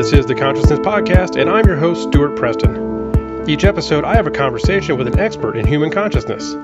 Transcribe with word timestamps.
This 0.00 0.14
is 0.14 0.24
the 0.24 0.34
Consciousness 0.34 0.78
Podcast, 0.78 1.38
and 1.38 1.50
I'm 1.50 1.66
your 1.66 1.76
host, 1.76 2.04
Stuart 2.04 2.34
Preston. 2.34 3.46
Each 3.46 3.64
episode, 3.64 4.02
I 4.02 4.14
have 4.14 4.26
a 4.26 4.30
conversation 4.30 4.96
with 4.96 5.06
an 5.06 5.18
expert 5.18 5.58
in 5.58 5.66
human 5.66 5.90
consciousness. 5.90 6.54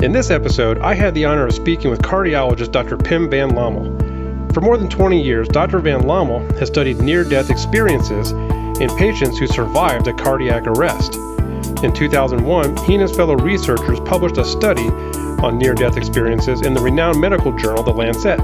In 0.00 0.12
this 0.12 0.30
episode, 0.30 0.78
I 0.78 0.94
had 0.94 1.12
the 1.12 1.24
honor 1.24 1.48
of 1.48 1.52
speaking 1.52 1.90
with 1.90 2.00
cardiologist 2.02 2.70
Dr. 2.70 2.96
Pim 2.96 3.28
van 3.28 3.50
Lommel. 3.56 4.54
For 4.54 4.60
more 4.60 4.78
than 4.78 4.88
20 4.88 5.20
years, 5.20 5.48
Dr. 5.48 5.80
van 5.80 6.02
Lommel 6.02 6.48
has 6.60 6.68
studied 6.68 6.98
near 6.98 7.24
death 7.24 7.50
experiences 7.50 8.30
in 8.80 8.88
patients 8.96 9.36
who 9.36 9.48
survived 9.48 10.06
a 10.06 10.14
cardiac 10.14 10.68
arrest. 10.68 11.16
In 11.82 11.92
2001, 11.92 12.76
he 12.84 12.94
and 12.94 13.02
his 13.02 13.16
fellow 13.16 13.34
researchers 13.34 13.98
published 13.98 14.38
a 14.38 14.44
study 14.44 14.86
on 15.42 15.58
near 15.58 15.74
death 15.74 15.96
experiences 15.96 16.60
in 16.60 16.72
the 16.72 16.80
renowned 16.80 17.20
medical 17.20 17.50
journal 17.58 17.82
The 17.82 17.90
Lancet. 17.90 18.38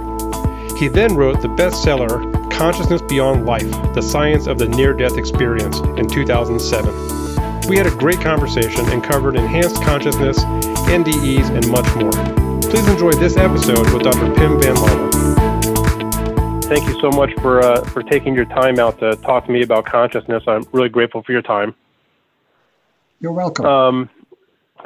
He 0.77 0.89
then 0.89 1.15
wrote 1.15 1.41
the 1.43 1.49
bestseller 1.49 2.32
Consciousness 2.63 3.03
Beyond 3.03 3.45
Life 3.45 3.69
The 3.93 4.01
Science 4.01 4.47
of 4.47 4.57
the 4.57 4.69
Near 4.69 4.95
Death 4.95 5.19
Experience 5.19 5.81
in 5.99 6.09
2007. 6.09 7.69
We 7.69 7.77
had 7.77 7.89
a 7.89 7.97
great 7.97 8.21
conversation 8.21 8.89
and 8.91 9.03
covered 9.03 9.35
enhanced 9.35 9.83
consciousness, 9.83 10.39
NDEs, 10.87 11.51
and 11.51 11.69
much 11.69 11.93
more. 11.97 12.13
Please 12.71 12.87
enjoy 12.87 13.15
this 13.15 13.37
episode 13.37 13.93
with 13.93 14.05
Dr. 14.05 14.33
Pim 14.37 14.61
Van 14.61 14.77
Lommel. 14.77 16.63
Thank 16.67 16.87
you 16.87 17.01
so 17.01 17.11
much 17.11 17.33
for, 17.41 17.59
uh, 17.65 17.83
for 17.87 18.05
taking 18.05 18.33
your 18.33 18.45
time 18.45 18.79
out 18.79 19.01
to 19.01 19.17
talk 19.17 19.47
to 19.47 19.51
me 19.51 19.63
about 19.63 19.85
consciousness. 19.85 20.45
I'm 20.47 20.63
really 20.71 20.89
grateful 20.89 21.25
for 21.25 21.33
your 21.33 21.43
time. 21.43 21.75
You're 23.19 23.33
welcome. 23.33 23.67
Um, 23.67 24.11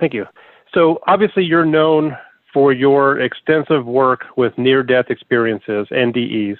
thank 0.01 0.15
you. 0.15 0.25
So, 0.73 1.03
obviously, 1.07 1.45
you're 1.45 1.67
known 1.67 2.17
for 2.55 2.73
your 2.73 3.21
extensive 3.21 3.85
work 3.85 4.25
with 4.35 4.57
near 4.57 4.83
death 4.83 5.11
experiences, 5.11 5.89
NDEs. 5.91 6.57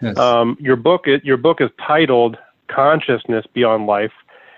Yes. 0.00 0.18
Um, 0.18 0.56
your 0.60 0.76
book 0.76 1.06
your 1.22 1.36
book 1.36 1.60
is 1.60 1.70
titled 1.84 2.36
Consciousness 2.68 3.46
Beyond 3.52 3.86
Life, 3.86 4.12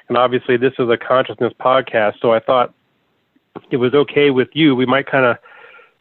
and 0.08 0.17
obviously 0.17 0.56
this 0.56 0.72
is 0.78 0.89
a 0.89 0.97
consciousness 0.97 1.53
podcast. 1.61 2.20
So 2.20 2.33
I 2.33 2.41
thought 2.41 2.75
it 3.70 3.77
was 3.77 3.94
okay 3.94 4.31
with 4.31 4.48
you. 4.53 4.75
We 4.75 4.86
might 4.86 5.06
kind 5.06 5.25
of 5.25 5.39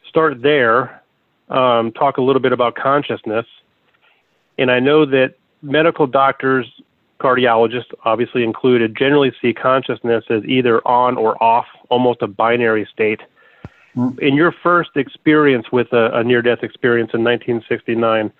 start 0.08 0.42
there, 0.42 1.02
um, 1.48 1.92
talk 1.92 2.16
a 2.16 2.22
little 2.22 2.40
bit 2.40 2.52
about 2.52 2.74
consciousness, 2.74 3.46
and 4.58 4.70
I 4.70 4.80
know 4.80 5.06
that 5.06 5.34
medical 5.62 6.06
doctors, 6.06 6.66
cardiologists, 7.20 7.92
obviously 8.04 8.42
included, 8.42 8.96
generally 8.96 9.32
see 9.40 9.52
consciousness 9.52 10.24
as 10.30 10.44
either 10.44 10.86
on 10.86 11.16
or 11.16 11.40
off, 11.42 11.66
almost 11.90 12.22
a 12.22 12.26
binary 12.26 12.88
state. 12.92 13.20
Mm. 13.96 14.18
In 14.20 14.34
your 14.34 14.52
first 14.52 14.90
experience 14.96 15.70
with 15.72 15.92
a, 15.92 16.10
a 16.18 16.24
near-death 16.24 16.62
experience 16.62 17.10
in 17.14 17.24
1969 17.24 18.32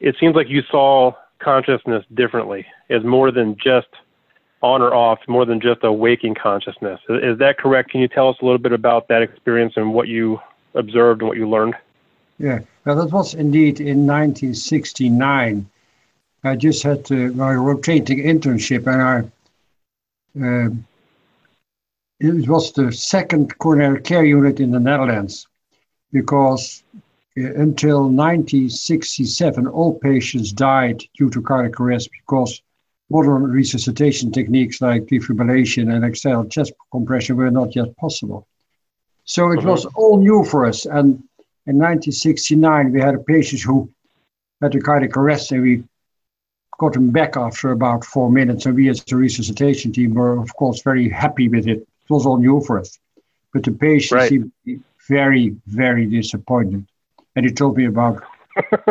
it 0.00 0.16
seems 0.18 0.34
like 0.34 0.48
you 0.48 0.62
saw 0.70 1.12
consciousness 1.38 2.04
differently 2.14 2.66
as 2.90 3.04
more 3.04 3.30
than 3.30 3.56
just 3.62 3.88
on 4.62 4.82
or 4.82 4.94
off, 4.94 5.18
more 5.28 5.44
than 5.44 5.60
just 5.60 5.84
a 5.84 5.92
waking 5.92 6.34
consciousness. 6.34 7.00
Is 7.08 7.38
that 7.38 7.58
correct? 7.58 7.90
Can 7.90 8.00
you 8.00 8.08
tell 8.08 8.28
us 8.28 8.36
a 8.40 8.44
little 8.44 8.58
bit 8.58 8.72
about 8.72 9.08
that 9.08 9.22
experience 9.22 9.74
and 9.76 9.92
what 9.92 10.08
you 10.08 10.40
observed 10.74 11.20
and 11.20 11.28
what 11.28 11.36
you 11.36 11.48
learned? 11.48 11.74
Yeah, 12.38 12.60
well, 12.84 12.96
that 12.96 13.12
was 13.12 13.34
indeed 13.34 13.80
in 13.80 14.06
1969. 14.06 15.68
I 16.44 16.56
just 16.56 16.82
had 16.82 17.08
my 17.10 17.54
rotating 17.54 18.18
internship, 18.18 18.86
and 18.86 19.02
I 19.02 19.18
uh, 20.38 20.68
it 22.20 22.48
was 22.48 22.72
the 22.72 22.92
second 22.92 23.56
coronary 23.58 24.00
care 24.00 24.24
unit 24.24 24.60
in 24.60 24.70
the 24.70 24.80
Netherlands 24.80 25.46
because 26.12 26.82
until 27.36 28.04
1967, 28.04 29.66
all 29.66 29.98
patients 29.98 30.52
died 30.52 31.02
due 31.18 31.28
to 31.30 31.42
cardiac 31.42 31.78
arrest 31.78 32.08
because 32.10 32.62
modern 33.10 33.42
resuscitation 33.44 34.32
techniques 34.32 34.80
like 34.80 35.02
defibrillation 35.06 35.94
and 35.94 36.04
external 36.04 36.46
chest 36.46 36.72
compression 36.90 37.36
were 37.36 37.50
not 37.50 37.76
yet 37.76 37.94
possible. 37.98 38.46
So 39.24 39.50
it 39.52 39.62
was 39.62 39.84
uh-huh. 39.84 40.00
all 40.00 40.18
new 40.18 40.44
for 40.44 40.64
us. 40.64 40.86
And 40.86 41.22
in 41.66 41.76
1969, 41.76 42.92
we 42.92 43.00
had 43.00 43.14
a 43.14 43.18
patient 43.18 43.60
who 43.62 43.90
had 44.62 44.74
a 44.74 44.80
cardiac 44.80 45.16
arrest, 45.16 45.52
and 45.52 45.62
we 45.62 45.84
got 46.78 46.96
him 46.96 47.10
back 47.10 47.36
after 47.36 47.72
about 47.72 48.04
four 48.04 48.30
minutes. 48.30 48.64
And 48.64 48.74
we, 48.74 48.88
as 48.88 49.04
the 49.04 49.16
resuscitation 49.16 49.92
team, 49.92 50.14
were, 50.14 50.38
of 50.38 50.54
course, 50.56 50.80
very 50.80 51.08
happy 51.08 51.48
with 51.48 51.66
it. 51.66 51.78
It 51.80 52.10
was 52.10 52.24
all 52.24 52.38
new 52.38 52.62
for 52.62 52.80
us. 52.80 52.98
But 53.52 53.64
the 53.64 53.72
patient 53.72 54.20
right. 54.20 54.28
seemed 54.28 54.52
very, 55.08 55.56
very 55.66 56.06
disappointed 56.06 56.86
and 57.36 57.44
he 57.46 57.52
told 57.52 57.76
me 57.76 57.86
about 57.86 58.22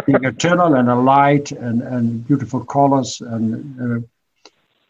being 0.06 0.26
a 0.26 0.32
tunnel 0.32 0.76
and 0.76 0.90
a 0.90 0.96
light 0.96 1.52
and, 1.52 1.82
and 1.82 2.26
beautiful 2.28 2.64
colors 2.64 3.20
and 3.20 3.50
uh, 3.82 4.08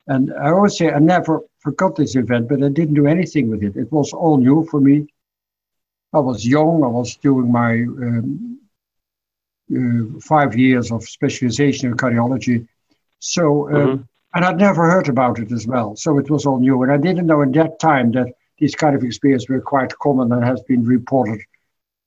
and 0.08 0.32
I 0.34 0.52
always 0.52 0.78
say 0.78 0.92
I 0.92 1.00
never 1.00 1.42
forgot 1.60 1.96
this 1.96 2.16
event, 2.16 2.48
but 2.48 2.62
I 2.64 2.70
didn't 2.70 2.94
do 2.94 3.08
anything 3.08 3.50
with 3.50 3.64
it. 3.64 3.76
It 3.76 3.92
was 3.92 4.14
all 4.14 4.38
new 4.38 4.68
for 4.70 4.80
me. 4.80 5.08
I 6.14 6.20
was 6.20 6.46
young. 6.46 6.84
I 6.84 6.88
was 6.88 7.16
doing 7.18 7.52
my 7.52 7.72
um, 7.74 8.60
uh, 9.76 10.20
five 10.22 10.56
years 10.56 10.92
of 10.92 11.04
specialization 11.04 11.90
in 11.90 11.98
cardiology. 11.98 12.68
So, 13.18 13.68
uh, 13.68 13.72
mm-hmm. 13.72 14.02
and 14.36 14.46
I'd 14.46 14.60
never 14.60 14.90
heard 14.92 15.10
about 15.10 15.40
it 15.40 15.52
as 15.52 15.66
well. 15.66 15.96
So 15.96 16.20
it 16.20 16.30
was 16.30 16.46
all 16.46 16.60
new. 16.60 16.84
And 16.84 16.92
I 16.92 16.98
didn't 16.98 17.26
know 17.26 17.42
in 17.42 17.52
that 17.54 17.80
time 17.80 18.12
that 18.12 18.28
these 18.60 18.76
kind 18.76 18.96
of 18.96 19.04
experiences 19.04 19.50
were 19.50 19.60
quite 19.60 19.98
common 19.98 20.32
and 20.32 20.44
has 20.44 20.62
been 20.62 20.86
reported 20.86 21.42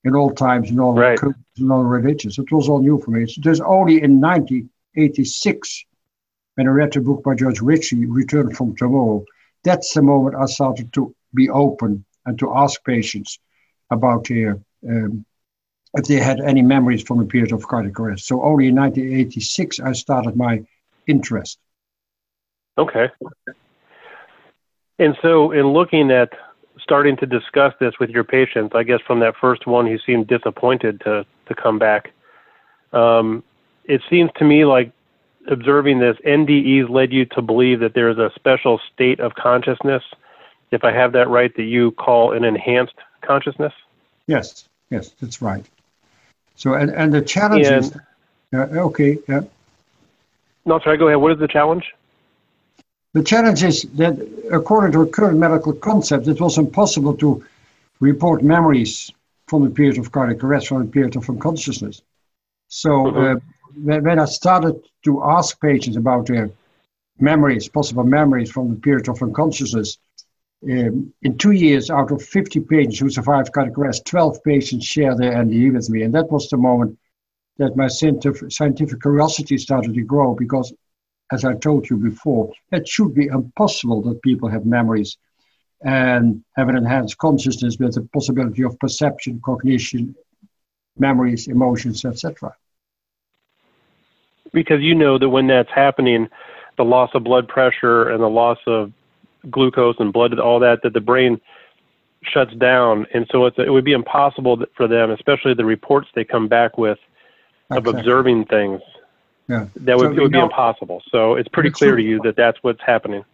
in 0.04 0.14
all 0.14 0.31
times, 0.31 0.70
in 0.70 0.81
all 0.81 0.94
right. 0.94 1.19
cultures, 1.19 1.42
in 1.56 1.70
all 1.70 1.84
religions. 1.84 2.38
It 2.38 2.50
was 2.53 2.69
all 2.69 2.81
new 2.81 3.00
for 3.00 3.10
me. 3.10 3.25
It 3.25 3.47
was 3.47 3.60
only 3.60 4.03
in 4.03 4.20
1986 4.20 5.84
when 6.54 6.69
I 6.69 6.70
read 6.70 6.97
a 6.97 7.00
book 7.00 7.22
by 7.22 7.34
George 7.34 7.60
Ritchie, 7.60 8.06
Return 8.06 8.54
from 8.54 8.76
Tomorrow. 8.76 9.25
That's 9.64 9.92
the 9.92 10.03
moment 10.03 10.37
I 10.37 10.47
started 10.47 10.92
to 10.94 11.14
be 11.34 11.48
open 11.50 12.04
and 12.26 12.38
to 12.38 12.54
ask 12.54 12.82
patients 12.84 13.38
about 13.91 14.28
their 14.28 14.60
um, 14.88 15.25
if 15.94 16.04
they 16.04 16.16
had 16.16 16.41
any 16.41 16.62
memories 16.62 17.03
from 17.03 17.20
a 17.20 17.25
period 17.25 17.53
of 17.53 17.66
cardiac 17.66 17.98
arrest. 17.98 18.26
So 18.26 18.42
only 18.42 18.69
in 18.69 18.76
1986 18.76 19.81
I 19.81 19.92
started 19.92 20.37
my 20.37 20.64
interest. 21.06 21.58
Okay. 22.76 23.08
And 24.98 25.16
so, 25.22 25.53
in 25.53 25.69
looking 25.69 26.10
at 26.10 26.31
starting 26.88 27.19
to 27.19 27.26
discuss 27.26 27.75
this 27.81 27.99
with 28.00 28.09
your 28.09 28.25
patients, 28.25 28.75
I 28.75 28.82
guess 28.82 29.00
from 29.06 29.21
that 29.21 29.37
first 29.38 29.66
one 29.66 29.87
who 29.87 29.99
seemed 30.06 30.26
disappointed 30.26 31.03
to 31.03 31.26
to 31.47 31.54
come 31.54 31.78
back, 31.78 32.12
um, 32.94 33.44
it 33.84 34.00
seems 34.09 34.31
to 34.37 34.44
me 34.44 34.65
like 34.65 34.91
observing 35.50 35.99
this 35.99 36.16
NDEs 36.26 36.88
led 36.88 37.12
you 37.12 37.26
to 37.26 37.43
believe 37.43 37.81
that 37.81 37.93
there 37.93 38.09
is 38.09 38.16
a 38.16 38.31
special 38.34 38.81
state 38.94 39.21
of 39.21 39.34
consciousness, 39.34 40.03
if 40.71 40.82
I 40.82 40.93
have 40.93 41.12
that 41.12 41.28
right, 41.28 41.54
that 41.56 41.65
you 41.65 41.91
call 41.93 42.32
an 42.32 42.44
enhanced 42.44 42.94
consciousness. 43.20 43.75
Yes, 44.26 44.66
yes, 44.88 45.10
that's 45.20 45.43
right. 45.43 45.66
So 46.56 46.72
and 46.72 46.91
and 46.91 47.12
the 47.12 47.20
challenge 47.20 47.66
and, 47.66 47.84
is, 47.84 47.97
uh, 48.55 48.87
okay, 48.88 49.19
yeah. 49.28 49.43
No, 50.65 50.78
sorry. 50.81 50.97
Go 50.97 51.09
ahead. 51.09 51.20
What 51.20 51.32
is 51.32 51.38
the 51.38 51.49
challenge? 51.49 51.84
The 53.14 53.22
challenge 53.22 53.62
is 53.62 53.82
that, 53.94 54.14
according 54.52 54.92
to 54.92 55.02
a 55.02 55.06
current 55.06 55.38
medical 55.38 55.72
concept, 55.72 56.28
it 56.28 56.41
was 56.41 56.58
impossible 56.58 57.16
to 57.16 57.44
report 58.00 58.42
memories 58.42 59.10
from 59.46 59.64
the 59.64 59.70
period 59.70 59.98
of 59.98 60.12
cardiac 60.12 60.44
arrest, 60.44 60.69
from 60.69 60.84
the 60.84 60.92
period 60.92 61.16
of 61.16 61.28
unconsciousness. 61.28 62.02
So 62.69 62.91
mm-hmm. 62.91 63.36
uh, 63.88 64.00
when, 64.00 64.19
I 64.19 64.26
started 64.26 64.82
to 65.04 65.24
ask 65.24 65.58
patients 65.60 65.96
about 65.96 66.26
their 66.26 66.50
memories, 67.19 67.69
possible 67.69 68.04
memories 68.04 68.50
from 68.50 68.70
the 68.70 68.76
period 68.76 69.08
of 69.08 69.22
unconsciousness, 69.22 69.98
um, 70.64 71.12
in 71.22 71.38
two 71.38 71.52
years, 71.52 71.88
out 71.88 72.10
of 72.10 72.22
50 72.22 72.60
patients 72.60 72.98
who 72.98 73.08
survived 73.08 73.52
cardiac 73.52 73.78
arrest, 73.78 74.06
12 74.06 74.42
patients 74.44 74.84
shared 74.84 75.19
their 75.19 75.32
NDE 75.32 75.72
with 75.72 75.88
me. 75.88 76.02
And 76.02 76.14
that 76.14 76.30
was 76.30 76.48
the 76.48 76.56
moment 76.56 76.98
that 77.56 77.76
my 77.76 77.88
scientific 77.88 79.00
curiosity 79.00 79.56
started 79.56 79.94
to 79.94 80.02
grow 80.02 80.34
because 80.34 80.72
as 81.30 81.44
I 81.44 81.54
told 81.54 81.88
you 81.90 81.96
before, 81.96 82.52
it 82.72 82.88
should 82.88 83.14
be 83.14 83.26
impossible 83.26 84.02
that 84.02 84.22
people 84.22 84.48
have 84.48 84.64
memories 84.64 85.16
and 85.82 86.42
have 86.56 86.69
an 86.69 86.76
enhanced 86.76 87.19
consciousness 87.19 87.76
with 87.78 87.94
the 87.94 88.02
possibility 88.12 88.62
of 88.62 88.78
perception, 88.78 89.40
cognition, 89.44 90.14
memories, 90.98 91.46
emotions, 91.46 92.04
etc. 92.04 92.54
Because 94.52 94.80
you 94.80 94.94
know 94.94 95.19
that 95.19 95.28
when 95.28 95.46
that's 95.46 95.70
happening, 95.70 96.28
the 96.76 96.84
loss 96.84 97.10
of 97.14 97.25
blood 97.25 97.46
pressure 97.46 98.08
and 98.08 98.22
the 98.22 98.28
loss 98.28 98.58
of 98.66 98.92
glucose 99.50 99.96
and 99.98 100.12
blood, 100.12 100.36
all 100.38 100.58
that, 100.60 100.80
that 100.82 100.94
the 100.94 101.00
brain 101.00 101.40
shuts 102.22 102.54
down, 102.54 103.06
and 103.14 103.26
so 103.30 103.46
it 103.46 103.70
would 103.70 103.84
be 103.84 103.92
impossible 103.92 104.64
for 104.76 104.88
them, 104.88 105.10
especially 105.10 105.54
the 105.54 105.64
reports 105.64 106.08
they 106.14 106.25
come 106.25 106.48
back 106.48 106.76
with, 106.76 106.98
of 107.70 107.78
exactly. 107.78 108.00
observing 108.00 108.44
things 108.46 108.80
yeah. 109.49 109.67
That 109.77 109.97
would, 109.97 110.15
so, 110.15 110.17
it 110.19 110.23
would 110.23 110.33
be 110.33 110.39
impossible. 110.39 111.03
So 111.11 111.35
it's 111.35 111.49
pretty 111.49 111.71
clear 111.71 111.97
to 111.97 112.03
you 112.03 112.21
that 112.23 112.37
that's 112.37 112.59
what's 112.62 112.83
happening. 112.83 113.25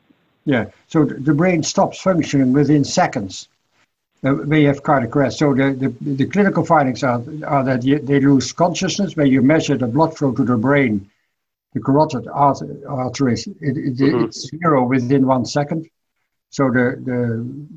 Yeah. 0.44 0.66
So 0.86 1.04
the 1.04 1.34
brain 1.34 1.62
stops 1.62 2.00
functioning 2.00 2.52
within 2.52 2.84
seconds 2.84 3.48
uh, 4.22 4.32
when 4.32 4.60
you 4.60 4.68
have 4.68 4.82
cardiac 4.82 5.16
arrest. 5.16 5.38
So 5.38 5.54
the, 5.54 5.72
the, 5.72 6.14
the 6.14 6.26
clinical 6.26 6.64
findings 6.64 7.02
are, 7.02 7.22
are 7.46 7.64
that 7.64 7.82
you, 7.82 7.98
they 7.98 8.20
lose 8.20 8.52
consciousness 8.52 9.16
when 9.16 9.26
you 9.26 9.42
measure 9.42 9.76
the 9.76 9.86
blood 9.86 10.16
flow 10.16 10.32
to 10.32 10.44
the 10.44 10.56
brain. 10.56 11.10
the 11.74 11.80
carotid 11.80 12.26
artery, 12.28 13.34
it, 13.34 13.56
it, 13.60 13.96
mm-hmm. 13.96 14.24
it's 14.24 14.48
zero 14.48 14.84
within 14.84 15.26
one 15.26 15.44
second. 15.44 15.88
So 16.50 16.70
the, 16.70 17.02
the 17.04 17.68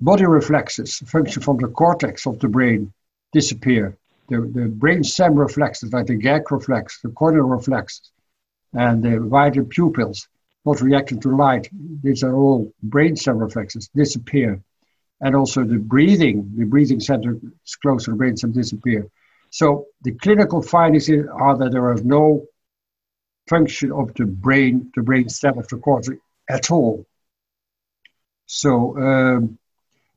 body 0.00 0.26
reflexes, 0.26 0.98
function 0.98 1.40
from 1.42 1.58
the 1.58 1.68
cortex 1.68 2.26
of 2.26 2.40
the 2.40 2.48
brain, 2.48 2.92
disappear. 3.32 3.96
The, 4.28 4.40
the 4.40 4.68
brain 4.68 5.02
stem 5.04 5.34
reflexes, 5.34 5.92
like 5.92 6.06
the 6.06 6.14
gag 6.14 6.50
reflex, 6.52 7.00
the 7.00 7.08
corneal 7.10 7.44
reflex, 7.44 8.12
and 8.74 9.02
the 9.02 9.18
wider 9.18 9.64
pupils, 9.64 10.28
not 10.64 10.80
reacting 10.80 11.20
to 11.20 11.34
light, 11.34 11.68
these 12.02 12.22
are 12.22 12.34
all 12.34 12.72
brain 12.82 13.16
stem 13.16 13.38
reflexes, 13.38 13.88
disappear. 13.94 14.60
And 15.20 15.34
also 15.34 15.64
the 15.64 15.78
breathing, 15.78 16.52
the 16.56 16.64
breathing 16.64 17.00
center 17.00 17.38
is 17.66 17.76
close 17.76 18.04
to 18.04 18.10
the 18.10 18.16
brain 18.16 18.36
stem 18.36 18.52
disappear. 18.52 19.08
So 19.50 19.86
the 20.02 20.12
clinical 20.12 20.62
findings 20.62 21.08
are 21.08 21.56
that 21.56 21.72
there 21.72 21.92
is 21.94 22.04
no 22.04 22.46
function 23.48 23.92
of 23.92 24.12
the 24.14 24.26
brain, 24.26 24.92
the 24.94 25.02
brain 25.02 25.28
stem 25.28 25.58
of 25.58 25.66
the 25.68 25.78
cortex 25.78 26.18
at 26.48 26.70
all. 26.70 27.06
So 28.46 28.96
um, 28.98 29.58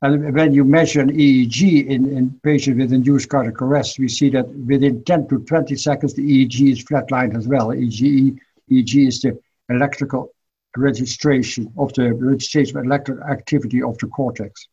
and 0.01 0.33
when 0.33 0.51
you 0.51 0.63
measure 0.63 0.99
an 0.99 1.11
EEG 1.11 1.85
in, 1.85 2.17
in 2.17 2.39
patients 2.43 2.79
with 2.79 2.91
induced 2.91 3.29
cardiac 3.29 3.61
arrest, 3.61 3.99
we 3.99 4.07
see 4.07 4.29
that 4.31 4.47
within 4.49 5.03
10 5.03 5.27
to 5.27 5.39
20 5.39 5.75
seconds, 5.75 6.15
the 6.15 6.23
EEG 6.23 6.71
is 6.71 6.83
flatlined 6.83 7.37
as 7.37 7.47
well. 7.47 7.67
EEG, 7.67 8.39
EEG 8.71 9.07
is 9.07 9.21
the 9.21 9.39
electrical 9.69 10.33
registration 10.75 11.71
of 11.77 11.93
the 11.93 12.13
registration 12.13 12.77
of 12.77 12.85
electrical 12.85 13.23
activity 13.25 13.83
of 13.83 13.95
the 13.99 14.07
cortex. 14.07 14.67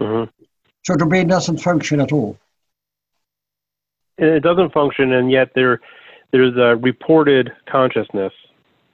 Mm-hmm. 0.00 0.30
So 0.84 0.96
the 0.96 1.04
brain 1.04 1.28
doesn't 1.28 1.58
function 1.58 2.00
at 2.00 2.12
all. 2.12 2.38
It 4.16 4.42
doesn't 4.42 4.72
function, 4.72 5.12
and 5.12 5.30
yet 5.30 5.50
there, 5.54 5.80
there's 6.30 6.56
a 6.56 6.76
reported 6.76 7.52
consciousness. 7.66 8.32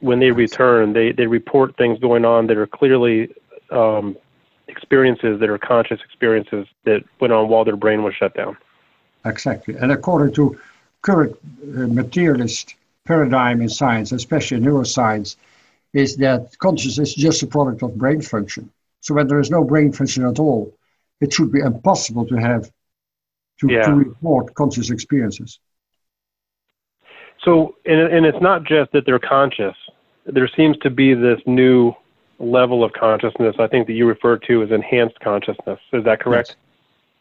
When 0.00 0.18
they 0.18 0.32
return, 0.32 0.92
they, 0.92 1.12
they 1.12 1.28
report 1.28 1.76
things 1.76 2.00
going 2.00 2.24
on 2.24 2.48
that 2.48 2.56
are 2.56 2.66
clearly 2.66 3.32
um, 3.70 4.16
experiences 4.72 5.38
that 5.40 5.48
are 5.48 5.58
conscious 5.58 6.00
experiences 6.04 6.66
that 6.84 7.00
went 7.20 7.32
on 7.32 7.48
while 7.48 7.64
their 7.64 7.76
brain 7.76 8.02
was 8.02 8.14
shut 8.14 8.34
down. 8.34 8.56
Exactly. 9.24 9.74
And 9.76 9.92
according 9.92 10.34
to 10.34 10.58
current 11.02 11.32
uh, 11.34 11.86
materialist 12.00 12.74
paradigm 13.04 13.60
in 13.60 13.68
science, 13.68 14.12
especially 14.12 14.58
neuroscience, 14.58 15.36
is 15.92 16.16
that 16.16 16.56
consciousness 16.58 17.10
is 17.10 17.14
just 17.14 17.42
a 17.42 17.46
product 17.46 17.82
of 17.82 17.96
brain 17.96 18.20
function. 18.20 18.70
So 19.00 19.14
when 19.14 19.26
there 19.28 19.40
is 19.40 19.50
no 19.50 19.64
brain 19.64 19.92
function 19.92 20.24
at 20.24 20.38
all, 20.38 20.72
it 21.20 21.32
should 21.32 21.52
be 21.52 21.60
impossible 21.60 22.26
to 22.26 22.36
have 22.36 22.70
to, 23.60 23.72
yeah. 23.72 23.82
to 23.86 23.94
report 23.94 24.54
conscious 24.54 24.90
experiences. 24.90 25.58
So, 27.44 27.76
and, 27.84 28.00
and 28.14 28.26
it's 28.26 28.40
not 28.40 28.64
just 28.64 28.92
that 28.92 29.04
they're 29.06 29.18
conscious. 29.18 29.76
There 30.24 30.48
seems 30.56 30.76
to 30.78 30.90
be 30.90 31.14
this 31.14 31.40
new 31.46 31.94
level 32.38 32.82
of 32.84 32.92
consciousness 32.92 33.56
I 33.58 33.66
think 33.66 33.86
that 33.86 33.92
you 33.94 34.06
refer 34.06 34.36
to 34.38 34.62
as 34.62 34.70
enhanced 34.70 35.20
consciousness. 35.20 35.78
Is 35.92 36.04
that 36.04 36.20
correct? 36.20 36.56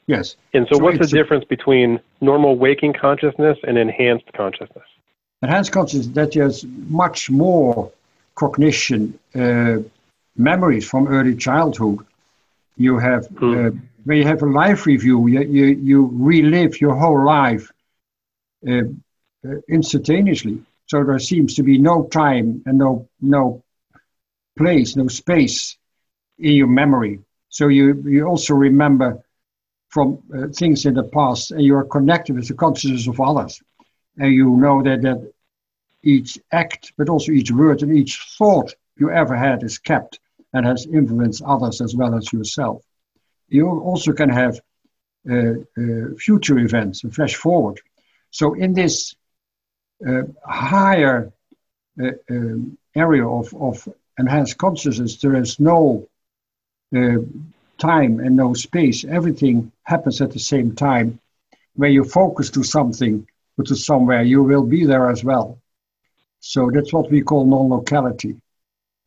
Yes. 0.08 0.18
yes. 0.18 0.36
And 0.54 0.68
so, 0.70 0.78
so 0.78 0.84
what's 0.84 1.00
the 1.00 1.08
difference 1.08 1.46
between 1.46 2.00
normal 2.20 2.58
waking 2.58 2.94
consciousness 2.94 3.58
and 3.64 3.78
enhanced 3.78 4.32
consciousness? 4.34 4.86
Enhanced 5.42 5.72
consciousness 5.72 6.08
that 6.16 6.34
has 6.36 6.66
much 6.66 7.30
more 7.30 7.92
cognition, 8.36 9.18
uh, 9.36 9.78
memories 10.36 10.88
from 10.88 11.08
early 11.08 11.36
childhood. 11.36 12.00
You 12.78 12.98
have 12.98 13.28
hmm. 13.28 13.68
uh, 13.68 13.70
when 14.04 14.18
you 14.18 14.26
have 14.26 14.42
a 14.42 14.48
life 14.48 14.86
review, 14.86 15.28
you 15.28 15.42
you, 15.42 15.66
you 15.66 16.10
relive 16.14 16.82
your 16.82 16.96
whole 16.96 17.24
life 17.26 17.72
uh, 18.68 18.84
uh 19.48 19.56
instantaneously. 19.70 20.62
So 20.88 21.04
there 21.04 21.20
seems 21.20 21.56
to 21.56 21.64
be 21.64 21.78
no 21.78 22.08
time 22.08 22.64
and 22.66 22.78
no 22.78 23.08
no 23.22 23.64
place, 24.58 24.96
no 24.96 25.08
space 25.08 25.78
in 26.40 26.54
your 26.54 26.68
memory. 26.68 27.20
So 27.50 27.68
you, 27.68 28.02
you 28.06 28.26
also 28.26 28.54
remember 28.54 29.24
from 29.90 30.20
uh, 30.34 30.48
things 30.48 30.86
in 30.86 30.94
the 30.94 31.04
past 31.04 31.52
and 31.52 31.62
you 31.62 31.76
are 31.76 31.84
connected 31.84 32.36
with 32.36 32.48
the 32.48 32.54
consciousness 32.54 33.08
of 33.08 33.20
others. 33.20 33.62
And 34.18 34.34
you 34.34 34.50
know 34.52 34.82
that, 34.84 35.02
that 35.02 35.32
each 36.04 36.40
act, 36.52 36.94
but 36.98 37.10
also 37.10 37.32
each 37.32 37.52
word 37.52 37.84
and 37.84 37.96
each 37.96 38.20
thought 38.38 38.74
you 38.98 39.12
ever 39.12 39.36
had 39.36 39.64
is 39.64 39.78
kept 39.78 40.20
and 40.54 40.66
has 40.66 40.86
influenced 40.86 41.44
others 41.44 41.82
as 41.82 41.96
well 41.96 42.16
as 42.16 42.32
yourself. 42.32 42.84
You 43.48 43.68
also 43.68 44.14
can 44.14 44.30
have 44.30 44.60
uh, 45.30 45.36
uh, 45.78 46.16
future 46.18 46.58
events, 46.60 47.04
a 47.04 47.12
flash 47.12 47.36
forward. 47.36 47.80
So 48.32 48.54
in 48.54 48.74
this 48.74 49.16
uh, 50.08 50.24
higher 50.44 51.32
uh, 52.02 52.12
um, 52.30 52.78
area 52.96 53.28
of, 53.28 53.54
of 53.54 53.88
enhanced 54.22 54.58
consciousness, 54.58 55.18
there 55.18 55.36
is 55.36 55.60
no 55.60 56.08
uh, 56.96 57.18
time 57.78 58.14
and 58.20 58.36
no 58.36 58.54
space. 58.54 59.04
Everything 59.04 59.72
happens 59.84 60.22
at 60.22 60.32
the 60.32 60.40
same 60.54 60.76
time. 60.76 61.20
When 61.76 61.92
you 61.92 62.04
focus 62.04 62.50
to 62.52 62.64
something 62.64 63.28
or 63.58 63.64
to 63.66 63.76
somewhere, 63.76 64.24
you 64.24 64.44
will 64.44 64.66
be 64.78 64.86
there 64.86 65.10
as 65.10 65.24
well. 65.24 65.58
So 66.40 66.70
that's 66.74 66.94
what 66.94 67.12
we 67.12 67.22
call 67.22 67.46
non-locality. 67.46 68.34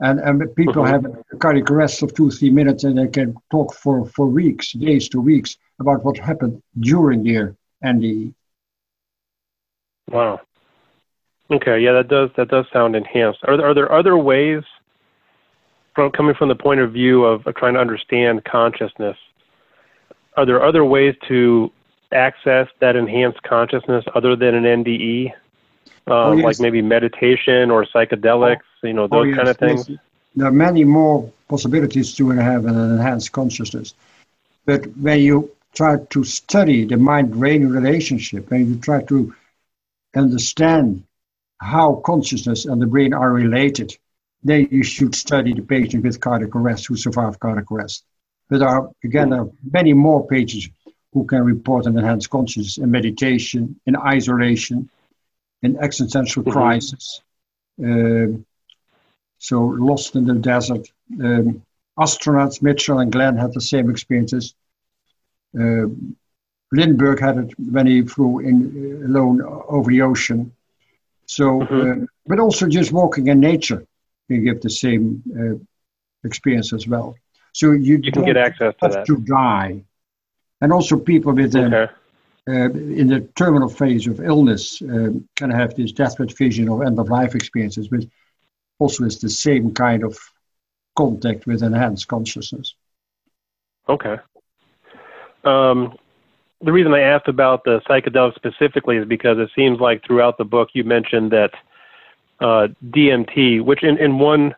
And, 0.01 0.19
and 0.21 0.55
people 0.57 0.83
mm-hmm. 0.83 0.93
have 0.93 1.05
a 1.33 1.37
cardiac 1.37 1.71
arrest 1.71 2.03
of 2.03 2.15
two, 2.15 2.31
three 2.31 2.51
minutes 2.51 2.85
and 2.85 2.99
they 2.99 3.09
can 3.09 3.37
talk 3.51 3.75
for, 3.75 4.07
for 4.07 4.27
weeks, 4.27 4.73
days 4.73 5.09
to 5.11 5.21
weeks 5.21 5.57
about 5.81 6.05
what 6.05 6.19
happened 6.19 6.63
during 6.81 7.23
their 7.23 7.55
NDE. 7.85 8.35
Wow. 10.11 10.41
Okay, 11.51 11.79
yeah, 11.81 11.93
that 11.93 12.09
does 12.09 12.31
that 12.37 12.49
does 12.49 12.65
sound 12.73 12.97
enhanced. 12.97 13.41
Are 13.45 13.57
there, 13.57 13.67
are 13.67 13.75
there 13.75 13.93
other 13.93 14.17
ways 14.17 14.63
from 15.95 16.11
coming 16.11 16.35
from 16.35 16.49
the 16.49 16.55
point 16.55 16.81
of 16.81 16.93
view 16.93 17.25
of, 17.25 17.47
of 17.47 17.55
trying 17.55 17.75
to 17.75 17.81
understand 17.81 18.45
consciousness, 18.45 19.17
are 20.37 20.45
there 20.45 20.63
other 20.63 20.85
ways 20.85 21.15
to 21.29 21.71
access 22.13 22.69
that 22.81 22.97
enhanced 22.97 23.43
consciousness 23.43 24.05
other 24.15 24.37
than 24.37 24.55
an 24.55 24.65
NDE? 24.85 25.33
Uh, 26.07 26.25
oh, 26.25 26.33
yes. 26.33 26.45
Like 26.45 26.61
maybe 26.61 26.83
meditation 26.83 27.71
or 27.71 27.85
psychedelics, 27.87 28.63
you 28.83 28.93
know, 28.93 29.07
those 29.07 29.21
oh, 29.21 29.23
yes, 29.23 29.37
kind 29.37 29.49
of 29.49 29.57
things? 29.57 29.89
Yes. 29.89 29.99
There 30.37 30.47
are 30.49 30.53
many 30.53 30.85
more 30.85 31.31
possibilities 31.49 32.15
to 32.17 32.31
have 32.31 32.67
an 32.67 32.75
enhanced 32.75 33.33
consciousness. 33.33 33.95
But 34.67 34.87
when 34.97 35.21
you 35.21 35.51
try 35.75 35.97
to 36.11 36.25
study 36.25 36.85
the 36.85 36.97
mind 36.97 37.33
brain 37.33 37.69
relationship 37.69 38.51
and 38.51 38.69
you 38.69 38.77
try 38.81 39.03
to 39.05 39.35
understand 40.17 41.05
how 41.61 41.97
consciousness 42.05 42.65
and 42.65 42.81
the 42.83 42.87
brain 42.87 43.15
are 43.15 43.33
related, 43.33 43.97
then 44.45 44.69
you 44.71 44.85
should 44.85 45.15
study 45.15 45.55
the 45.55 45.63
patient 45.63 46.05
with 46.05 46.21
cardiac 46.21 46.55
arrest 46.55 46.87
who 46.87 46.97
survived 46.97 47.41
cardiac 47.41 47.71
arrest. 47.73 48.05
But 48.49 48.59
there 48.59 48.69
are, 48.69 48.91
again, 49.03 49.31
there 49.31 49.41
are 49.41 49.51
many 49.73 49.95
more 49.95 50.27
patients 50.27 50.69
who 51.15 51.25
can 51.25 51.43
report 51.43 51.87
an 51.87 51.97
enhanced 51.97 52.29
consciousness 52.29 52.77
in 52.77 52.91
meditation, 52.91 53.81
in 53.87 53.97
isolation, 53.97 54.91
in 55.63 55.79
existential 55.79 56.43
mm-hmm. 56.43 56.53
crisis. 56.53 57.23
Um, 57.83 58.45
so 59.39 59.63
lost 59.63 60.15
in 60.15 60.27
the 60.27 60.35
desert. 60.35 60.87
Um, 61.21 61.63
astronauts, 61.99 62.61
Mitchell 62.61 62.99
and 62.99 63.11
Glenn 63.11 63.39
had 63.39 63.55
the 63.55 63.61
same 63.63 63.89
experiences. 63.89 64.55
Uh, 65.59 65.87
Lindbergh 66.73 67.21
had 67.21 67.39
it 67.39 67.59
when 67.59 67.87
he 67.87 68.03
flew 68.03 68.41
in 68.41 68.57
uh, 68.67 69.07
alone 69.07 69.41
over 69.69 69.91
the 69.91 70.03
ocean. 70.03 70.53
So, 71.27 71.61
mm-hmm. 71.61 72.03
uh, 72.03 72.07
but 72.27 72.41
also 72.41 72.69
just 72.69 72.93
walking 72.93 73.29
in 73.29 73.41
nature 73.41 73.87
can 74.29 74.45
give 74.45 74.61
the 74.61 74.71
same 74.71 75.23
uh, 75.39 76.27
experience 76.27 76.73
as 76.73 76.87
well. 76.87 77.17
So 77.53 77.73
you, 77.73 78.01
you 78.03 78.13
can 78.13 78.25
get 78.25 78.37
access 78.37 78.75
to 78.83 78.89
that. 78.89 79.07
To 79.07 79.17
die, 79.17 79.85
and 80.61 80.73
also 80.73 80.99
people 80.99 81.33
with 81.33 81.55
um, 81.55 81.73
okay. 81.73 81.93
uh, 82.49 82.71
in 82.71 83.09
the 83.09 83.21
terminal 83.37 83.69
phase 83.69 84.07
of 84.07 84.21
illness 84.21 84.83
um, 84.83 85.29
can 85.37 85.51
have 85.51 85.75
this 85.75 85.93
deathbed 85.93 86.37
vision 86.37 86.69
or 86.69 86.85
end 86.85 86.99
of 86.99 87.09
life 87.09 87.35
experiences, 87.35 87.91
which 87.91 88.09
also 88.79 89.05
is 89.05 89.19
the 89.21 89.31
same 89.31 89.73
kind 89.73 90.03
of 90.03 90.19
contact 90.97 91.47
with 91.47 91.63
enhanced 91.63 92.09
consciousness. 92.09 92.75
Okay. 93.89 94.17
Um, 95.45 95.97
the 96.63 96.73
reason 96.73 96.95
I 96.95 97.01
asked 97.01 97.29
about 97.29 97.65
the 97.65 97.81
psychedelics 97.89 98.37
specifically 98.37 98.97
is 98.97 99.07
because 99.07 99.39
it 99.39 99.51
seems 99.55 99.79
like 99.81 100.05
throughout 100.05 100.39
the 100.39 100.45
book 100.45 100.71
you 100.73 100.85
mentioned 100.85 101.31
that 101.33 101.51
uh, 102.41 102.69
DMT, 102.91 103.63
which 103.63 103.83
in, 103.83 103.99
in 103.99 104.19
one 104.19 104.55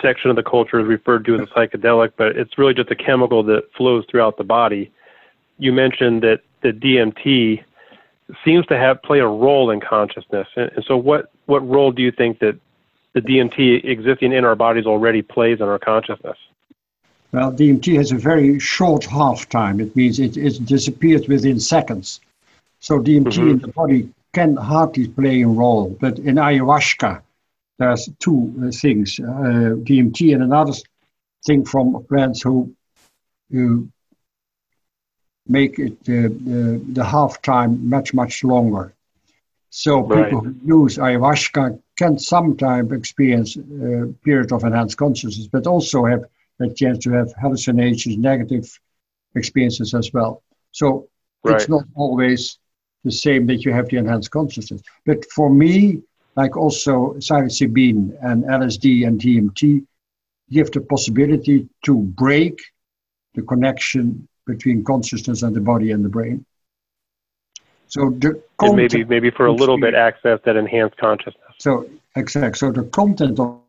section 0.00 0.30
of 0.30 0.36
the 0.36 0.42
culture 0.42 0.78
is 0.78 0.86
referred 0.86 1.24
to 1.24 1.34
as 1.34 1.40
a 1.40 1.46
psychedelic, 1.46 2.12
but 2.16 2.36
it's 2.36 2.58
really 2.58 2.74
just 2.74 2.90
a 2.90 2.94
chemical 2.94 3.42
that 3.44 3.62
flows 3.76 4.04
throughout 4.10 4.36
the 4.36 4.44
body. 4.44 4.92
You 5.58 5.72
mentioned 5.72 6.22
that 6.22 6.40
the 6.62 6.72
DMT 6.72 7.64
seems 8.44 8.66
to 8.66 8.76
have 8.76 9.02
play 9.02 9.20
a 9.20 9.26
role 9.26 9.70
in 9.70 9.80
consciousness, 9.80 10.48
and, 10.56 10.70
and 10.74 10.84
so 10.84 10.96
what 10.96 11.32
what 11.46 11.66
role 11.66 11.92
do 11.92 12.02
you 12.02 12.12
think 12.12 12.40
that 12.40 12.58
the 13.14 13.20
DMT 13.20 13.84
existing 13.84 14.32
in 14.32 14.44
our 14.44 14.56
bodies 14.56 14.84
already 14.84 15.22
plays 15.22 15.60
in 15.60 15.68
our 15.68 15.78
consciousness? 15.78 16.36
Well, 17.32 17.52
DMT 17.52 17.96
has 17.96 18.12
a 18.12 18.16
very 18.16 18.58
short 18.58 19.04
half 19.04 19.48
time. 19.48 19.80
It 19.80 19.94
means 19.96 20.18
it, 20.18 20.36
it 20.36 20.64
disappears 20.64 21.26
within 21.28 21.60
seconds. 21.60 22.20
So 22.80 22.98
DMT 22.98 23.24
mm-hmm. 23.24 23.48
in 23.48 23.58
the 23.58 23.68
body 23.68 24.12
can 24.36 24.54
hardly 24.54 25.08
play 25.08 25.40
a 25.42 25.48
role. 25.48 25.96
But 25.98 26.18
in 26.18 26.34
ayahuasca, 26.36 27.22
there's 27.78 28.08
two 28.18 28.40
uh, 28.60 28.70
things: 28.70 29.18
uh, 29.18 29.72
DMT 29.88 30.34
and 30.34 30.42
another 30.42 30.74
thing 31.46 31.64
from 31.64 32.04
plants 32.10 32.42
who, 32.42 32.74
make 35.58 35.78
it 35.78 35.98
uh, 36.08 36.26
uh, 36.54 36.78
the 36.98 37.06
half 37.14 37.40
time 37.40 37.72
much 37.94 38.08
much 38.12 38.34
longer. 38.44 38.84
So 39.70 40.02
people 40.02 40.22
right. 40.22 40.32
who 40.32 40.82
use 40.82 40.98
ayahuasca 40.98 41.64
can 42.00 42.18
sometimes 42.18 42.92
experience 42.92 43.56
a 43.56 43.60
uh, 43.60 44.06
period 44.26 44.52
of 44.52 44.64
enhanced 44.64 44.98
consciousness, 45.04 45.48
but 45.56 45.66
also 45.66 45.98
have 46.12 46.24
a 46.60 46.68
chance 46.80 46.98
to 47.04 47.10
have 47.18 47.28
hallucinations, 47.42 48.16
negative 48.18 48.66
experiences 49.40 49.94
as 49.94 50.06
well. 50.12 50.42
So 50.72 50.86
right. 51.44 51.54
it's 51.54 51.68
not 51.68 51.84
always 51.94 52.58
the 53.06 53.12
same 53.12 53.46
that 53.46 53.64
you 53.64 53.72
have 53.72 53.88
the 53.88 53.96
enhanced 53.96 54.32
consciousness. 54.32 54.82
But 55.06 55.24
for 55.30 55.48
me, 55.48 56.02
like 56.34 56.56
also 56.56 57.14
psilocybin 57.14 57.98
and 58.20 58.44
LSD 58.44 59.06
and 59.06 59.20
DMT, 59.20 59.86
give 60.50 60.70
the 60.72 60.80
possibility 60.80 61.68
to 61.86 61.94
break 62.24 62.58
the 63.34 63.42
connection 63.42 64.28
between 64.46 64.84
consciousness 64.84 65.42
and 65.42 65.54
the 65.54 65.60
body 65.60 65.92
and 65.92 66.04
the 66.04 66.08
brain. 66.08 66.44
So 67.88 68.10
the 68.10 68.42
and 68.60 68.76
maybe 68.76 69.04
maybe 69.04 69.30
for 69.30 69.46
a 69.46 69.52
little 69.52 69.78
bit 69.78 69.94
access 69.94 70.40
that 70.44 70.56
enhanced 70.56 70.96
consciousness. 70.96 71.54
So 71.58 71.88
exactly. 72.16 72.58
So 72.58 72.72
the 72.72 72.88
content 73.00 73.38
of 73.38 73.60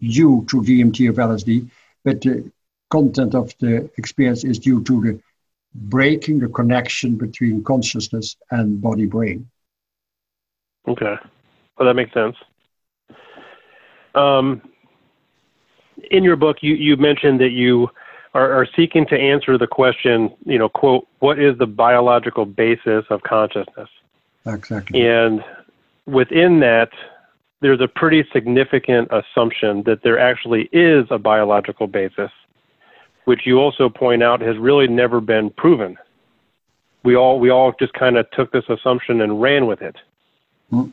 due 0.00 0.44
to 0.50 0.56
DMT 0.68 1.08
of 1.08 1.16
LSD, 1.16 1.70
but 2.04 2.20
the 2.20 2.50
content 2.90 3.34
of 3.36 3.54
the 3.60 3.88
experience 3.96 4.42
is 4.42 4.58
due 4.58 4.82
to 4.82 5.00
the 5.00 5.20
breaking 5.74 6.38
the 6.40 6.48
connection 6.48 7.16
between 7.16 7.64
consciousness 7.64 8.36
and 8.50 8.80
body 8.80 9.06
brain. 9.06 9.48
Okay. 10.86 11.14
Well, 11.78 11.86
that 11.86 11.94
makes 11.94 12.12
sense. 12.12 12.36
Um, 14.14 14.62
in 16.10 16.24
your 16.24 16.36
book, 16.36 16.58
you, 16.60 16.74
you 16.74 16.96
mentioned 16.96 17.40
that 17.40 17.50
you 17.50 17.88
are, 18.34 18.52
are 18.52 18.66
seeking 18.76 19.06
to 19.06 19.18
answer 19.18 19.56
the 19.58 19.66
question, 19.66 20.34
you 20.44 20.58
know, 20.58 20.68
quote, 20.68 21.06
what 21.20 21.38
is 21.38 21.56
the 21.58 21.66
biological 21.66 22.44
basis 22.44 23.04
of 23.10 23.22
consciousness? 23.22 23.88
Exactly. 24.46 25.06
And 25.06 25.44
within 26.06 26.60
that, 26.60 26.90
there's 27.60 27.80
a 27.80 27.88
pretty 27.88 28.26
significant 28.32 29.08
assumption 29.12 29.84
that 29.84 30.02
there 30.02 30.18
actually 30.18 30.68
is 30.72 31.06
a 31.10 31.18
biological 31.18 31.86
basis, 31.86 32.30
which 33.24 33.46
you 33.46 33.58
also 33.58 33.88
point 33.88 34.22
out 34.22 34.40
has 34.40 34.56
really 34.58 34.88
never 34.88 35.20
been 35.20 35.50
proven. 35.50 35.96
We 37.04 37.16
all 37.16 37.40
we 37.40 37.50
all 37.50 37.72
just 37.78 37.92
kind 37.94 38.16
of 38.16 38.30
took 38.30 38.52
this 38.52 38.68
assumption 38.68 39.20
and 39.20 39.40
ran 39.42 39.66
with 39.66 39.82
it, 39.82 39.96
mm. 40.72 40.92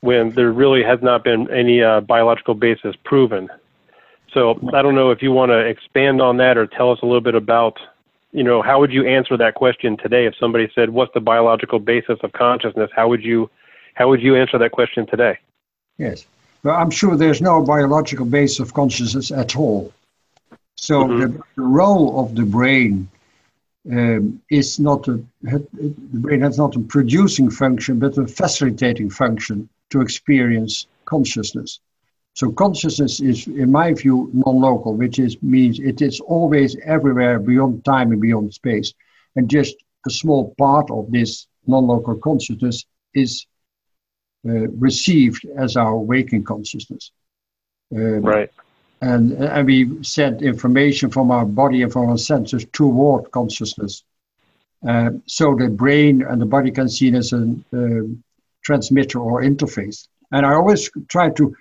when 0.00 0.30
there 0.30 0.52
really 0.52 0.82
has 0.82 1.02
not 1.02 1.24
been 1.24 1.50
any 1.50 1.82
uh, 1.82 2.00
biological 2.00 2.54
basis 2.54 2.94
proven. 3.04 3.48
So 4.32 4.58
I 4.72 4.82
don't 4.82 4.94
know 4.94 5.10
if 5.10 5.22
you 5.22 5.32
want 5.32 5.50
to 5.50 5.58
expand 5.58 6.20
on 6.20 6.38
that 6.38 6.56
or 6.56 6.66
tell 6.66 6.90
us 6.90 6.98
a 7.02 7.06
little 7.06 7.20
bit 7.20 7.36
about, 7.36 7.78
you 8.32 8.42
know, 8.42 8.62
how 8.62 8.80
would 8.80 8.92
you 8.92 9.06
answer 9.06 9.36
that 9.36 9.54
question 9.54 9.96
today 9.96 10.26
if 10.26 10.34
somebody 10.36 10.70
said, 10.74 10.90
"What's 10.90 11.14
the 11.14 11.20
biological 11.20 11.78
basis 11.78 12.18
of 12.22 12.32
consciousness?" 12.32 12.90
How 12.94 13.08
would 13.08 13.24
you, 13.24 13.50
how 13.94 14.08
would 14.08 14.20
you 14.20 14.36
answer 14.36 14.58
that 14.58 14.72
question 14.72 15.06
today? 15.06 15.38
Yes, 15.98 16.26
well, 16.64 16.76
I'm 16.76 16.90
sure 16.90 17.16
there's 17.16 17.40
no 17.40 17.62
biological 17.62 18.24
basis 18.26 18.58
of 18.58 18.74
consciousness 18.74 19.30
at 19.30 19.56
all. 19.56 19.92
So 20.84 21.04
mm-hmm. 21.04 21.20
the, 21.20 21.28
the, 21.56 21.62
role 21.62 22.20
of 22.20 22.34
the 22.34 22.44
brain 22.44 23.08
um, 23.90 24.42
is 24.50 24.78
not 24.78 25.08
a 25.08 25.24
the 25.42 26.20
brain 26.24 26.42
has 26.42 26.58
not 26.58 26.76
a 26.76 26.80
producing 26.80 27.48
function, 27.50 27.98
but 27.98 28.18
a 28.18 28.26
facilitating 28.26 29.08
function 29.08 29.70
to 29.88 30.02
experience 30.02 30.86
consciousness. 31.06 31.80
So 32.34 32.52
consciousness 32.52 33.18
is, 33.20 33.46
in 33.46 33.72
my 33.72 33.94
view, 33.94 34.30
non-local, 34.34 34.94
which 34.94 35.18
is 35.18 35.42
means 35.42 35.78
it 35.78 36.02
is 36.02 36.20
always 36.20 36.76
everywhere 36.84 37.38
beyond 37.38 37.82
time 37.86 38.12
and 38.12 38.20
beyond 38.20 38.52
space. 38.52 38.92
And 39.36 39.48
just 39.48 39.76
a 40.06 40.10
small 40.10 40.54
part 40.58 40.90
of 40.90 41.10
this 41.10 41.46
non-local 41.66 42.16
consciousness 42.16 42.84
is 43.14 43.46
uh, 44.46 44.68
received 44.86 45.46
as 45.56 45.78
our 45.78 45.96
waking 45.96 46.44
consciousness. 46.44 47.10
Um, 47.90 48.20
right. 48.20 48.50
And, 49.10 49.32
and 49.32 49.66
we 49.66 49.78
send 50.02 50.42
information 50.42 51.10
from 51.10 51.30
our 51.30 51.46
body 51.62 51.82
and 51.82 51.92
from 51.92 52.08
our 52.10 52.18
senses 52.18 52.64
toward 52.72 53.30
consciousness. 53.38 54.02
Uh, 54.88 55.10
so 55.26 55.54
the 55.54 55.68
brain 55.68 56.22
and 56.22 56.40
the 56.40 56.50
body 56.56 56.70
can 56.70 56.88
see 56.88 57.08
it 57.08 57.14
as 57.14 57.32
a 57.32 57.42
uh, 57.80 58.04
transmitter 58.66 59.18
or 59.18 59.42
interface. 59.42 60.08
And 60.32 60.46
I 60.46 60.52
always 60.54 60.90
try 61.08 61.30
to 61.38 61.54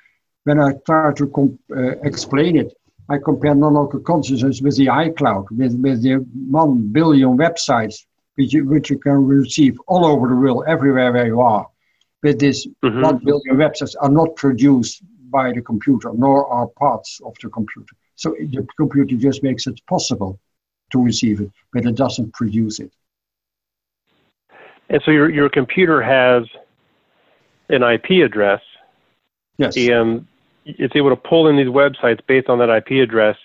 when 0.45 0.59
I 0.59 0.73
try 0.85 1.13
to 1.13 1.27
com- 1.27 1.59
uh, 1.75 1.95
explain 2.09 2.57
it, 2.57 2.69
I 3.09 3.17
compare 3.17 3.55
non-local 3.55 4.01
consciousness 4.01 4.61
with 4.61 4.77
the 4.77 4.87
iCloud, 4.87 5.51
with, 5.51 5.73
with 5.75 6.01
the 6.01 6.15
one 6.61 6.87
billion 6.91 7.37
websites 7.37 8.05
which 8.35 8.53
you, 8.53 8.65
which 8.65 8.89
you 8.89 8.97
can 8.97 9.25
receive 9.25 9.77
all 9.87 10.05
over 10.05 10.27
the 10.27 10.35
world, 10.35 10.63
everywhere 10.67 11.11
where 11.11 11.27
you 11.27 11.41
are. 11.41 11.67
But 12.21 12.39
this 12.39 12.65
mm-hmm. 12.83 13.01
one 13.01 13.17
billion 13.17 13.57
websites 13.57 13.95
are 13.99 14.09
not 14.09 14.35
produced 14.35 15.03
by 15.37 15.51
the 15.51 15.61
computer, 15.61 16.09
nor 16.13 16.47
are 16.47 16.67
parts 16.67 17.19
of 17.25 17.33
the 17.41 17.49
computer. 17.49 17.93
So 18.15 18.35
the 18.39 18.65
computer 18.77 19.15
just 19.15 19.43
makes 19.43 19.67
it 19.67 19.81
possible 19.87 20.39
to 20.91 21.03
receive 21.03 21.41
it, 21.41 21.51
but 21.73 21.85
it 21.85 21.95
doesn't 21.95 22.33
produce 22.33 22.79
it. 22.79 22.93
And 24.89 25.01
so 25.03 25.11
your 25.11 25.29
your 25.29 25.49
computer 25.49 26.01
has 26.01 26.43
an 27.69 27.81
IP 27.83 28.23
address. 28.23 28.61
Yes. 29.57 29.75
And 29.75 29.93
um, 29.93 30.27
it's 30.65 30.95
able 30.95 31.09
to 31.09 31.15
pull 31.15 31.47
in 31.47 31.57
these 31.57 31.67
websites 31.67 32.21
based 32.27 32.47
on 32.49 32.59
that 32.59 32.69
IP 32.69 33.03
address. 33.03 33.37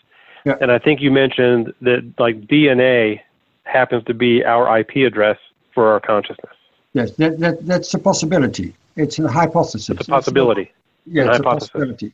Yeah. 0.45 0.57
And 0.61 0.71
I 0.71 0.79
think 0.79 1.01
you 1.01 1.11
mentioned 1.11 1.73
that 1.83 2.15
like 2.19 2.37
DNA 2.43 3.21
happens 3.65 4.05
to 4.05 4.15
be 4.15 4.45
our 4.45 4.79
IP 4.81 5.07
address 5.07 5.39
for 5.75 5.93
our 5.93 6.01
consciousness. 6.01 6.55
Yes, 6.95 7.13
that, 7.13 7.39
that 7.41 7.67
that's 7.67 7.93
a 7.95 7.99
possibility. 7.99 8.75
It's 8.97 9.19
a 9.19 9.29
hypothesis. 9.29 9.89
It's 9.91 10.09
a 10.09 10.11
possibility. 10.11 10.73
Yeah, 11.11 11.29
it's 11.29 11.39
a 11.39 11.43
possibility. 11.43 12.13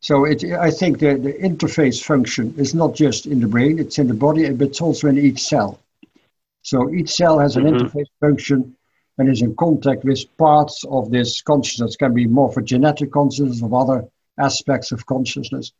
So 0.00 0.24
it, 0.24 0.42
I 0.44 0.70
think 0.70 0.98
the, 0.98 1.14
the 1.14 1.34
interface 1.34 2.02
function 2.02 2.54
is 2.56 2.74
not 2.74 2.94
just 2.94 3.26
in 3.26 3.40
the 3.40 3.46
brain, 3.46 3.78
it's 3.78 3.98
in 3.98 4.08
the 4.08 4.14
body, 4.14 4.50
but 4.50 4.68
it's 4.68 4.80
also 4.80 5.08
in 5.08 5.18
each 5.18 5.42
cell. 5.42 5.78
So 6.62 6.90
each 6.90 7.10
cell 7.10 7.38
has 7.38 7.56
an 7.56 7.64
mm-hmm. 7.64 7.86
interface 7.86 8.08
function 8.20 8.76
and 9.18 9.28
is 9.28 9.42
in 9.42 9.54
contact 9.56 10.04
with 10.04 10.24
parts 10.38 10.84
of 10.90 11.10
this 11.10 11.42
consciousness. 11.42 11.94
It 11.94 11.98
can 11.98 12.14
be 12.14 12.26
more 12.26 12.50
for 12.50 12.62
genetic 12.62 13.12
consciousness 13.12 13.62
of 13.62 13.74
other 13.74 14.08
aspects 14.38 14.92
of 14.92 15.04
consciousness. 15.04 15.72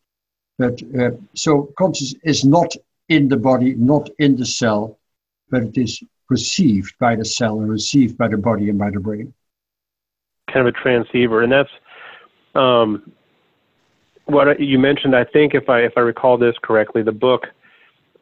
But 0.59 0.83
uh, 0.99 1.13
so 1.35 1.73
consciousness 1.79 2.21
is 2.23 2.45
not 2.45 2.75
in 3.09 3.29
the 3.29 3.39
body, 3.39 3.75
not 3.75 4.11
in 4.19 4.37
the 4.37 4.45
cell, 4.45 4.99
but 5.49 5.63
it 5.63 5.79
is 5.79 6.03
perceived 6.29 6.95
by 6.99 7.17
the 7.17 7.25
cell 7.25 7.61
and 7.61 7.71
received 7.71 8.19
by 8.19 8.29
the 8.29 8.37
body 8.37 8.69
and 8.69 8.79
by 8.79 8.91
the 8.91 9.01
brain. 9.01 9.33
Kind 10.53 10.69
of 10.69 10.75
a 10.75 10.79
transceiver, 10.79 11.43
and 11.43 11.51
that's 11.51 11.71
um, 12.55 13.13
what 14.25 14.61
you 14.61 14.79
mentioned. 14.79 15.15
I 15.15 15.25
think 15.25 15.55
if 15.55 15.69
I 15.69 15.81
if 15.81 15.93
I 15.97 16.01
recall 16.01 16.39
this 16.39 16.57
correctly, 16.63 17.03
the 17.03 17.13
book, 17.13 17.47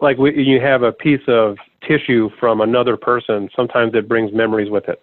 like 0.00 0.18
we, 0.18 0.42
you 0.42 0.60
have 0.60 0.82
a 0.82 0.92
piece 0.92 1.26
of 1.28 1.58
tissue 1.86 2.30
from 2.38 2.60
another 2.60 2.96
person. 2.96 3.48
Sometimes 3.54 3.94
it 3.94 4.08
brings 4.08 4.32
memories 4.32 4.70
with 4.70 4.88
it. 4.88 5.00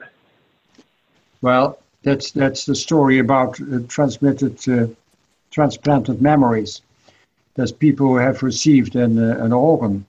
Well, 1.42 1.80
that's 2.04 2.32
that's 2.32 2.66
the 2.66 2.76
story 2.76 3.20
about 3.20 3.60
uh, 3.62 3.80
transmitted 3.88 4.68
uh, 4.68 4.88
transplanted 5.52 6.22
memories. 6.22 6.82
There's 7.56 7.72
people 7.72 8.08
who 8.08 8.18
have 8.18 8.44
received 8.44 8.96
an, 8.96 9.18
uh, 9.18 9.44
an 9.44 9.54
organ, 9.54 10.06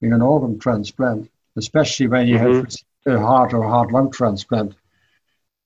in 0.00 0.12
an 0.12 0.22
organ 0.22 0.58
transplant, 0.60 1.28
especially 1.56 2.06
when 2.06 2.28
you 2.28 2.38
mm-hmm. 2.38 2.60
have 3.06 3.18
a 3.18 3.20
heart 3.20 3.52
or 3.52 3.64
heart 3.64 3.90
lung 3.90 4.12
transplant. 4.12 4.74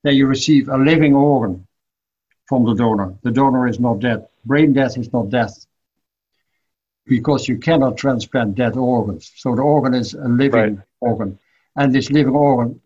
Then 0.03 0.15
you 0.15 0.27
receive 0.27 0.69
a 0.69 0.79
living 0.79 1.15
organ 1.15 1.67
from 2.47 2.65
the 2.65 2.75
donor. 2.75 3.15
The 3.23 3.31
donor 3.31 3.67
is 3.69 3.81
not 3.81 4.01
dead. 4.01 4.27
Brain 4.45 4.73
death 4.73 4.99
is 4.99 5.13
not 5.13 5.31
death 5.31 5.67
because 7.07 7.49
you 7.49 7.59
cannot 7.59 7.97
transplant 7.97 8.55
dead 8.55 8.77
organs. 8.77 9.33
So 9.37 9.55
the 9.55 9.63
organ 9.63 9.95
is 9.95 10.15
a 10.15 10.29
living 10.29 10.77
right. 10.77 10.79
organ. 11.01 11.39
And 11.77 11.95
this 11.95 12.11
living 12.11 12.35
organ, 12.35 12.81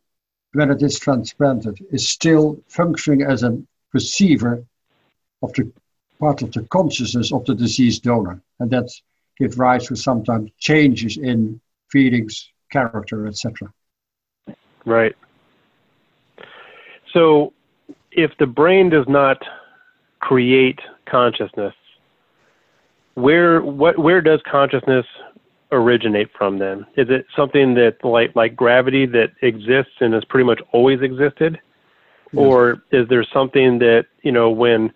when 0.52 0.70
it 0.70 0.82
is 0.82 0.98
transplanted, 0.98 1.84
is 1.90 2.08
still 2.08 2.60
functioning 2.68 3.22
as 3.22 3.42
a 3.42 3.60
receiver 3.92 4.64
of 5.42 5.52
the 5.54 5.70
part 6.18 6.42
of 6.42 6.52
the 6.52 6.62
consciousness 6.64 7.32
of 7.32 7.44
the 7.44 7.54
deceased 7.54 8.04
donor. 8.04 8.40
And 8.58 8.70
that 8.70 8.88
gives 9.38 9.58
rise 9.58 9.86
to 9.88 9.96
sometimes 9.96 10.50
changes 10.58 11.18
in 11.18 11.60
feelings, 11.90 12.50
character, 12.70 13.26
etc. 13.26 13.72
Right. 14.84 15.14
So 17.12 17.52
if 18.16 18.32
the 18.38 18.46
brain 18.46 18.88
does 18.88 19.06
not 19.06 19.40
create 20.20 20.80
consciousness, 21.06 21.74
where 23.14 23.60
what 23.62 23.98
where 23.98 24.20
does 24.20 24.40
consciousness 24.50 25.06
originate 25.70 26.30
from 26.36 26.58
then? 26.58 26.86
Is 26.96 27.08
it 27.10 27.26
something 27.36 27.74
that 27.74 27.98
like 28.02 28.34
like 28.34 28.56
gravity 28.56 29.06
that 29.06 29.32
exists 29.42 29.92
and 30.00 30.14
has 30.14 30.24
pretty 30.24 30.44
much 30.44 30.60
always 30.72 31.02
existed? 31.02 31.60
Yes. 32.32 32.42
Or 32.42 32.82
is 32.90 33.08
there 33.08 33.24
something 33.32 33.78
that, 33.78 34.06
you 34.22 34.32
know, 34.32 34.50
when 34.50 34.92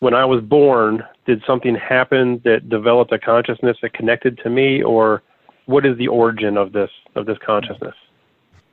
when 0.00 0.14
I 0.14 0.24
was 0.24 0.42
born, 0.42 1.04
did 1.26 1.42
something 1.46 1.74
happen 1.74 2.40
that 2.44 2.68
developed 2.68 3.12
a 3.12 3.18
consciousness 3.18 3.76
that 3.82 3.92
connected 3.92 4.38
to 4.38 4.50
me 4.50 4.82
or 4.82 5.22
what 5.66 5.84
is 5.84 5.96
the 5.98 6.08
origin 6.08 6.56
of 6.56 6.72
this 6.72 6.90
of 7.14 7.26
this 7.26 7.38
consciousness? 7.44 7.94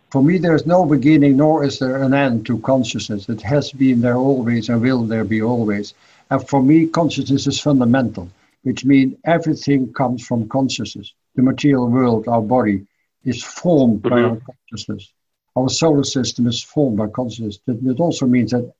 For 0.10 0.24
me, 0.24 0.38
there's 0.38 0.66
no 0.66 0.86
beginning 0.86 1.38
nor 1.38 1.64
is 1.64 1.80
there 1.80 2.02
an 2.02 2.14
end 2.14 2.46
to 2.46 2.60
consciousness. 2.60 3.28
It 3.30 3.42
has 3.42 3.72
been 3.72 4.02
there 4.02 4.16
always 4.16 4.70
and 4.70 4.82
will 4.82 5.04
there 5.04 5.26
be 5.26 5.42
always. 5.42 5.94
And 6.30 6.48
for 6.48 6.62
me, 6.64 6.88
consciousness 6.88 7.48
is 7.48 7.60
fundamental 7.60 8.30
which 8.68 8.84
means 8.84 9.16
everything 9.24 9.94
comes 9.94 10.28
from 10.28 10.50
consciousness. 10.50 11.14
The 11.36 11.42
material 11.42 11.90
world, 11.90 12.28
our 12.28 12.42
body, 12.42 12.86
is 13.24 13.42
formed 13.42 14.02
mm-hmm. 14.02 14.10
by 14.10 14.22
our 14.22 14.42
consciousness. 14.46 15.14
Our 15.56 15.70
solar 15.70 16.04
system 16.04 16.48
is 16.48 16.62
formed 16.62 16.98
by 16.98 17.08
consciousness. 17.08 17.60
That, 17.66 17.82
that 17.86 18.02
also 18.02 18.26
means 18.26 18.52
that 18.52 18.74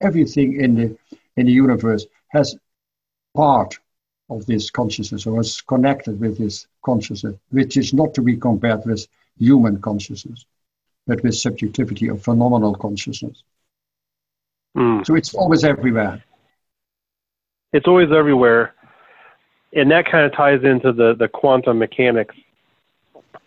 everything 0.00 0.60
in 0.60 0.74
the 0.76 0.96
in 1.36 1.46
the 1.46 1.52
universe 1.52 2.06
has 2.28 2.54
part 3.34 3.76
of 4.30 4.46
this 4.46 4.70
consciousness 4.70 5.26
or 5.26 5.40
is 5.40 5.60
connected 5.62 6.20
with 6.20 6.38
this 6.38 6.68
consciousness, 6.84 7.36
which 7.50 7.76
is 7.76 7.92
not 7.92 8.14
to 8.14 8.22
be 8.22 8.36
compared 8.36 8.84
with 8.86 9.06
human 9.38 9.80
consciousness, 9.80 10.44
but 11.06 11.22
with 11.22 11.34
subjectivity 11.34 12.08
of 12.08 12.22
phenomenal 12.22 12.74
consciousness. 12.74 13.42
Mm. 14.76 15.06
So 15.06 15.14
it's 15.14 15.34
always 15.34 15.64
everywhere. 15.64 16.22
It's 17.72 17.86
always 17.86 18.10
everywhere 18.12 18.74
and 19.72 19.90
that 19.90 20.10
kind 20.10 20.26
of 20.26 20.32
ties 20.32 20.62
into 20.64 20.92
the 20.92 21.14
the 21.14 21.28
quantum 21.28 21.78
mechanics 21.78 22.34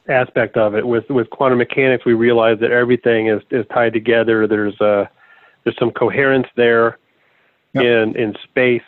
aspect 0.09 0.57
of 0.57 0.75
it. 0.75 0.85
With 0.85 1.09
with 1.09 1.29
quantum 1.29 1.59
mechanics, 1.59 2.05
we 2.05 2.13
realize 2.13 2.59
that 2.59 2.71
everything 2.71 3.27
is 3.27 3.41
is 3.51 3.65
tied 3.73 3.93
together. 3.93 4.47
There's 4.47 4.79
a 4.81 5.09
there's 5.63 5.77
some 5.77 5.91
coherence 5.91 6.47
there 6.55 6.97
yep. 7.73 7.83
in 7.83 8.15
in 8.15 8.35
space, 8.43 8.81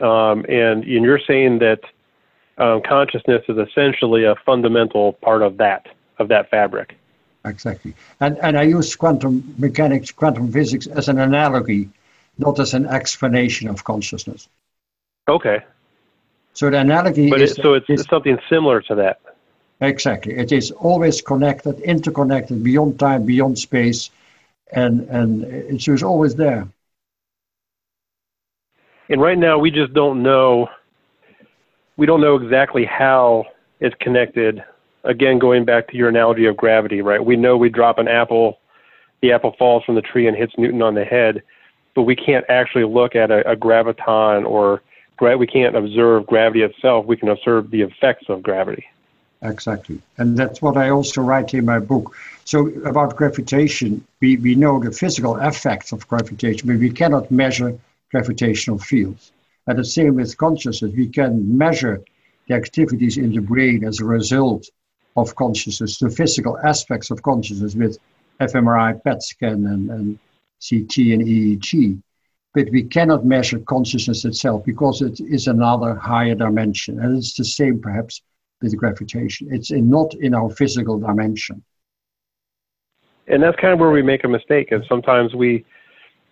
um, 0.00 0.44
and 0.48 0.84
and 0.84 1.04
you're 1.04 1.20
saying 1.26 1.58
that 1.60 1.80
um, 2.56 2.82
consciousness 2.86 3.42
is 3.48 3.58
essentially 3.58 4.24
a 4.24 4.34
fundamental 4.46 5.12
part 5.14 5.42
of 5.42 5.58
that 5.58 5.86
of 6.18 6.28
that 6.28 6.50
fabric. 6.50 6.96
Exactly, 7.44 7.94
and 8.20 8.38
and 8.38 8.58
I 8.58 8.62
use 8.62 8.94
quantum 8.96 9.54
mechanics, 9.58 10.10
quantum 10.10 10.50
physics 10.52 10.86
as 10.86 11.08
an 11.08 11.18
analogy, 11.18 11.88
not 12.36 12.58
as 12.58 12.74
an 12.74 12.86
explanation 12.86 13.68
of 13.68 13.84
consciousness. 13.84 14.48
Okay, 15.28 15.60
so 16.52 16.70
the 16.70 16.78
analogy 16.78 17.30
but 17.30 17.40
is. 17.40 17.58
It, 17.58 17.62
so 17.62 17.74
it's, 17.74 17.88
is, 17.88 18.04
something 18.10 18.38
similar 18.48 18.80
to 18.82 18.94
that. 18.96 19.20
Exactly. 19.80 20.34
It 20.34 20.50
is 20.50 20.72
always 20.72 21.22
connected, 21.22 21.78
interconnected, 21.80 22.64
beyond 22.64 22.98
time, 22.98 23.24
beyond 23.24 23.58
space, 23.58 24.10
and, 24.72 25.02
and 25.08 25.44
it's 25.44 25.84
just 25.84 26.02
always 26.02 26.34
there. 26.34 26.66
And 29.08 29.22
right 29.22 29.38
now, 29.38 29.58
we 29.58 29.70
just 29.70 29.94
don't 29.94 30.22
know. 30.22 30.68
We 31.96 32.06
don't 32.06 32.20
know 32.20 32.36
exactly 32.36 32.84
how 32.84 33.46
it's 33.80 33.94
connected. 34.00 34.62
Again, 35.04 35.38
going 35.38 35.64
back 35.64 35.88
to 35.88 35.96
your 35.96 36.08
analogy 36.08 36.46
of 36.46 36.56
gravity, 36.56 37.02
right? 37.02 37.24
We 37.24 37.36
know 37.36 37.56
we 37.56 37.68
drop 37.68 37.98
an 37.98 38.08
apple, 38.08 38.58
the 39.20 39.32
apple 39.32 39.54
falls 39.58 39.84
from 39.84 39.94
the 39.94 40.02
tree 40.02 40.26
and 40.26 40.36
hits 40.36 40.54
Newton 40.58 40.82
on 40.82 40.94
the 40.94 41.04
head, 41.04 41.42
but 41.94 42.02
we 42.02 42.16
can't 42.16 42.44
actually 42.48 42.84
look 42.84 43.16
at 43.16 43.30
a, 43.30 43.50
a 43.50 43.56
graviton 43.56 44.46
or 44.46 44.82
we 45.20 45.46
can't 45.46 45.74
observe 45.76 46.26
gravity 46.26 46.62
itself. 46.62 47.06
We 47.06 47.16
can 47.16 47.28
observe 47.28 47.70
the 47.70 47.82
effects 47.82 48.28
of 48.28 48.42
gravity. 48.42 48.86
Exactly. 49.42 50.00
And 50.16 50.36
that's 50.36 50.62
what 50.62 50.76
I 50.76 50.90
also 50.90 51.22
write 51.22 51.54
in 51.54 51.64
my 51.64 51.78
book. 51.78 52.16
So 52.44 52.68
about 52.84 53.16
gravitation, 53.16 54.04
we, 54.20 54.36
we 54.36 54.54
know 54.54 54.80
the 54.80 54.92
physical 54.92 55.36
effects 55.36 55.92
of 55.92 56.06
gravitation, 56.08 56.68
but 56.68 56.78
we 56.78 56.90
cannot 56.90 57.30
measure 57.30 57.78
gravitational 58.10 58.78
fields. 58.78 59.32
And 59.66 59.78
the 59.78 59.84
same 59.84 60.14
with 60.14 60.36
consciousness. 60.38 60.92
We 60.94 61.08
can 61.08 61.58
measure 61.58 62.00
the 62.48 62.54
activities 62.54 63.18
in 63.18 63.32
the 63.32 63.40
brain 63.40 63.84
as 63.84 64.00
a 64.00 64.04
result 64.04 64.68
of 65.16 65.34
consciousness, 65.34 65.98
the 65.98 66.10
physical 66.10 66.58
aspects 66.64 67.10
of 67.10 67.22
consciousness 67.22 67.74
with 67.74 67.98
fMRI, 68.40 69.02
PET 69.02 69.22
scan, 69.22 69.66
and, 69.66 69.90
and 69.90 70.18
CT 70.60 70.98
and 70.98 71.22
EEG 71.22 72.02
but 72.54 72.70
we 72.70 72.82
cannot 72.82 73.24
measure 73.24 73.58
consciousness 73.60 74.24
itself 74.24 74.64
because 74.64 75.02
it 75.02 75.20
is 75.20 75.46
another 75.46 75.94
higher 75.94 76.34
dimension. 76.34 77.00
And 77.00 77.16
it's 77.16 77.34
the 77.34 77.44
same 77.44 77.80
perhaps 77.80 78.22
with 78.62 78.76
gravitation. 78.76 79.48
It's 79.52 79.70
in, 79.70 79.88
not 79.88 80.14
in 80.14 80.34
our 80.34 80.50
physical 80.50 80.98
dimension. 80.98 81.62
And 83.26 83.42
that's 83.42 83.56
kind 83.60 83.74
of 83.74 83.78
where 83.78 83.90
we 83.90 84.02
make 84.02 84.24
a 84.24 84.28
mistake. 84.28 84.72
And 84.72 84.84
sometimes 84.88 85.34
we, 85.34 85.64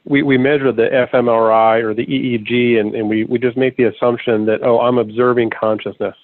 we, 0.04 0.22
we 0.22 0.38
measure 0.38 0.72
the 0.72 0.88
fMRI 1.12 1.82
or 1.84 1.94
the 1.94 2.06
EEG 2.06 2.80
and, 2.80 2.94
and 2.94 3.08
we, 3.08 3.24
we 3.24 3.38
just 3.38 3.56
make 3.56 3.76
the 3.76 3.84
assumption 3.84 4.46
that, 4.46 4.62
oh, 4.62 4.80
I'm 4.80 4.98
observing 4.98 5.50
consciousness 5.50 6.16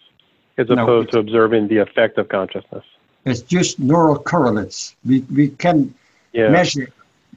as 0.58 0.70
opposed 0.70 1.12
no, 1.12 1.12
to 1.12 1.18
observing 1.18 1.68
the 1.68 1.78
effect 1.78 2.18
of 2.18 2.28
consciousness. 2.28 2.84
It's 3.24 3.42
just 3.42 3.78
neural 3.78 4.18
correlates. 4.18 4.94
We, 5.04 5.20
we 5.20 5.48
can 5.48 5.94
yeah. 6.32 6.48
measure 6.50 6.88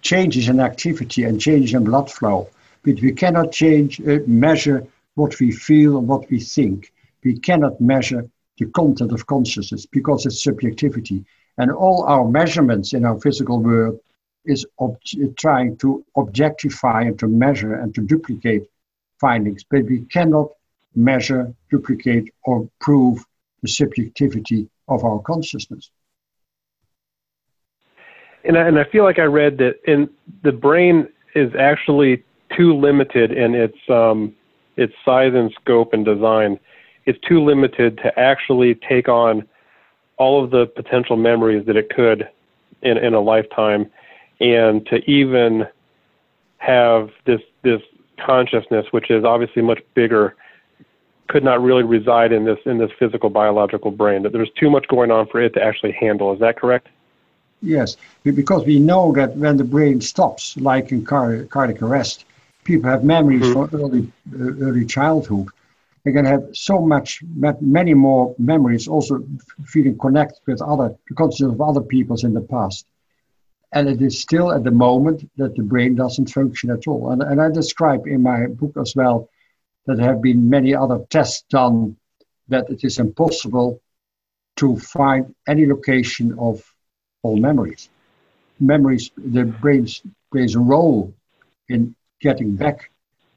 changes 0.02 0.50
in 0.50 0.60
activity 0.60 1.24
and 1.24 1.40
changes 1.40 1.74
in 1.74 1.84
blood 1.84 2.12
flow, 2.12 2.50
but 2.84 3.00
we 3.02 3.12
cannot 3.12 3.52
change, 3.52 4.02
uh, 4.02 4.20
measure 4.28 4.86
what 5.16 5.40
we 5.40 5.52
feel 5.52 5.98
and 5.98 6.08
what 6.08 6.30
we 6.30 6.40
think. 6.40 6.92
We 7.24 7.38
cannot 7.40 7.80
measure 7.80 8.28
the 8.58 8.66
content 8.68 9.12
of 9.12 9.26
consciousness 9.28 9.86
because 9.86 10.26
it's 10.26 10.44
subjectivity. 10.44 11.26
And 11.58 11.72
all 11.72 12.04
our 12.04 12.28
measurements 12.28 12.94
in 12.94 13.06
our 13.06 13.20
physical 13.20 13.62
world 13.62 14.00
is 14.46 14.66
ob- 14.80 15.00
trying 15.38 15.78
to 15.78 16.06
objectify 16.16 17.04
and 17.04 17.18
to 17.20 17.28
measure 17.28 17.76
and 17.76 17.94
to 17.96 18.02
duplicate 18.02 18.70
findings, 19.20 19.64
but 19.64 19.86
we 19.86 20.02
cannot 20.02 20.50
measure, 20.96 21.54
duplicate, 21.70 22.30
or 22.44 22.70
prove 22.80 23.24
the 23.62 23.68
subjectivity 23.68 24.70
of 24.88 25.04
our 25.04 25.20
consciousness 25.20 25.90
and 28.46 28.58
I, 28.58 28.68
and 28.68 28.80
I 28.80 28.84
feel 28.86 29.04
like 29.04 29.20
I 29.20 29.24
read 29.24 29.58
that 29.58 29.80
in 29.86 30.10
the 30.44 30.52
brain 30.52 31.08
is 31.34 31.52
actually 31.60 32.24
too 32.56 32.74
limited 32.74 33.32
in 33.32 33.56
its 33.56 33.78
um, 33.90 34.34
its 34.78 34.94
size 35.04 35.34
and 35.34 35.52
scope 35.62 35.94
and 35.94 36.06
design. 36.06 36.60
It's 37.06 37.20
too 37.28 37.44
limited 37.44 37.98
to 37.98 38.18
actually 38.20 38.76
take 38.76 39.10
on 39.10 39.48
all 40.18 40.44
of 40.44 40.52
the 40.52 40.66
potential 40.68 41.18
memories 41.18 41.66
that 41.66 41.76
it 41.76 41.90
could 41.90 42.30
in, 42.82 42.98
in 42.98 43.14
a 43.14 43.20
lifetime, 43.20 43.92
and 44.40 44.86
to 44.88 44.98
even 45.10 45.66
have 46.58 47.10
this 47.26 47.42
this 47.64 47.82
consciousness, 48.24 48.86
which 48.92 49.10
is 49.10 49.26
obviously 49.26 49.62
much 49.62 49.82
bigger, 49.96 50.36
could 51.28 51.44
not 51.44 51.62
really 51.62 51.84
reside 51.84 52.32
in 52.32 52.46
this 52.46 52.60
in 52.66 52.78
this 52.78 52.92
physical 53.00 53.30
biological 53.30 53.92
brain. 53.92 54.24
That 54.24 54.32
there's 54.32 54.52
too 54.52 54.70
much 54.70 54.88
going 54.88 55.12
on 55.12 55.28
for 55.28 55.42
it 55.42 55.54
to 55.56 55.64
actually 55.64 55.94
handle. 55.94 56.34
Is 56.34 56.40
that 56.40 56.58
correct? 56.58 56.88
Yes, 57.62 57.98
because 58.24 58.66
we 58.66 58.80
know 58.80 59.12
that 59.14 59.36
when 59.38 59.58
the 59.58 59.64
brain 59.64 60.02
stops, 60.02 60.56
like 60.58 60.92
in 60.92 61.04
car- 61.04 61.46
cardiac 61.46 61.82
arrest, 61.82 62.26
people 62.64 62.90
have 62.90 63.04
memories 63.04 63.42
mm-hmm. 63.42 63.66
from 63.66 63.82
early 63.82 64.12
uh, 64.34 64.66
early 64.66 64.86
childhood. 64.86 65.48
They 66.04 66.12
can 66.12 66.26
have 66.26 66.44
so 66.54 66.80
much, 66.80 67.24
many 67.62 67.96
more 67.96 68.36
memories, 68.38 68.88
also 68.88 69.26
feeling 69.66 69.98
connected 69.98 70.40
with 70.46 70.62
other, 70.62 70.96
the 71.10 71.16
consciousness 71.16 71.54
of 71.54 71.62
other 71.62 71.82
peoples 71.82 72.24
in 72.24 72.36
the 72.36 72.42
past. 72.42 72.86
And 73.72 73.90
it 73.90 74.00
is 74.04 74.22
still 74.22 74.52
at 74.52 74.64
the 74.64 74.70
moment 74.70 75.28
that 75.38 75.56
the 75.56 75.64
brain 75.64 75.96
doesn't 75.96 76.30
function 76.30 76.70
at 76.70 76.88
all. 76.88 77.12
And, 77.12 77.24
and 77.24 77.42
I 77.42 77.50
describe 77.50 78.06
in 78.06 78.22
my 78.22 78.46
book 78.46 78.74
as 78.80 78.96
well 78.96 79.30
there 79.86 80.00
have 80.00 80.22
been 80.22 80.50
many 80.50 80.74
other 80.74 81.00
tests 81.10 81.44
done 81.50 81.96
that 82.48 82.70
it 82.70 82.84
is 82.84 83.00
impossible 83.00 83.80
to 84.58 84.78
find 84.78 85.34
any 85.48 85.66
location 85.66 86.36
of 86.40 86.64
all 87.24 87.38
memories. 87.38 87.90
Memories, 88.60 89.12
the 89.18 89.46
brain 89.46 89.88
plays 90.32 90.56
a 90.56 90.60
role 90.60 91.14
in 91.70 91.96
getting 92.22 92.56
back 92.56 92.90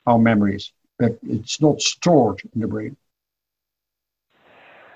our 0.06 0.18
memories, 0.18 0.72
but 0.98 1.18
it's 1.22 1.60
not 1.60 1.80
stored 1.80 2.40
in 2.54 2.60
the 2.60 2.66
brain. 2.66 2.96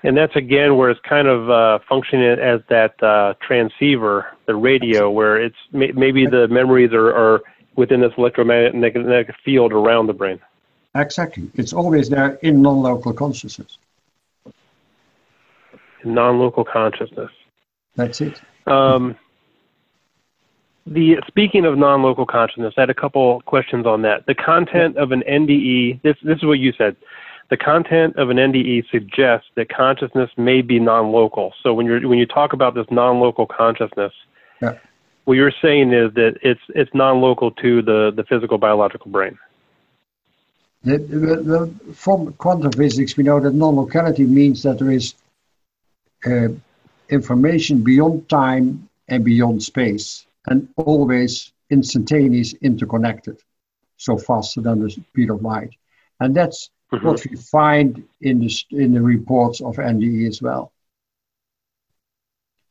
And 0.03 0.17
that's 0.17 0.35
again 0.35 0.75
where 0.77 0.89
it's 0.89 0.99
kind 1.07 1.27
of 1.27 1.49
uh, 1.49 1.79
functioning 1.87 2.37
as 2.39 2.59
that 2.69 3.01
uh, 3.01 3.33
transceiver, 3.45 4.27
the 4.47 4.55
radio, 4.55 5.09
where 5.09 5.41
it's 5.41 5.55
may- 5.71 5.93
maybe 5.93 6.25
the 6.25 6.47
memories 6.49 6.91
are, 6.93 7.09
are 7.13 7.41
within 7.77 8.01
this 8.01 8.11
electromagnetic 8.17 9.33
field 9.45 9.71
around 9.71 10.07
the 10.07 10.13
brain. 10.13 10.39
Exactly. 10.95 11.49
It's 11.55 11.73
always 11.73 12.09
there 12.09 12.35
in 12.43 12.61
non 12.61 12.81
local 12.81 13.13
consciousness. 13.13 13.77
Non 16.03 16.39
local 16.39 16.63
consciousness. 16.63 17.31
That's 17.95 18.21
it. 18.21 18.41
Um, 18.67 19.15
the 20.85 21.17
speaking 21.27 21.65
of 21.65 21.77
non-local 21.77 22.25
consciousness, 22.25 22.73
I 22.77 22.81
had 22.81 22.89
a 22.89 22.93
couple 22.93 23.41
questions 23.41 23.85
on 23.85 24.01
that. 24.01 24.25
The 24.25 24.35
content 24.35 24.97
of 24.97 25.11
an 25.11 25.23
NDE. 25.29 26.01
This 26.01 26.17
this 26.23 26.37
is 26.37 26.45
what 26.45 26.59
you 26.59 26.73
said. 26.73 26.95
the 27.49 27.57
content 27.57 28.15
of 28.15 28.29
an 28.29 28.37
NDE 28.37 28.89
suggests 28.89 29.47
that 29.55 29.69
consciousness 29.69 30.29
may 30.37 30.61
be 30.61 30.79
non-local. 30.79 31.53
So 31.61 31.73
when 31.73 31.85
you're 31.85 32.07
when 32.07 32.17
you 32.17 32.25
talk 32.25 32.53
about 32.53 32.73
this 32.75 32.87
non-local 32.89 33.45
consciousness, 33.45 34.11
yeah. 34.61 34.77
what 35.25 35.35
you're 35.35 35.53
saying 35.61 35.93
is 35.93 36.13
that 36.15 36.37
it's 36.41 36.61
it's 36.69 36.93
non-local 36.93 37.51
to 37.51 37.81
the 37.81 38.11
the 38.15 38.23
physical 38.23 38.57
biological 38.57 39.09
brain. 39.09 39.37
The, 40.83 40.97
the, 40.97 41.17
the, 41.17 41.93
from 41.93 42.33
quantum 42.33 42.71
physics, 42.73 43.15
we 43.15 43.23
know 43.23 43.39
that 43.39 43.53
non-locality 43.53 44.25
means 44.25 44.63
that 44.63 44.79
there 44.79 44.91
is 44.91 45.13
uh, 46.25 46.49
information 47.09 47.83
beyond 47.83 48.27
time 48.27 48.89
and 49.07 49.23
beyond 49.23 49.63
space, 49.63 50.25
and 50.47 50.67
always 50.75 51.53
instantaneous, 51.69 52.53
interconnected, 52.53 53.37
so 53.97 54.17
faster 54.17 54.61
than 54.61 54.81
the 54.81 54.89
speed 54.89 55.29
of 55.29 55.41
light. 55.41 55.71
And 56.19 56.35
that's 56.35 56.69
mm-hmm. 56.91 57.05
what 57.05 57.25
we 57.29 57.37
find 57.37 58.03
in 58.21 58.39
the, 58.39 58.63
in 58.71 58.93
the 58.93 59.01
reports 59.01 59.61
of 59.61 59.77
NDE 59.77 60.27
as 60.27 60.41
well. 60.41 60.73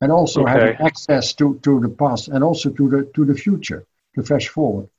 And 0.01 0.11
also 0.11 0.43
okay. 0.43 0.51
having 0.51 0.75
access 0.85 1.33
to, 1.33 1.59
to 1.63 1.79
the 1.79 1.89
past 1.89 2.27
and 2.27 2.43
also 2.43 2.69
to 2.69 2.89
the, 2.89 3.11
to 3.15 3.25
the 3.25 3.35
future, 3.35 3.85
to 4.15 4.23
flash 4.23 4.49
forward. 4.49 4.89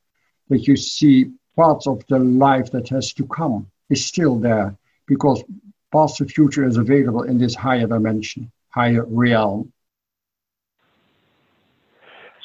That 0.49 0.67
you 0.67 0.77
see 0.77 1.33
parts 1.57 1.87
of 1.87 2.05
the 2.09 2.19
life 2.19 2.71
that 2.73 2.89
has 2.89 3.13
to 3.15 3.27
come 3.27 3.71
is 3.91 4.05
still 4.05 4.37
there 4.39 4.77
because 5.07 5.43
past 5.93 6.21
and 6.21 6.31
future 6.31 6.67
is 6.67 6.77
available 6.77 7.23
in 7.23 7.39
this 7.39 7.55
higher 7.55 7.87
dimension, 7.87 8.51
higher 8.71 9.05
realm. 9.07 9.73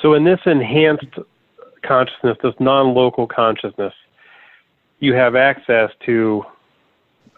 So, 0.01 0.13
in 0.13 0.23
this 0.23 0.39
enhanced 0.45 1.19
consciousness, 1.81 2.37
this 2.41 2.53
non 2.59 2.93
local 2.93 3.27
consciousness, 3.27 3.93
you 4.99 5.13
have 5.13 5.35
access 5.35 5.91
to 6.05 6.45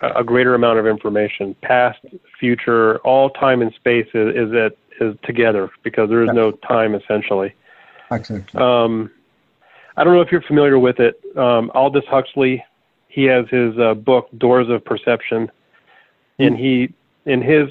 a 0.02 0.24
greater 0.24 0.56
amount 0.56 0.80
of 0.80 0.88
information. 0.88 1.56
Past, 1.62 2.00
future, 2.40 2.98
all 3.00 3.30
time 3.30 3.62
and 3.62 3.74
space 3.74 4.08
is, 4.14 4.36
is, 4.36 4.54
at, 4.54 4.78
is 5.00 5.16
together 5.24 5.70
because 5.84 6.10
there 6.10 6.24
is 6.24 6.32
no 6.34 6.52
time 6.52 6.96
essentially. 6.96 7.54
Exactly. 8.12 8.62
Um, 8.62 9.12
I 9.98 10.04
don't 10.04 10.14
know 10.14 10.22
if 10.22 10.32
you're 10.32 10.42
familiar 10.42 10.80
with 10.80 11.00
it. 11.00 11.20
Um, 11.36 11.72
Aldous 11.74 12.06
Huxley, 12.08 12.64
he 13.08 13.26
has 13.26 13.48
his 13.50 13.78
uh, 13.78 13.94
book 13.94 14.30
Doors 14.38 14.70
of 14.70 14.84
Perception, 14.84 15.48
mm-hmm. 15.48 16.44
and 16.44 16.58
he, 16.58 16.94
in 17.26 17.42
his 17.42 17.70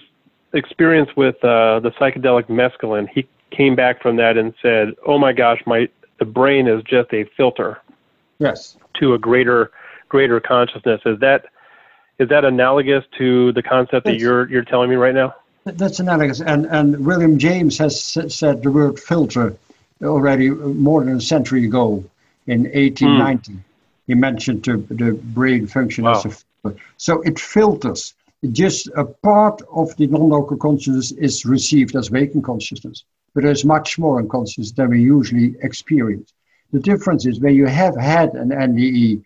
experience 0.52 1.11
with 1.16 1.37
uh, 1.44 1.80
the 1.80 1.90
psychedelic 1.98 2.46
mescaline, 2.46 3.09
he 3.09 3.26
came 3.50 3.74
back 3.74 4.02
from 4.02 4.16
that 4.16 4.37
and 4.37 4.54
said, 4.61 4.94
"Oh 5.06 5.18
my 5.18 5.33
gosh, 5.33 5.61
my 5.66 5.88
the 6.18 6.24
brain 6.24 6.66
is 6.66 6.83
just 6.85 7.12
a 7.12 7.24
filter." 7.37 7.80
Yes. 8.38 8.76
To 8.94 9.14
a 9.14 9.18
greater 9.18 9.70
greater 10.09 10.40
consciousness. 10.40 11.00
Is 11.06 11.18
that 11.20 11.46
is 12.18 12.28
that 12.28 12.44
analogous 12.44 13.04
to 13.16 13.52
the 13.52 13.62
concept 13.62 14.04
that 14.04 14.18
you're 14.18 14.48
you're 14.50 14.64
telling 14.64 14.90
me 14.90 14.96
right 14.96 15.14
now? 15.14 15.35
That's 15.64 16.00
analogous, 16.00 16.40
and 16.40 16.66
and 16.66 17.06
William 17.06 17.38
James 17.38 17.78
has 17.78 18.02
said 18.02 18.62
the 18.62 18.70
word 18.70 18.98
filter 18.98 19.56
already 20.03 20.51
more 20.51 21.05
than 21.05 21.17
a 21.17 21.21
century 21.21 21.65
ago 21.65 22.05
in 22.47 22.63
1890. 22.65 23.53
Mm. 23.53 23.59
He 24.07 24.15
mentioned 24.15 24.65
the, 24.65 24.77
the 24.95 25.13
brain 25.13 25.67
function 25.67 26.05
wow. 26.05 26.13
as 26.13 26.25
a 26.25 26.31
filter. 26.31 26.81
So 26.97 27.23
it 27.23 27.39
filters. 27.39 28.15
Just 28.53 28.89
a 28.97 29.05
part 29.05 29.61
of 29.71 29.95
the 29.97 30.07
non-local 30.07 30.57
consciousness 30.57 31.13
is 31.13 31.45
received 31.45 31.95
as 31.95 32.11
waking 32.11 32.41
consciousness, 32.41 33.05
but 33.35 33.43
there's 33.45 33.67
much 33.67 33.99
more 33.99 34.19
in 34.19 34.29
consciousness 34.29 34.73
than 34.73 34.91
we 34.91 35.03
usually 35.03 35.57
experience. 35.61 36.33
The 36.73 36.81
difference 36.81 37.27
is 37.27 37.39
when 37.39 37.55
you 37.55 37.67
have 37.67 37.97
had 37.97 38.31
an 38.35 38.49
NDE, 38.49 39.23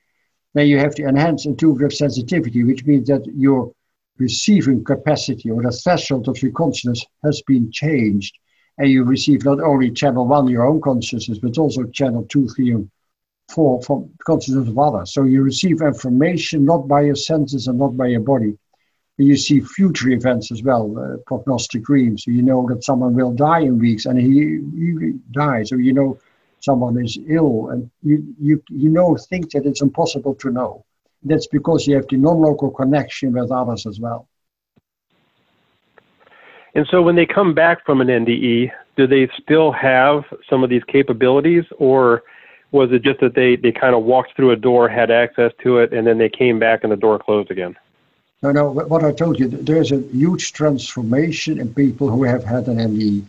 then 0.54 0.66
you 0.66 0.78
have 0.78 0.96
to 0.96 1.04
enhance 1.04 1.46
intuitive 1.46 1.92
sensitivity, 1.92 2.64
which 2.64 2.84
means 2.84 3.06
that 3.06 3.24
your 3.26 3.72
receiving 4.18 4.82
capacity 4.82 5.50
or 5.50 5.62
the 5.62 5.70
threshold 5.70 6.28
of 6.28 6.42
your 6.42 6.52
consciousness 6.52 7.04
has 7.22 7.42
been 7.42 7.70
changed 7.70 8.36
and 8.78 8.88
you 8.88 9.04
receive 9.04 9.44
not 9.44 9.60
only 9.60 9.90
channel 9.90 10.26
one, 10.26 10.48
your 10.48 10.66
own 10.66 10.80
consciousness, 10.80 11.38
but 11.38 11.58
also 11.58 11.84
channel 11.84 12.24
two, 12.28 12.48
three, 12.48 12.72
and 12.72 12.90
four 13.50 13.80
from 13.82 14.10
consciousness 14.24 14.68
of 14.68 14.78
others. 14.78 15.12
So 15.12 15.24
you 15.24 15.42
receive 15.42 15.80
information 15.82 16.64
not 16.64 16.88
by 16.88 17.02
your 17.02 17.16
senses 17.16 17.68
and 17.68 17.78
not 17.78 17.96
by 17.96 18.08
your 18.08 18.20
body. 18.20 18.58
You 19.16 19.36
see 19.36 19.60
future 19.60 20.10
events 20.10 20.50
as 20.50 20.62
well, 20.64 20.92
uh, 20.98 21.18
prognostic 21.26 21.84
dreams. 21.84 22.24
So 22.24 22.32
you 22.32 22.42
know 22.42 22.66
that 22.68 22.82
someone 22.82 23.14
will 23.14 23.32
die 23.32 23.60
in 23.60 23.78
weeks, 23.78 24.06
and 24.06 24.18
he, 24.18 24.60
he 24.76 25.12
dies. 25.30 25.68
So 25.68 25.76
you 25.76 25.92
know 25.92 26.18
someone 26.58 27.00
is 27.04 27.16
ill, 27.28 27.68
and 27.68 27.88
you, 28.02 28.34
you, 28.40 28.62
you 28.70 28.88
know 28.88 29.16
things 29.16 29.52
that 29.52 29.66
it's 29.66 29.82
impossible 29.82 30.34
to 30.36 30.50
know. 30.50 30.84
That's 31.22 31.46
because 31.46 31.86
you 31.86 31.94
have 31.94 32.08
the 32.08 32.16
non-local 32.16 32.70
connection 32.70 33.32
with 33.34 33.52
others 33.52 33.86
as 33.86 34.00
well. 34.00 34.28
And 36.74 36.86
so 36.90 37.02
when 37.02 37.14
they 37.14 37.26
come 37.26 37.54
back 37.54 37.84
from 37.84 38.00
an 38.00 38.08
NDE, 38.08 38.70
do 38.96 39.06
they 39.06 39.28
still 39.40 39.72
have 39.72 40.24
some 40.48 40.64
of 40.64 40.70
these 40.70 40.82
capabilities 40.84 41.64
or 41.78 42.22
was 42.72 42.90
it 42.90 43.02
just 43.02 43.20
that 43.20 43.34
they, 43.34 43.54
they 43.54 43.70
kind 43.70 43.94
of 43.94 44.02
walked 44.02 44.34
through 44.34 44.50
a 44.50 44.56
door, 44.56 44.88
had 44.88 45.10
access 45.10 45.52
to 45.62 45.78
it, 45.78 45.92
and 45.92 46.04
then 46.04 46.18
they 46.18 46.28
came 46.28 46.58
back 46.58 46.82
and 46.82 46.90
the 46.90 46.96
door 46.96 47.20
closed 47.20 47.52
again? 47.52 47.76
No, 48.42 48.50
no, 48.50 48.70
what 48.70 49.04
I 49.04 49.12
told 49.12 49.38
you, 49.38 49.46
there's 49.46 49.92
a 49.92 50.00
huge 50.12 50.52
transformation 50.52 51.60
in 51.60 51.72
people 51.72 52.10
who 52.10 52.24
have 52.24 52.42
had 52.42 52.66
an 52.66 52.78
NDE. 52.78 53.24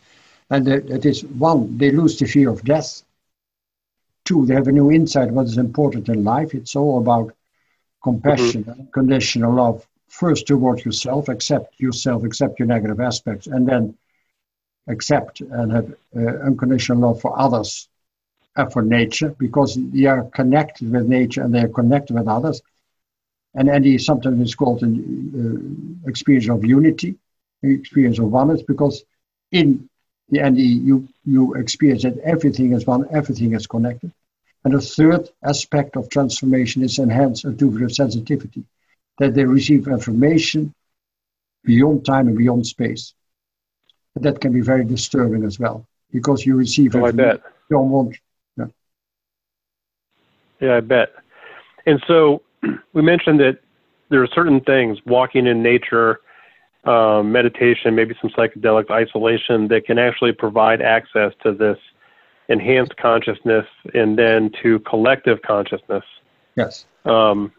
And 0.49 0.67
it 0.67 1.05
is 1.05 1.23
one, 1.23 1.77
they 1.77 1.91
lose 1.91 2.17
the 2.17 2.25
fear 2.25 2.49
of 2.49 2.63
death. 2.63 3.03
Two, 4.25 4.47
they 4.47 4.55
have 4.55 4.67
a 4.67 4.71
new 4.71 4.91
insight 4.91 5.29
what 5.29 5.45
is 5.45 5.57
important 5.57 6.09
in 6.09 6.23
life. 6.23 6.55
It's 6.55 6.75
all 6.75 6.97
about 6.97 7.31
compassion, 8.03 8.63
mm-hmm. 8.63 8.81
unconditional 8.81 9.53
love, 9.53 9.85
first 10.07 10.47
towards 10.47 10.85
yourself, 10.85 11.29
accept 11.29 11.79
yourself, 11.79 12.23
accept 12.23 12.59
your 12.59 12.67
negative 12.67 12.99
aspects, 12.99 13.47
and 13.47 13.67
then 13.67 13.95
accept 14.87 15.41
and 15.41 15.71
have 15.71 15.93
uh, 16.15 16.45
unconditional 16.45 16.99
love 16.99 17.21
for 17.21 17.37
others 17.39 17.89
and 18.55 18.71
for 18.71 18.81
nature 18.81 19.35
because 19.37 19.77
they 19.91 20.05
are 20.05 20.23
connected 20.23 20.91
with 20.91 21.07
nature 21.07 21.41
and 21.41 21.53
they 21.53 21.61
are 21.61 21.67
connected 21.67 22.13
with 22.13 22.27
others. 22.27 22.61
And 23.55 23.69
NDE 23.69 24.01
sometimes 24.01 24.41
is 24.41 24.55
called 24.55 24.83
an 24.83 26.03
uh, 26.05 26.09
experience 26.09 26.49
of 26.49 26.63
unity, 26.65 27.15
experience 27.63 28.19
of 28.19 28.31
oneness, 28.31 28.61
because 28.61 29.03
in 29.51 29.89
the 30.29 30.39
NDE 30.39 30.85
you, 30.85 31.07
you 31.25 31.53
experience 31.55 32.03
that 32.03 32.17
everything 32.19 32.73
is 32.73 32.85
one, 32.85 33.07
everything 33.11 33.53
is 33.53 33.67
connected. 33.67 34.11
And 34.63 34.73
the 34.73 34.81
third 34.81 35.29
aspect 35.43 35.95
of 35.95 36.09
transformation 36.09 36.83
is 36.83 36.99
enhanced 36.99 37.45
intuitive 37.45 37.93
sensitivity 37.93 38.65
that 39.17 39.33
they 39.33 39.45
receive 39.45 39.87
information 39.87 40.73
beyond 41.63 42.05
time 42.05 42.27
and 42.27 42.37
beyond 42.37 42.65
space. 42.65 43.13
And 44.15 44.23
that 44.23 44.39
can 44.39 44.53
be 44.53 44.61
very 44.61 44.85
disturbing 44.85 45.43
as 45.43 45.59
well 45.59 45.85
because 46.11 46.45
you 46.45 46.55
receive 46.55 46.95
oh, 46.95 47.05
I 47.05 47.11
bet. 47.11 47.41
you 47.69 47.77
don't 47.77 47.89
want. 47.89 48.17
Yeah. 48.57 48.65
yeah, 50.61 50.77
I 50.77 50.79
bet. 50.79 51.13
And 51.85 52.01
so 52.07 52.41
we 52.93 53.01
mentioned 53.01 53.39
that 53.39 53.59
there 54.09 54.21
are 54.21 54.27
certain 54.27 54.61
things, 54.61 54.99
walking 55.05 55.47
in 55.47 55.63
nature, 55.63 56.19
um, 56.85 57.31
meditation, 57.31 57.95
maybe 57.95 58.15
some 58.21 58.29
psychedelic 58.29 58.91
isolation, 58.91 59.67
that 59.69 59.85
can 59.85 59.97
actually 59.97 60.31
provide 60.31 60.81
access 60.81 61.33
to 61.43 61.51
this 61.51 61.77
enhanced 62.47 62.95
consciousness 62.97 63.65
and 63.93 64.17
then 64.17 64.51
to 64.61 64.79
collective 64.81 65.41
consciousness. 65.41 66.03
Yes. 66.55 66.85
Um, 67.05 67.51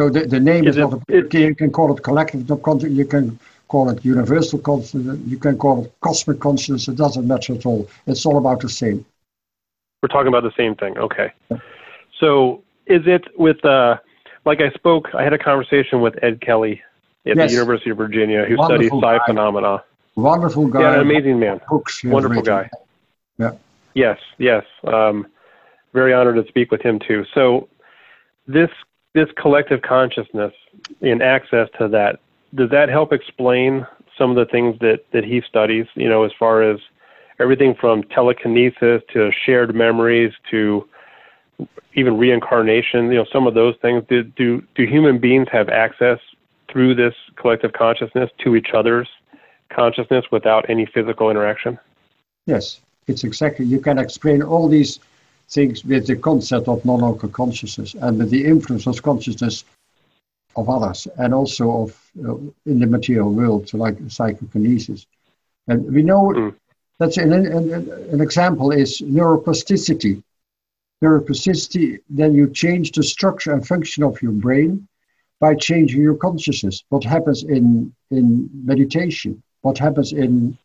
so 0.00 0.08
the, 0.08 0.26
the 0.26 0.40
name 0.40 0.66
is, 0.66 0.76
is 0.76 0.80
not 0.80 0.94
a, 0.94 1.16
it, 1.18 1.34
you 1.34 1.54
can 1.54 1.70
call 1.70 1.94
it 1.94 2.02
collective 2.02 2.46
consciousness, 2.62 2.96
you 2.96 3.04
can 3.04 3.38
call 3.68 3.90
it 3.90 4.02
universal 4.02 4.58
consciousness, 4.58 5.18
you 5.26 5.36
can 5.36 5.58
call 5.58 5.84
it 5.84 5.92
cosmic 6.00 6.40
consciousness, 6.40 6.88
it 6.88 6.96
doesn't 6.96 7.26
matter 7.28 7.52
at 7.52 7.66
all. 7.66 7.86
It's 8.06 8.24
all 8.24 8.38
about 8.38 8.60
the 8.60 8.70
same. 8.70 9.04
We're 10.02 10.08
talking 10.08 10.28
about 10.28 10.42
the 10.42 10.54
same 10.56 10.74
thing, 10.74 10.96
okay. 10.96 11.32
Yeah. 11.50 11.58
So 12.18 12.62
is 12.86 13.02
it 13.06 13.24
with, 13.38 13.62
uh, 13.62 13.98
like 14.46 14.62
I 14.62 14.70
spoke, 14.70 15.14
I 15.14 15.22
had 15.22 15.34
a 15.34 15.38
conversation 15.38 16.00
with 16.00 16.14
Ed 16.24 16.40
Kelly 16.40 16.80
at 17.26 17.36
yes. 17.36 17.50
the 17.50 17.56
University 17.56 17.90
of 17.90 17.98
Virginia 17.98 18.46
who 18.46 18.56
Wonderful 18.56 19.00
studies 19.00 19.20
psi 19.20 19.26
phenomena. 19.26 19.84
Wonderful 20.16 20.68
guy. 20.68 20.80
Yeah, 20.80 20.94
an 20.94 21.00
amazing 21.00 21.38
man. 21.38 21.60
Books 21.68 22.02
Wonderful 22.02 22.40
guy. 22.42 22.70
Yeah. 23.38 23.52
Yes, 23.92 24.18
yes. 24.38 24.64
Um, 24.84 25.26
very 25.92 26.14
honored 26.14 26.42
to 26.42 26.48
speak 26.48 26.70
with 26.70 26.80
him 26.80 26.98
too. 26.98 27.26
So 27.34 27.68
this 28.46 28.70
this 29.14 29.28
collective 29.36 29.82
consciousness 29.82 30.52
and 31.00 31.22
access 31.22 31.68
to 31.78 31.88
that, 31.88 32.20
does 32.54 32.70
that 32.70 32.88
help 32.88 33.12
explain 33.12 33.86
some 34.16 34.30
of 34.30 34.36
the 34.36 34.50
things 34.50 34.78
that, 34.80 35.00
that 35.12 35.24
he 35.24 35.40
studies, 35.48 35.86
you 35.94 36.08
know, 36.08 36.24
as 36.24 36.32
far 36.38 36.62
as 36.62 36.78
everything 37.38 37.74
from 37.74 38.02
telekinesis 38.04 39.02
to 39.12 39.30
shared 39.44 39.74
memories 39.74 40.32
to 40.50 40.86
even 41.94 42.18
reincarnation, 42.18 43.06
you 43.06 43.14
know, 43.14 43.26
some 43.32 43.46
of 43.46 43.54
those 43.54 43.74
things. 43.82 44.04
Do, 44.08 44.22
do, 44.22 44.62
do 44.74 44.86
human 44.86 45.18
beings 45.18 45.48
have 45.50 45.68
access 45.68 46.18
through 46.70 46.94
this 46.94 47.14
collective 47.36 47.72
consciousness 47.72 48.30
to 48.44 48.56
each 48.56 48.68
other's 48.74 49.08
consciousness 49.70 50.24
without 50.30 50.68
any 50.68 50.86
physical 50.86 51.30
interaction? 51.30 51.78
Yes, 52.46 52.80
it's 53.06 53.24
exactly, 53.24 53.64
you 53.64 53.80
can 53.80 53.98
explain 53.98 54.42
all 54.42 54.68
these 54.68 55.00
things 55.50 55.84
with 55.84 56.06
the 56.06 56.16
concept 56.16 56.68
of 56.68 56.84
non-local 56.84 57.28
consciousness 57.28 57.94
and 57.94 58.18
with 58.18 58.30
the 58.30 58.44
influence 58.44 58.86
of 58.86 59.02
consciousness 59.02 59.64
of 60.56 60.68
others 60.68 61.06
and 61.18 61.34
also 61.34 61.82
of 61.82 62.10
uh, 62.24 62.36
in 62.66 62.78
the 62.78 62.86
material 62.86 63.32
world, 63.32 63.68
so 63.68 63.78
like 63.78 63.96
psychokinesis. 64.08 65.06
And 65.68 65.92
we 65.92 66.02
know 66.02 66.32
mm. 66.34 66.54
that's 66.98 67.16
an, 67.16 67.32
an, 67.32 67.90
an 68.12 68.20
example 68.20 68.70
is 68.70 69.00
neuroplasticity. 69.00 70.22
Neuroplasticity, 71.02 72.00
then 72.10 72.34
you 72.34 72.50
change 72.50 72.92
the 72.92 73.02
structure 73.02 73.52
and 73.52 73.66
function 73.66 74.02
of 74.04 74.20
your 74.22 74.32
brain 74.32 74.86
by 75.40 75.54
changing 75.54 76.02
your 76.02 76.16
consciousness. 76.16 76.84
What 76.90 77.04
happens 77.04 77.42
in, 77.44 77.92
in 78.10 78.50
meditation? 78.52 79.42
What 79.62 79.78
happens 79.78 80.12
in 80.12 80.58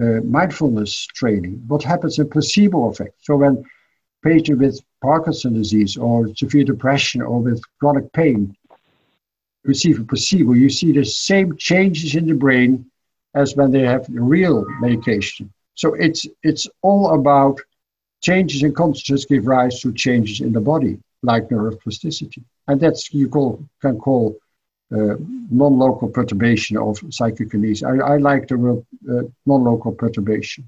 uh, 0.00 0.20
mindfulness 0.38 1.06
training? 1.06 1.62
What 1.66 1.82
happens 1.82 2.18
in 2.18 2.28
placebo 2.30 2.88
effect? 2.88 3.14
So 3.20 3.36
when 3.36 3.64
patient 4.30 4.58
with 4.64 4.76
Parkinson's 5.02 5.58
disease 5.62 5.94
or 6.06 6.16
severe 6.42 6.66
depression 6.74 7.18
or 7.30 7.38
with 7.46 7.60
chronic 7.78 8.06
pain 8.20 8.40
receive 9.72 9.96
a 10.00 10.04
placebo, 10.04 10.52
you 10.64 10.70
see 10.78 10.90
the 10.92 11.04
same 11.30 11.56
changes 11.56 12.10
in 12.14 12.26
the 12.30 12.38
brain 12.44 12.70
as 13.34 13.56
when 13.56 13.70
they 13.70 13.84
have 13.92 14.04
real 14.10 14.64
medication. 14.86 15.44
So 15.74 15.86
it's 16.06 16.22
it's 16.50 16.66
all 16.88 17.04
about 17.20 17.56
changes 18.28 18.62
in 18.62 18.72
consciousness 18.82 19.24
give 19.30 19.46
rise 19.46 19.76
to 19.80 19.92
changes 20.06 20.40
in 20.46 20.52
the 20.52 20.64
body, 20.72 20.94
like 21.30 21.44
neuroplasticity, 21.48 22.42
and 22.68 22.76
that's 22.82 23.02
you 23.20 23.28
call 23.36 23.50
can 23.82 23.96
call 24.06 24.24
uh, 24.96 25.16
non-local 25.50 26.08
perturbation 26.18 26.76
of 26.76 26.92
psychokinesis. 27.16 27.82
I, 27.90 28.14
I 28.14 28.16
like 28.30 28.44
the 28.48 28.56
word 28.64 28.80
uh, 29.12 29.22
non-local 29.46 29.92
perturbation. 29.92 30.64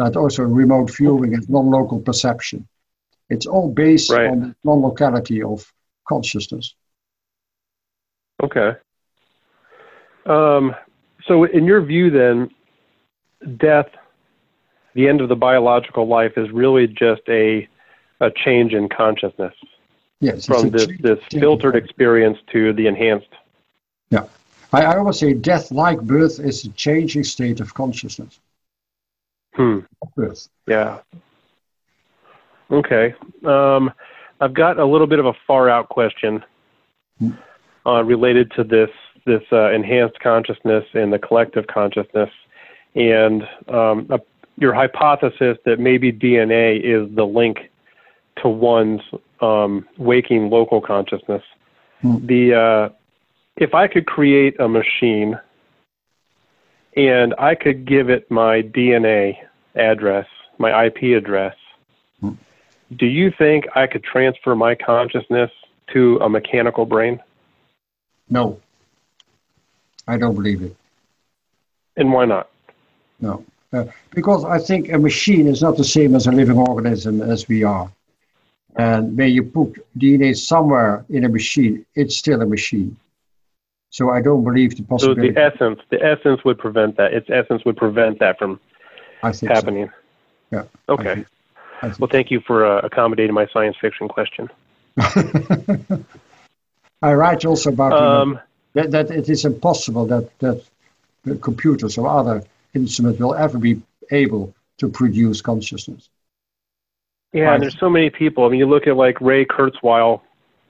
but 0.00 0.16
also 0.16 0.42
remote 0.44 0.90
viewing 0.96 1.34
and 1.34 1.48
non-local 1.50 2.00
perception. 2.00 2.66
It's 3.30 3.46
all 3.46 3.72
based 3.72 4.10
right. 4.10 4.28
on 4.28 4.40
the 4.40 4.54
non-locality 4.64 5.42
of 5.42 5.72
consciousness. 6.06 6.74
Okay. 8.42 8.72
Um, 10.26 10.74
so, 11.26 11.44
in 11.44 11.64
your 11.64 11.80
view, 11.80 12.10
then, 12.10 12.50
death, 13.56 13.88
the 14.94 15.08
end 15.08 15.20
of 15.20 15.28
the 15.28 15.36
biological 15.36 16.06
life, 16.06 16.36
is 16.36 16.50
really 16.50 16.86
just 16.86 17.22
a 17.28 17.68
a 18.20 18.30
change 18.30 18.74
in 18.74 18.88
consciousness. 18.88 19.54
Yes, 20.20 20.44
from 20.44 20.68
this, 20.68 20.88
this 21.00 21.18
filtered 21.30 21.74
experience 21.76 22.36
to 22.52 22.74
the 22.74 22.86
enhanced. 22.86 23.32
Yeah, 24.10 24.26
I, 24.72 24.82
I 24.82 24.96
always 24.98 25.18
say 25.18 25.32
death, 25.32 25.70
like 25.70 26.00
birth, 26.02 26.38
is 26.40 26.64
a 26.64 26.68
changing 26.70 27.24
state 27.24 27.60
of 27.60 27.72
consciousness. 27.72 28.38
Hmm. 29.54 29.80
Birth. 30.16 30.48
Yeah. 30.66 31.00
Okay. 32.70 33.14
Um, 33.44 33.90
I've 34.40 34.54
got 34.54 34.78
a 34.78 34.86
little 34.86 35.06
bit 35.06 35.18
of 35.18 35.26
a 35.26 35.32
far 35.46 35.68
out 35.68 35.88
question 35.88 36.44
uh, 37.86 38.02
related 38.04 38.52
to 38.56 38.64
this 38.64 38.90
this 39.26 39.42
uh, 39.52 39.70
enhanced 39.70 40.18
consciousness 40.20 40.84
and 40.94 41.12
the 41.12 41.18
collective 41.18 41.66
consciousness, 41.66 42.30
and 42.94 43.42
um, 43.68 44.06
a, 44.10 44.18
your 44.56 44.72
hypothesis 44.72 45.58
that 45.66 45.78
maybe 45.78 46.10
DNA 46.10 46.80
is 46.82 47.14
the 47.14 47.24
link 47.24 47.70
to 48.42 48.48
one's 48.48 49.02
um, 49.40 49.86
waking 49.98 50.48
local 50.48 50.80
consciousness. 50.80 51.42
Hmm. 52.00 52.26
The 52.26 52.54
uh, 52.54 52.94
if 53.56 53.74
I 53.74 53.88
could 53.88 54.06
create 54.06 54.58
a 54.58 54.68
machine 54.68 55.38
and 56.96 57.34
I 57.38 57.54
could 57.54 57.86
give 57.86 58.08
it 58.10 58.30
my 58.30 58.62
DNA 58.62 59.36
address, 59.74 60.26
my 60.58 60.86
IP 60.86 61.16
address. 61.16 61.54
Do 62.96 63.06
you 63.06 63.30
think 63.30 63.66
I 63.74 63.86
could 63.86 64.02
transfer 64.02 64.54
my 64.54 64.74
consciousness 64.74 65.50
to 65.92 66.18
a 66.18 66.28
mechanical 66.28 66.86
brain? 66.86 67.20
No. 68.28 68.60
I 70.06 70.16
don't 70.16 70.34
believe 70.34 70.62
it. 70.62 70.76
And 71.96 72.12
why 72.12 72.24
not? 72.24 72.48
No. 73.20 73.44
Uh, 73.72 73.84
because 74.10 74.44
I 74.44 74.58
think 74.58 74.90
a 74.90 74.98
machine 74.98 75.46
is 75.46 75.62
not 75.62 75.76
the 75.76 75.84
same 75.84 76.16
as 76.16 76.26
a 76.26 76.32
living 76.32 76.58
organism 76.58 77.22
as 77.22 77.46
we 77.46 77.62
are. 77.62 77.90
And 78.76 79.16
when 79.16 79.30
you 79.30 79.44
put 79.44 79.84
DNA 79.98 80.36
somewhere 80.36 81.04
in 81.08 81.24
a 81.24 81.28
machine, 81.28 81.84
it's 81.94 82.16
still 82.16 82.40
a 82.40 82.46
machine. 82.46 82.96
So 83.90 84.10
I 84.10 84.20
don't 84.22 84.44
believe 84.44 84.76
the 84.76 84.84
possibility. 84.84 85.28
So 85.28 85.34
the 85.34 85.40
essence, 85.40 85.80
the 85.90 86.02
essence 86.02 86.44
would 86.44 86.58
prevent 86.58 86.96
that. 86.96 87.12
Its 87.12 87.28
essence 87.28 87.64
would 87.64 87.76
prevent 87.76 88.20
that 88.20 88.38
from 88.38 88.60
happening. 89.22 89.88
So. 89.88 89.92
Yeah. 90.52 90.64
Okay. 90.88 91.24
I 91.82 91.86
think, 91.86 91.92
I 91.92 91.94
think 91.94 92.00
well, 92.00 92.08
thank 92.10 92.30
you 92.30 92.40
for 92.40 92.64
uh, 92.66 92.80
accommodating 92.80 93.34
my 93.34 93.46
science 93.52 93.76
fiction 93.80 94.08
question. 94.08 94.48
I 97.02 97.14
write 97.14 97.44
also 97.46 97.70
about 97.70 97.92
um, 97.92 98.38
that, 98.74 98.90
that 98.90 99.10
it 99.10 99.28
is 99.28 99.44
impossible 99.44 100.06
that, 100.06 100.38
that 100.40 100.62
computers 101.40 101.96
or 101.96 102.06
other 102.08 102.44
instruments 102.74 103.18
will 103.20 103.34
ever 103.34 103.58
be 103.58 103.80
able 104.10 104.54
to 104.78 104.88
produce 104.88 105.40
consciousness. 105.40 106.08
Yeah, 107.32 107.42
right. 107.42 107.54
and 107.54 107.62
there's 107.62 107.78
so 107.78 107.88
many 107.88 108.10
people. 108.10 108.44
I 108.44 108.48
mean, 108.48 108.58
you 108.58 108.66
look 108.66 108.86
at 108.86 108.96
like 108.96 109.20
Ray 109.20 109.44
Kurzweil, 109.44 110.20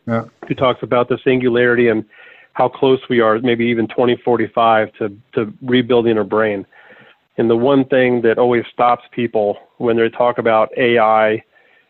yeah. 0.06 0.24
who 0.46 0.54
talks 0.54 0.82
about 0.82 1.08
the 1.08 1.18
singularity 1.24 1.88
and 1.88 2.04
how 2.52 2.68
close 2.68 3.00
we 3.08 3.20
are, 3.20 3.38
maybe 3.38 3.66
even 3.66 3.86
2045, 3.88 4.92
to, 4.94 5.16
to 5.34 5.52
rebuilding 5.62 6.18
our 6.18 6.24
brain. 6.24 6.66
And 7.40 7.48
the 7.48 7.56
one 7.56 7.86
thing 7.86 8.20
that 8.20 8.36
always 8.36 8.64
stops 8.70 9.06
people 9.12 9.56
when 9.78 9.96
they 9.96 10.10
talk 10.10 10.36
about 10.36 10.76
AI 10.76 11.42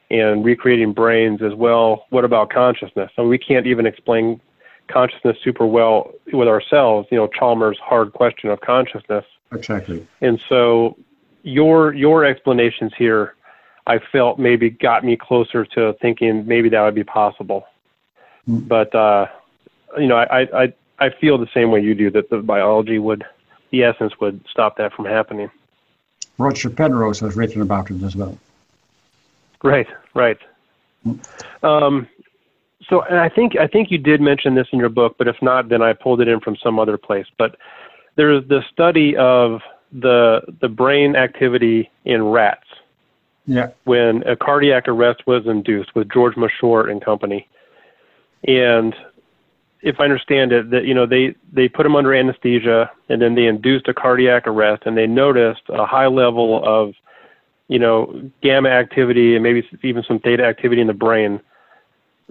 and 0.09 0.45
recreating 0.45 0.93
brains 0.93 1.43
as 1.43 1.55
well, 1.55 2.07
what 2.11 2.25
about 2.25 2.51
consciousness? 2.51 3.11
And 3.17 3.29
we 3.29 3.37
can't 3.37 3.67
even 3.67 3.85
explain 3.85 4.41
consciousness 4.87 5.39
super 5.43 5.67
well 5.67 6.13
with 6.33 6.47
ourselves. 6.47 7.09
You 7.11 7.17
know, 7.17 7.27
Chalmers' 7.27 7.79
hard 7.83 8.13
question 8.13 8.49
of 8.49 8.61
consciousness. 8.61 9.25
Exactly. 9.51 10.07
And 10.21 10.41
so 10.49 10.97
your 11.43 11.95
your 11.95 12.25
explanations 12.25 12.93
here, 12.97 13.35
I 13.89 13.99
felt 13.99 14.39
maybe 14.39 14.71
got 14.71 15.05
me 15.05 15.17
closer 15.17 15.65
to 15.65 15.95
thinking 15.95 16.47
maybe 16.47 16.69
that 16.69 16.81
would 16.81 16.95
be 16.95 17.03
possible. 17.03 17.67
Mm. 18.49 18.69
But 18.69 18.95
uh, 18.95 19.27
you 19.99 20.07
know, 20.07 20.15
I, 20.17 20.43
I 20.43 20.73
I 21.01 21.11
feel 21.11 21.39
the 21.39 21.51
same 21.53 21.73
way 21.73 21.81
you 21.81 21.97
do 21.97 22.09
that 22.13 22.31
the 22.31 22.39
biology 22.39 23.01
would, 23.01 23.25
the 23.71 23.85
essence 23.85 24.19
would 24.21 24.41
stop 24.51 24.77
that 24.77 24.93
from 24.93 25.05
happening. 25.05 25.51
Roger 26.39 26.71
Penrose 26.71 27.21
has 27.21 27.37
written 27.37 27.63
about 27.63 27.91
it 27.91 28.03
as 28.03 28.17
well. 28.17 28.39
Right, 29.63 29.89
right. 30.15 30.39
Um, 31.63 32.09
so 32.89 33.03
and 33.03 33.19
I 33.19 33.29
think 33.29 33.57
I 33.57 33.67
think 33.67 33.91
you 33.91 33.99
did 33.99 34.21
mention 34.21 34.55
this 34.55 34.67
in 34.73 34.79
your 34.79 34.89
book, 34.89 35.17
but 35.19 35.29
if 35.29 35.37
not, 35.43 35.69
then 35.69 35.83
I 35.83 35.93
pulled 35.93 36.21
it 36.21 36.29
in 36.29 36.41
from 36.41 36.57
some 36.57 36.79
other 36.79 36.97
place. 36.97 37.27
But 37.39 37.57
there's 38.17 38.47
the 38.49 38.63
study 38.73 39.17
of 39.17 39.61
the 39.93 40.43
the 40.61 40.69
brain 40.69 41.17
activity 41.17 41.91
in 42.05 42.25
rats. 42.25 42.67
Yeah. 43.47 43.71
When 43.85 44.23
a 44.27 44.37
cardiac 44.37 44.89
arrest 44.89 45.27
was 45.27 45.47
induced 45.47 45.95
with 45.95 46.11
George 46.11 46.35
Mashore 46.35 46.91
and 46.91 47.03
company, 47.05 47.49
and 48.47 48.95
if 49.83 49.99
I 49.99 50.05
understand 50.05 50.53
it, 50.53 50.71
that 50.71 50.85
you 50.85 50.95
know 50.95 51.07
they 51.07 51.35
they 51.53 51.69
put 51.69 51.87
him 51.87 51.97
under 51.97 52.15
anesthesia 52.15 52.91
and 53.09 53.21
then 53.21 53.35
they 53.35 53.47
induced 53.47 53.89
a 53.89 53.95
cardiac 53.95 54.47
arrest 54.47 54.83
and 54.87 54.97
they 54.97 55.07
noticed 55.07 55.63
a 55.69 55.87
high 55.87 56.07
level 56.07 56.63
of 56.65 56.95
you 57.69 57.79
know 57.79 58.31
gamma 58.43 58.69
activity 58.69 59.35
and 59.35 59.43
maybe 59.43 59.67
even 59.83 60.03
some 60.07 60.19
theta 60.19 60.45
activity 60.45 60.81
in 60.81 60.87
the 60.87 60.95
brain 60.95 61.41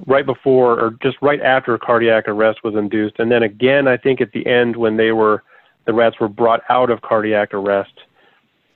right 0.07 0.25
before 0.25 0.79
or 0.79 0.91
just 1.01 1.17
right 1.21 1.41
after 1.41 1.77
cardiac 1.77 2.27
arrest 2.27 2.63
was 2.63 2.75
induced, 2.75 3.19
and 3.19 3.31
then 3.31 3.43
again, 3.43 3.87
I 3.87 3.97
think 3.97 4.21
at 4.21 4.31
the 4.31 4.45
end 4.45 4.75
when 4.75 4.97
they 4.97 5.11
were 5.11 5.43
the 5.85 5.93
rats 5.93 6.19
were 6.19 6.27
brought 6.27 6.61
out 6.69 6.91
of 6.91 7.01
cardiac 7.01 7.53
arrest. 7.53 7.93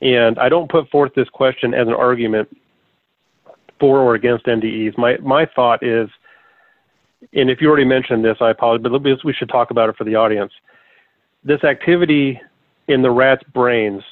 And 0.02 0.40
I 0.40 0.50
don't 0.50 0.70
put 0.70 0.90
forth 0.90 1.14
this 1.16 1.30
question 1.30 1.74
as 1.74 1.88
an 1.88 1.94
argument 1.94 2.50
for 3.80 4.00
or 4.00 4.16
against 4.16 4.46
NDEs. 4.46 4.98
My 4.98 5.18
my 5.18 5.46
thought 5.46 5.84
is, 5.84 6.10
and 7.32 7.50
if 7.50 7.62
you 7.62 7.68
already 7.68 7.86
mentioned 7.86 8.24
this, 8.24 8.38
I 8.42 8.52
apologize, 8.52 8.92
but 8.92 9.24
we 9.24 9.34
should 9.34 9.50
talk 9.50 9.72
about 9.72 9.90
it 9.90 9.96
for 9.96 10.04
the 10.04 10.16
audience. 10.16 10.52
This 11.44 11.64
activity 11.64 12.42
in 12.88 13.02
the 13.02 13.12
rats' 13.12 13.44
brains, 13.54 14.04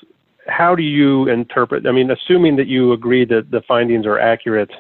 how 0.48 0.76
do 0.76 0.84
you 0.84 1.28
interpret? 1.28 1.86
I 1.86 1.92
mean, 1.92 2.12
assuming 2.12 2.56
that 2.58 2.68
you 2.68 2.94
agree 2.94 3.26
that 3.26 3.52
the 3.52 3.62
findings 3.62 4.06
are 4.06 4.20
accurate, 4.20 4.72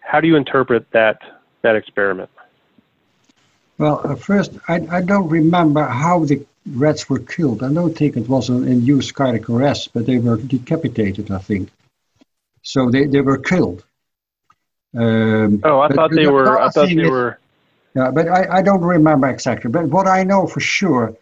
how 0.00 0.20
do 0.20 0.28
you 0.28 0.36
interpret 0.36 0.90
that 0.92 1.20
that 1.62 1.76
experiment? 1.76 2.30
Well, 3.78 4.16
first, 4.16 4.52
I, 4.68 4.86
I 4.90 5.00
don't 5.00 5.28
remember 5.28 5.84
how 5.84 6.24
the 6.24 6.46
rats 6.66 7.08
were 7.10 7.18
killed. 7.18 7.62
I 7.62 7.72
don't 7.72 7.96
think 7.96 8.16
it 8.16 8.28
was 8.28 8.48
an 8.48 8.68
induced 8.68 9.14
cardiac 9.14 9.48
arrest, 9.50 9.90
but 9.92 10.06
they 10.06 10.18
were 10.18 10.36
decapitated, 10.36 11.30
I 11.30 11.38
think. 11.38 11.70
So 12.62 12.90
they, 12.90 13.06
they 13.06 13.20
were 13.20 13.38
killed. 13.38 13.84
Um, 14.96 15.60
oh, 15.64 15.80
I 15.80 15.88
thought 15.88 16.12
they 16.12 16.26
were. 16.26 16.60
I 16.60 16.68
thought 16.68 16.88
they 16.88 17.08
were. 17.08 17.38
Yeah, 17.94 18.10
but 18.10 18.28
I, 18.28 18.58
I 18.58 18.62
don't 18.62 18.80
remember 18.82 19.28
exactly. 19.28 19.70
But 19.70 19.88
what 19.88 20.08
I 20.08 20.24
know 20.24 20.46
for 20.46 20.60
sure 20.60 21.16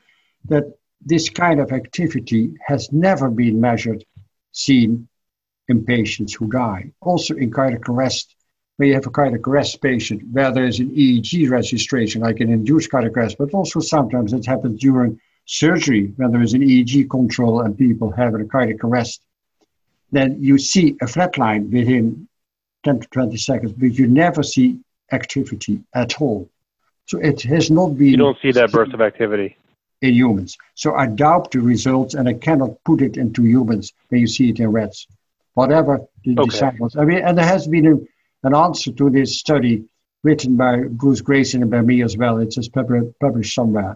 that 0.47 0.65
this 1.05 1.29
kind 1.29 1.61
of 1.61 1.73
activity 1.73 2.55
has 2.67 2.93
never 2.93 3.29
been 3.29 3.61
measured, 3.61 4.05
seen 4.53 5.09
in 5.69 5.85
patients 5.85 6.35
who 6.35 6.49
die. 6.49 6.93
Also 7.01 7.35
in 7.35 7.51
cardiac 7.51 7.89
arrest 7.89 8.37
when 8.77 8.89
you 8.89 8.95
have 8.95 9.07
a 9.07 9.11
cardiac 9.11 9.47
arrest 9.47 9.81
patient 9.83 10.23
where 10.33 10.51
there 10.51 10.65
is 10.65 10.81
an 10.81 10.91
EEG 10.91 11.51
registration, 11.51 12.23
like 12.23 12.41
an 12.41 12.51
induced 12.51 12.91
cardiac 12.91 13.17
arrest, 13.17 13.37
but 13.39 13.53
also 13.53 13.81
sometimes 13.81 14.33
it 14.33 14.47
happens 14.47 14.81
during 14.81 15.21
surgery 15.45 16.13
when 16.17 16.33
there 16.33 16.43
is 16.43 16.55
an 16.55 16.63
EEG 16.63 17.11
control 17.11 17.61
and 17.61 17.77
people 17.77 18.11
have 18.11 18.35
a 18.35 18.45
cardiac 18.45 18.83
arrest. 18.83 19.23
Then 20.11 20.43
you 20.43 20.59
see 20.59 20.97
a 21.01 21.07
flat 21.07 21.37
line 21.37 21.71
within 21.71 22.29
10 22.85 23.01
to 23.01 23.09
20 23.09 23.37
seconds, 23.37 23.73
but 23.73 23.93
you 23.93 24.07
never 24.07 24.43
see 24.43 24.81
activity 25.13 25.83
at 25.95 26.21
all. 26.21 26.49
So 27.07 27.19
it 27.19 27.43
has 27.43 27.71
not 27.71 27.99
been. 27.99 28.09
You 28.09 28.17
don't 28.17 28.39
see 28.41 28.53
that 28.53 28.73
burst 28.73 28.95
of 28.95 29.01
activity 29.01 29.57
in 30.01 30.15
humans. 30.15 30.57
So 30.75 30.95
I 30.95 31.07
doubt 31.07 31.51
the 31.53 31.61
results, 31.61 32.15
and 32.15 32.29
I 32.29 32.35
cannot 32.35 32.71
put 32.85 33.01
it 33.03 33.17
into 33.17 33.45
humans 33.45 33.93
when 34.09 34.21
you 34.21 34.27
see 34.27 34.51
it 34.51 34.61
in 34.61 34.71
rats. 34.71 35.07
Whatever 35.55 36.01
the 36.25 36.39
okay. 36.39 36.49
disciples. 36.49 36.97
I 36.97 37.05
mean, 37.05 37.19
and 37.19 37.37
there 37.37 37.45
has 37.45 37.67
been 37.69 37.87
a, 37.87 38.47
an 38.47 38.55
answer 38.55 38.91
to 38.93 39.11
this 39.11 39.39
study 39.39 39.85
written 40.23 40.57
by 40.57 40.85
Bruce 40.85 41.21
Greyson 41.21 41.63
and 41.63 41.71
by 41.71 41.83
me 41.83 42.03
as 42.03 42.17
well. 42.17 42.39
It's 42.39 42.55
just 42.55 42.73
published 42.73 43.55
somewhere. 43.55 43.95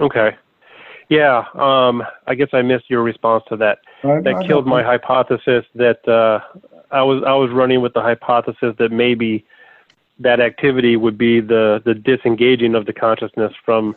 Okay. 0.00 0.36
Yeah, 1.08 1.44
um, 1.54 2.02
I 2.26 2.34
guess 2.34 2.48
I 2.52 2.62
missed 2.62 2.90
your 2.90 3.02
response 3.02 3.42
to 3.48 3.56
that. 3.56 3.78
I, 4.04 4.20
that 4.20 4.34
I 4.34 4.46
killed 4.46 4.66
my 4.66 4.82
hypothesis 4.82 5.64
that 5.74 6.06
uh, 6.06 6.40
I 6.90 7.02
was 7.02 7.22
I 7.26 7.32
was 7.32 7.50
running 7.50 7.80
with 7.80 7.94
the 7.94 8.02
hypothesis 8.02 8.74
that 8.78 8.92
maybe 8.92 9.46
that 10.18 10.40
activity 10.40 10.96
would 10.96 11.16
be 11.16 11.40
the 11.40 11.82
the 11.84 11.94
disengaging 11.94 12.74
of 12.74 12.86
the 12.86 12.92
consciousness 12.92 13.52
from 13.64 13.96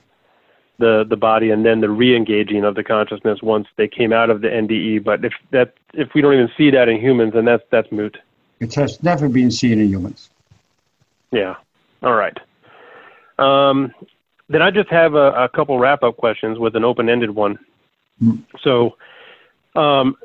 the 0.80 1.06
the 1.10 1.16
body 1.16 1.52
and 1.52 1.66
then 1.66 1.82
the 1.82 1.90
re-engaging 1.90 2.64
of 2.64 2.76
the 2.76 2.84
consciousness 2.84 3.42
once 3.42 3.68
they 3.78 3.88
came 3.88 4.14
out 4.14 4.30
of 4.30 4.42
the 4.42 4.48
NDE. 4.48 5.04
But 5.04 5.26
if 5.26 5.34
that 5.52 5.74
if 5.94 6.14
we 6.14 6.22
don't 6.22 6.34
even 6.34 6.50
see 6.58 6.72
that 6.72 6.90
in 6.90 7.00
humans, 7.00 7.34
then 7.34 7.46
that's 7.46 7.64
that's 7.72 7.92
moot. 7.92 8.18
It 8.60 8.74
has 8.76 9.02
never 9.02 9.28
been 9.30 9.52
seen 9.52 9.80
in 9.80 9.90
humans. 9.90 10.30
Yeah. 11.32 11.56
All 12.04 12.14
right. 12.14 12.38
Um, 13.40 13.94
then 14.50 14.62
I 14.62 14.70
just 14.70 14.90
have 14.90 15.16
a, 15.16 15.32
a 15.32 15.50
couple 15.50 15.80
wrap 15.80 16.04
up 16.04 16.18
questions 16.18 16.60
with 16.60 16.76
an 16.76 16.84
open 16.84 17.10
ended 17.10 17.32
one. 17.32 17.58
Mm. 18.22 18.44
So, 18.62 18.98
um, 19.76 20.16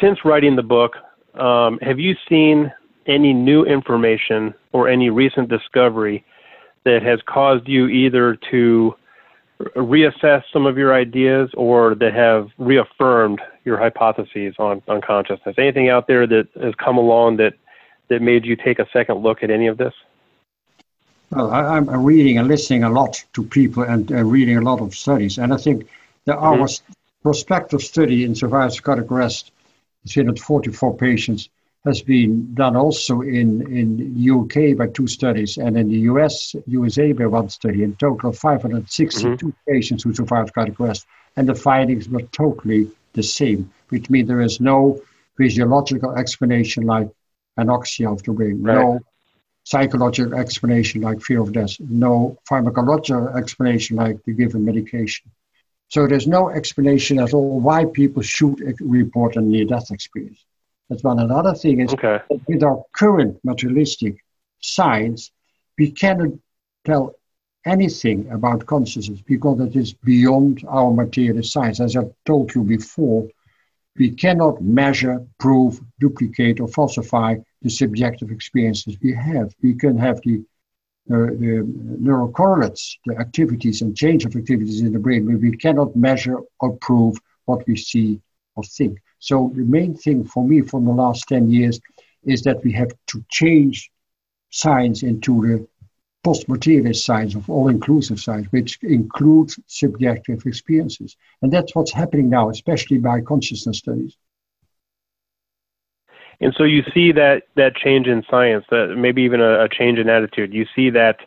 since 0.00 0.24
writing 0.24 0.56
the 0.56 0.62
book, 0.62 0.96
um, 1.34 1.78
have 1.80 1.98
you 1.98 2.14
seen 2.28 2.72
any 3.06 3.32
new 3.32 3.64
information 3.64 4.54
or 4.72 4.88
any 4.88 5.10
recent 5.10 5.48
discovery 5.48 6.24
that 6.84 7.02
has 7.02 7.20
caused 7.26 7.68
you 7.68 7.88
either 7.88 8.36
to 8.50 8.94
reassess 9.76 10.42
some 10.52 10.66
of 10.66 10.76
your 10.76 10.94
ideas 10.94 11.50
or 11.54 11.94
that 11.94 12.14
have 12.14 12.48
reaffirmed 12.58 13.40
your 13.64 13.78
hypotheses 13.78 14.54
on, 14.58 14.82
on 14.88 15.00
consciousness? 15.00 15.54
Anything 15.58 15.88
out 15.88 16.06
there 16.06 16.26
that 16.26 16.48
has 16.60 16.74
come 16.74 16.98
along 16.98 17.36
that, 17.36 17.54
that 18.08 18.22
made 18.22 18.44
you 18.44 18.56
take 18.56 18.78
a 18.78 18.86
second 18.92 19.18
look 19.18 19.42
at 19.42 19.50
any 19.50 19.66
of 19.68 19.78
this? 19.78 19.94
Well, 21.30 21.50
I, 21.50 21.78
am 21.78 21.88
reading 22.04 22.38
and 22.38 22.46
listening 22.46 22.84
a 22.84 22.90
lot 22.90 23.24
to 23.32 23.42
people 23.42 23.84
and 23.84 24.10
reading 24.10 24.58
a 24.58 24.60
lot 24.60 24.80
of 24.80 24.94
studies. 24.94 25.38
And 25.38 25.54
I 25.54 25.56
think 25.56 25.88
there 26.26 26.36
are 26.36 26.56
mm-hmm. 26.56 26.92
prospective 27.22 27.80
study 27.82 28.24
in 28.24 28.34
survivors 28.34 28.76
of 28.76 28.82
cardiac 28.82 29.10
arrest, 29.10 29.50
344 30.08 30.96
patients, 30.96 31.48
has 31.84 32.00
been 32.00 32.54
done 32.54 32.76
also 32.76 33.22
in, 33.22 33.60
in 33.72 34.30
UK 34.30 34.76
by 34.76 34.86
two 34.86 35.06
studies 35.06 35.58
and 35.58 35.76
in 35.76 35.88
the 35.88 35.98
US, 36.12 36.54
USA 36.66 37.12
by 37.12 37.26
one 37.26 37.48
study. 37.48 37.82
In 37.82 37.96
total, 37.96 38.32
562 38.32 39.28
mm-hmm. 39.28 39.50
patients 39.68 40.04
who 40.04 40.14
survived 40.14 40.54
cardiac 40.54 40.78
arrest. 40.78 41.06
And 41.36 41.48
the 41.48 41.54
findings 41.54 42.08
were 42.08 42.22
totally 42.22 42.88
the 43.14 43.22
same, 43.22 43.72
which 43.88 44.10
means 44.10 44.28
there 44.28 44.42
is 44.42 44.60
no 44.60 45.00
physiological 45.36 46.14
explanation 46.14 46.84
like 46.84 47.08
anoxia 47.58 48.12
of 48.12 48.22
the 48.22 48.32
brain, 48.32 48.62
right. 48.62 48.74
no 48.74 49.00
psychological 49.64 50.34
explanation 50.34 51.00
like 51.00 51.20
fear 51.20 51.40
of 51.40 51.52
death, 51.52 51.76
no 51.80 52.36
pharmacological 52.48 53.34
explanation 53.36 53.96
like 53.96 54.22
the 54.24 54.32
given 54.32 54.64
medication. 54.64 55.30
So 55.88 56.06
there's 56.06 56.26
no 56.26 56.48
explanation 56.48 57.18
at 57.18 57.34
all 57.34 57.60
why 57.60 57.84
people 57.86 58.22
should 58.22 58.60
report 58.80 59.36
a 59.36 59.40
near 59.40 59.64
death 59.64 59.90
That's 60.88 61.02
one. 61.02 61.20
Another 61.20 61.54
thing 61.54 61.80
is 61.80 61.92
okay. 61.94 62.20
with 62.46 62.62
our 62.62 62.84
current 62.92 63.38
materialistic 63.44 64.16
science, 64.60 65.30
we 65.78 65.90
cannot 65.90 66.30
tell 66.84 67.14
anything 67.64 68.28
about 68.30 68.66
consciousness 68.66 69.20
because 69.20 69.60
it 69.60 69.76
is 69.76 69.92
beyond 69.92 70.64
our 70.68 70.92
material 70.92 71.42
science. 71.42 71.80
As 71.80 71.96
I've 71.96 72.12
told 72.26 72.54
you 72.54 72.62
before, 72.62 73.28
we 73.96 74.10
cannot 74.10 74.62
measure, 74.62 75.24
prove, 75.38 75.80
duplicate, 76.00 76.60
or 76.60 76.68
falsify 76.68 77.36
the 77.60 77.70
subjective 77.70 78.30
experiences 78.30 78.96
we 79.02 79.14
have. 79.14 79.54
We 79.62 79.74
can 79.74 79.98
have 79.98 80.20
the, 80.22 80.42
uh, 81.10 81.32
the 81.42 81.64
neural 82.00 82.32
correlates, 82.32 82.98
the 83.06 83.18
activities 83.18 83.82
and 83.82 83.96
change 83.96 84.24
of 84.24 84.34
activities 84.34 84.80
in 84.80 84.92
the 84.92 84.98
brain, 84.98 85.26
but 85.26 85.40
we 85.40 85.56
cannot 85.56 85.94
measure 85.94 86.38
or 86.60 86.76
prove 86.78 87.18
what 87.44 87.66
we 87.66 87.76
see 87.76 88.20
or 88.56 88.64
think. 88.64 88.98
So 89.22 89.52
the 89.54 89.62
main 89.62 89.94
thing 89.94 90.24
for 90.24 90.44
me 90.44 90.62
from 90.62 90.84
the 90.84 90.90
last 90.90 91.28
10 91.28 91.48
years 91.48 91.78
is 92.24 92.42
that 92.42 92.64
we 92.64 92.72
have 92.72 92.90
to 93.06 93.24
change 93.30 93.88
science 94.50 95.04
into 95.04 95.46
the 95.46 95.68
post-materialist 96.24 97.04
science 97.04 97.36
of 97.36 97.48
all-inclusive 97.48 98.18
science, 98.18 98.48
which 98.50 98.80
includes 98.82 99.60
subjective 99.68 100.44
experiences. 100.44 101.16
And 101.40 101.52
that's 101.52 101.72
what's 101.72 101.92
happening 101.92 102.30
now, 102.30 102.50
especially 102.50 102.98
by 102.98 103.20
consciousness 103.20 103.78
studies. 103.78 104.16
And 106.40 106.52
so 106.58 106.64
you 106.64 106.82
see 106.92 107.12
that 107.12 107.44
that 107.54 107.76
change 107.76 108.08
in 108.08 108.24
science, 108.28 108.64
that 108.70 108.96
maybe 108.98 109.22
even 109.22 109.40
a, 109.40 109.62
a 109.62 109.68
change 109.68 110.00
in 110.00 110.08
attitude. 110.08 110.52
You 110.52 110.66
see 110.74 110.90
that 110.90 111.18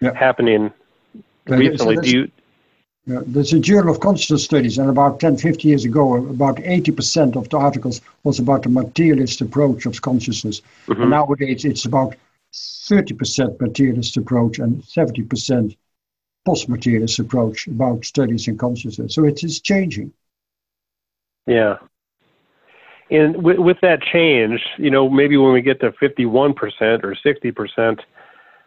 yeah. 0.00 0.12
happening 0.14 0.72
recently. 1.46 1.94
So 1.94 2.02
Do 2.02 2.10
you 2.10 2.30
yeah, 3.06 3.20
there's 3.24 3.52
a 3.52 3.60
Journal 3.60 3.94
of 3.94 4.00
Consciousness 4.00 4.44
Studies, 4.44 4.78
and 4.78 4.90
about 4.90 5.20
10, 5.20 5.36
50 5.36 5.68
years 5.68 5.84
ago, 5.84 6.16
about 6.16 6.56
80% 6.56 7.36
of 7.36 7.48
the 7.48 7.56
articles 7.56 8.00
was 8.24 8.40
about 8.40 8.64
the 8.64 8.68
materialist 8.68 9.40
approach 9.40 9.86
of 9.86 10.02
consciousness. 10.02 10.60
Mm-hmm. 10.88 11.02
And 11.02 11.10
nowadays, 11.10 11.64
it's 11.64 11.84
about 11.84 12.16
30% 12.52 13.60
materialist 13.60 14.16
approach 14.16 14.58
and 14.58 14.82
70% 14.82 15.76
post-materialist 16.44 17.18
approach 17.20 17.68
about 17.68 18.04
studies 18.04 18.48
in 18.48 18.58
consciousness. 18.58 19.14
So 19.14 19.24
it 19.24 19.42
is 19.44 19.60
changing. 19.60 20.12
Yeah. 21.46 21.78
And 23.10 23.42
with, 23.42 23.58
with 23.58 23.80
that 23.82 24.02
change, 24.02 24.60
you 24.78 24.90
know, 24.90 25.08
maybe 25.08 25.36
when 25.36 25.52
we 25.52 25.62
get 25.62 25.80
to 25.80 25.92
51% 25.92 26.56
or 27.04 27.14
60%, 27.14 28.00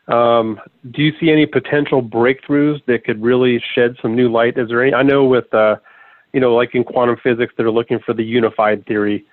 um, 0.10 0.60
do 0.92 1.04
you 1.04 1.14
see 1.20 1.32
any 1.32 1.46
potential 1.46 2.02
breakthroughs 2.02 2.84
that 2.86 3.04
could 3.06 3.22
really 3.22 3.64
shed 3.76 3.96
some 4.02 4.16
new 4.16 4.30
light? 4.30 4.58
Is 4.58 4.70
there 4.70 4.84
any? 4.84 4.94
I 4.94 5.04
know 5.04 5.24
with, 5.26 5.54
uh, 5.54 5.78
you 6.34 6.40
know, 6.40 6.56
like 6.56 6.74
in 6.74 6.84
quantum 6.84 7.18
physics, 7.18 7.54
they're 7.56 7.72
looking 7.72 8.00
for 8.00 8.14
the 8.14 8.24
unified 8.24 8.86
theory. 8.86 9.26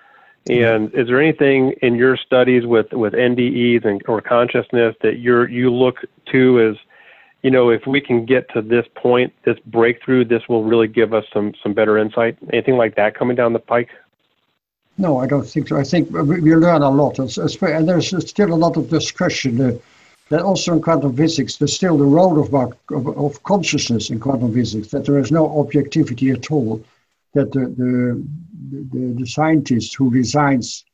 And 0.48 0.94
is 0.94 1.08
there 1.08 1.20
anything 1.20 1.72
in 1.82 1.96
your 1.96 2.16
studies 2.16 2.66
with, 2.66 2.92
with 2.92 3.14
NDEs 3.14 3.84
and 3.84 4.00
or 4.06 4.20
consciousness 4.20 4.94
that 5.02 5.18
you're 5.18 5.48
you 5.48 5.72
look 5.72 6.04
to 6.26 6.60
as, 6.60 6.76
you 7.42 7.50
know, 7.50 7.70
if 7.70 7.84
we 7.86 8.00
can 8.00 8.24
get 8.24 8.48
to 8.52 8.62
this 8.62 8.86
point, 8.94 9.32
this 9.44 9.58
breakthrough, 9.66 10.24
this 10.24 10.42
will 10.48 10.62
really 10.62 10.86
give 10.86 11.12
us 11.12 11.24
some 11.32 11.52
some 11.62 11.72
better 11.72 11.98
insight. 11.98 12.38
Anything 12.52 12.76
like 12.76 12.94
that 12.94 13.16
coming 13.16 13.34
down 13.34 13.54
the 13.54 13.58
pike? 13.58 13.90
No, 14.98 15.18
I 15.18 15.26
don't 15.26 15.46
think 15.46 15.68
so. 15.68 15.76
I 15.76 15.82
think 15.82 16.10
we 16.10 16.54
learn 16.54 16.82
a 16.82 16.90
lot, 16.90 17.18
and 17.18 17.88
there's 17.88 18.28
still 18.28 18.52
a 18.52 18.54
lot 18.54 18.76
of 18.76 18.88
discussion. 18.88 19.80
That 20.28 20.42
also 20.42 20.72
in 20.72 20.82
quantum 20.82 21.16
physics, 21.16 21.56
there's 21.56 21.74
still 21.74 21.96
the 21.96 22.04
role 22.04 22.40
of, 22.40 22.52
of, 22.52 23.18
of 23.18 23.42
consciousness 23.44 24.10
in 24.10 24.18
quantum 24.18 24.52
physics, 24.52 24.88
that 24.88 25.04
there 25.04 25.18
is 25.18 25.30
no 25.30 25.60
objectivity 25.60 26.30
at 26.30 26.50
all, 26.50 26.84
that 27.34 27.52
the, 27.52 27.60
the, 27.60 28.26
the, 28.92 29.14
the 29.20 29.26
scientist 29.26 29.94
who 29.94 30.10
designs 30.10 30.84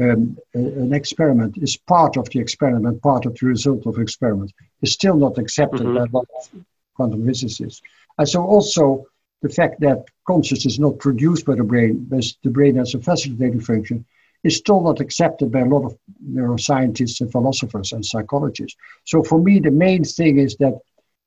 um, 0.00 0.38
an 0.54 0.92
experiment 0.92 1.58
is 1.58 1.76
part 1.76 2.16
of 2.16 2.28
the 2.30 2.38
experiment, 2.38 3.02
part 3.02 3.26
of 3.26 3.36
the 3.36 3.46
result 3.46 3.84
of 3.86 3.96
the 3.96 4.00
experiment, 4.00 4.52
is 4.82 4.92
still 4.92 5.16
not 5.16 5.38
accepted 5.38 5.80
mm-hmm. 5.80 5.94
by 5.94 6.00
a 6.02 6.12
lot 6.12 6.28
of 6.38 6.64
quantum 6.94 7.26
physicists. 7.26 7.82
And 8.18 8.28
so 8.28 8.44
also 8.44 9.06
the 9.42 9.48
fact 9.48 9.80
that 9.80 10.04
consciousness 10.26 10.74
is 10.74 10.78
not 10.78 10.98
produced 10.98 11.46
by 11.46 11.56
the 11.56 11.64
brain, 11.64 12.06
but 12.08 12.24
the 12.44 12.50
brain 12.50 12.76
has 12.76 12.94
a 12.94 13.00
facilitating 13.00 13.60
function, 13.60 14.04
is 14.44 14.56
still 14.56 14.80
not 14.82 15.00
accepted 15.00 15.50
by 15.50 15.60
a 15.60 15.64
lot 15.64 15.84
of 15.84 15.96
neuroscientists 16.24 17.20
and 17.20 17.30
philosophers 17.30 17.92
and 17.92 18.04
psychologists. 18.04 18.76
So 19.04 19.22
for 19.22 19.40
me, 19.40 19.58
the 19.58 19.70
main 19.70 20.04
thing 20.04 20.38
is 20.38 20.56
that 20.56 20.78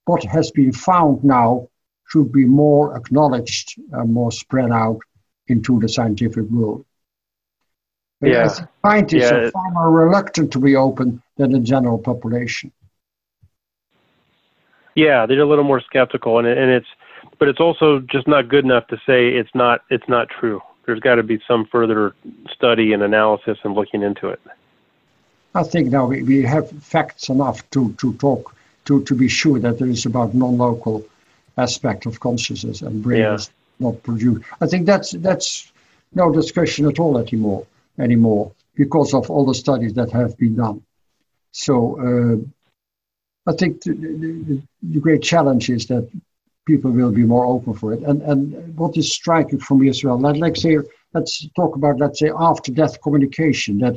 what 0.06 0.24
has 0.24 0.52
been 0.52 0.72
found 0.72 1.24
now 1.24 1.68
should 2.10 2.32
be 2.32 2.46
more 2.46 2.96
acknowledged 2.96 3.80
and 3.92 4.14
more 4.14 4.32
spread 4.32 4.72
out 4.72 5.00
into 5.48 5.80
the 5.80 5.90
scientific 5.90 6.46
world. 6.50 6.86
But 8.20 8.30
yeah. 8.30 8.48
scientists 8.86 9.32
yeah. 9.32 9.36
are 9.36 9.52
far 9.52 9.72
more 9.72 9.92
reluctant 9.92 10.52
to 10.54 10.60
be 10.60 10.76
open 10.76 11.22
than 11.38 11.52
the 11.52 11.60
general 11.60 11.98
population. 11.98 12.72
Yeah, 14.96 15.26
they're 15.26 15.40
a 15.40 15.48
little 15.48 15.64
more 15.64 15.82
skeptical, 15.82 16.38
and 16.38 16.48
and 16.48 16.70
it's, 16.70 16.88
but 17.40 17.48
it's 17.48 17.62
also 17.62 18.02
just 18.12 18.28
not 18.28 18.50
good 18.50 18.66
enough 18.66 18.88
to 18.88 18.98
say 19.06 19.30
it's 19.30 19.50
not 19.56 19.82
it's 19.90 20.08
not 20.10 20.28
true 20.30 20.62
there's 20.86 21.00
got 21.00 21.16
to 21.16 21.24
be 21.24 21.40
some 21.48 21.66
further 21.66 22.14
study 22.52 22.94
and 22.94 23.04
analysis 23.04 23.58
and 23.64 23.74
looking 23.76 24.02
into 24.04 24.30
it. 24.30 24.42
I 25.54 25.64
think 25.64 25.92
now 25.92 26.06
we, 26.06 26.24
we 26.24 26.42
have 26.44 26.70
facts 26.84 27.30
enough 27.30 27.70
to, 27.72 27.94
to 27.94 28.14
talk 28.14 28.56
to, 28.86 29.04
to 29.04 29.16
be 29.16 29.28
sure 29.28 29.60
that 29.60 29.80
there 29.80 29.88
is 29.88 30.06
about 30.06 30.34
non-local 30.34 31.06
aspect 31.58 32.06
of 32.06 32.20
consciousness 32.20 32.82
and 32.82 33.04
brain 33.04 33.22
yeah. 33.22 33.34
is 33.36 33.50
not 33.80 34.02
produced. 34.04 34.46
I 34.62 34.68
think 34.68 34.86
that's 34.86 35.12
that's 35.12 35.72
no 36.14 36.32
discussion 36.32 36.88
at 36.88 37.00
all 37.00 37.18
anymore 37.18 37.66
anymore 38.00 38.52
because 38.76 39.14
of 39.14 39.30
all 39.30 39.46
the 39.46 39.54
studies 39.54 39.94
that 39.96 40.12
have 40.12 40.38
been 40.38 40.56
done. 40.56 40.82
So 41.52 41.76
uh, 42.00 43.52
I 43.52 43.54
think 43.56 43.82
the, 43.82 43.94
the, 43.94 44.62
the, 44.82 45.00
great 45.00 45.22
challenge 45.22 45.70
is 45.70 45.88
that 45.88 46.10
people 46.66 46.92
will 46.92 47.12
be 47.12 47.24
more 47.24 47.46
open 47.46 47.74
for 47.74 47.94
it. 47.94 48.02
And 48.04 48.22
and 48.22 48.78
what 48.78 48.98
is 48.98 49.14
striking 49.14 49.60
for 49.60 49.76
me 49.76 49.90
as 49.90 50.04
well, 50.04 50.20
let, 50.20 50.38
let's 50.38 50.62
say 50.62 50.78
let's 51.14 51.48
talk 51.56 51.76
about 51.76 52.00
let's 52.00 52.20
say 52.20 52.32
after 52.38 52.72
death 52.72 53.02
communication 53.02 53.80
that 53.80 53.96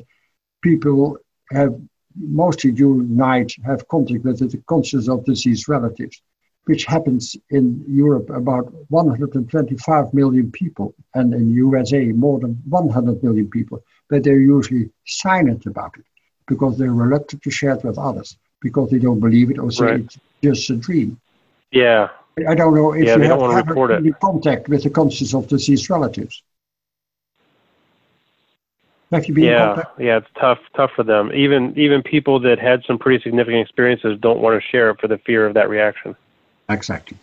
people 0.62 1.18
have 1.50 1.74
mostly 2.16 2.70
during 2.70 3.16
night 3.16 3.54
have 3.64 3.86
contact 3.88 4.24
with 4.24 4.38
the 4.38 4.62
conscious 4.66 5.08
of 5.08 5.24
deceased 5.24 5.68
relatives, 5.68 6.22
which 6.64 6.84
happens 6.84 7.36
in 7.50 7.84
Europe 7.88 8.30
about 8.30 8.72
125 8.88 10.14
million 10.14 10.50
people, 10.50 10.94
and 11.14 11.34
in 11.34 11.50
USA 11.50 12.04
more 12.06 12.38
than 12.40 12.62
100 12.68 13.22
million 13.22 13.48
people. 13.50 13.82
But 14.08 14.22
they're 14.22 14.38
usually 14.38 14.90
silent 15.06 15.66
about 15.66 15.96
it 15.98 16.04
because 16.46 16.78
they're 16.78 16.92
reluctant 16.92 17.42
to 17.42 17.50
share 17.50 17.72
it 17.72 17.84
with 17.84 17.98
others 17.98 18.36
because 18.60 18.90
they 18.90 18.98
don't 18.98 19.20
believe 19.20 19.50
it 19.50 19.58
or 19.58 19.70
say 19.70 19.84
right. 19.84 20.00
it's 20.00 20.18
just 20.42 20.70
a 20.70 20.76
dream. 20.76 21.20
Yeah. 21.70 22.08
I 22.48 22.54
don't 22.54 22.74
know 22.74 22.92
if 22.92 23.06
yeah, 23.06 23.16
you 23.16 23.22
have 23.22 23.68
ever 23.68 23.92
any 23.92 24.12
contact 24.12 24.68
with 24.68 24.82
the 24.82 24.90
conscious 24.90 25.34
of 25.34 25.46
deceased 25.48 25.88
relatives. 25.88 26.42
Have 29.12 29.26
you 29.26 29.34
been 29.34 29.44
yeah, 29.44 29.84
yeah, 29.98 30.16
it's 30.16 30.26
tough, 30.40 30.58
tough 30.74 30.90
for 30.96 31.04
them. 31.04 31.30
Even 31.32 31.78
even 31.78 32.02
people 32.02 32.40
that 32.40 32.58
had 32.58 32.82
some 32.84 32.98
pretty 32.98 33.22
significant 33.22 33.60
experiences 33.60 34.18
don't 34.20 34.40
want 34.40 34.60
to 34.60 34.68
share 34.68 34.90
it 34.90 35.00
for 35.00 35.06
the 35.06 35.18
fear 35.18 35.46
of 35.46 35.54
that 35.54 35.68
reaction. 35.68 36.16
Exactly. 36.68 37.16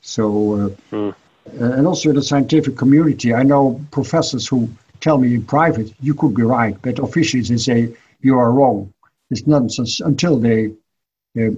So, 0.00 0.54
uh, 0.54 0.68
hmm. 0.90 1.10
and 1.62 1.86
also 1.86 2.08
in 2.08 2.14
the 2.14 2.22
scientific 2.22 2.76
community, 2.78 3.34
I 3.34 3.42
know 3.42 3.84
professors 3.90 4.48
who 4.48 4.70
tell 5.00 5.18
me 5.18 5.34
in 5.34 5.44
private, 5.44 5.92
you 6.00 6.14
could 6.14 6.34
be 6.34 6.42
right, 6.42 6.76
but 6.80 6.98
officially 6.98 7.42
they 7.42 7.58
say 7.58 7.94
you 8.20 8.38
are 8.38 8.50
wrong. 8.50 8.92
It's 9.30 9.46
nonsense 9.46 10.00
until 10.00 10.38
they 10.38 10.72
uh, 11.38 11.50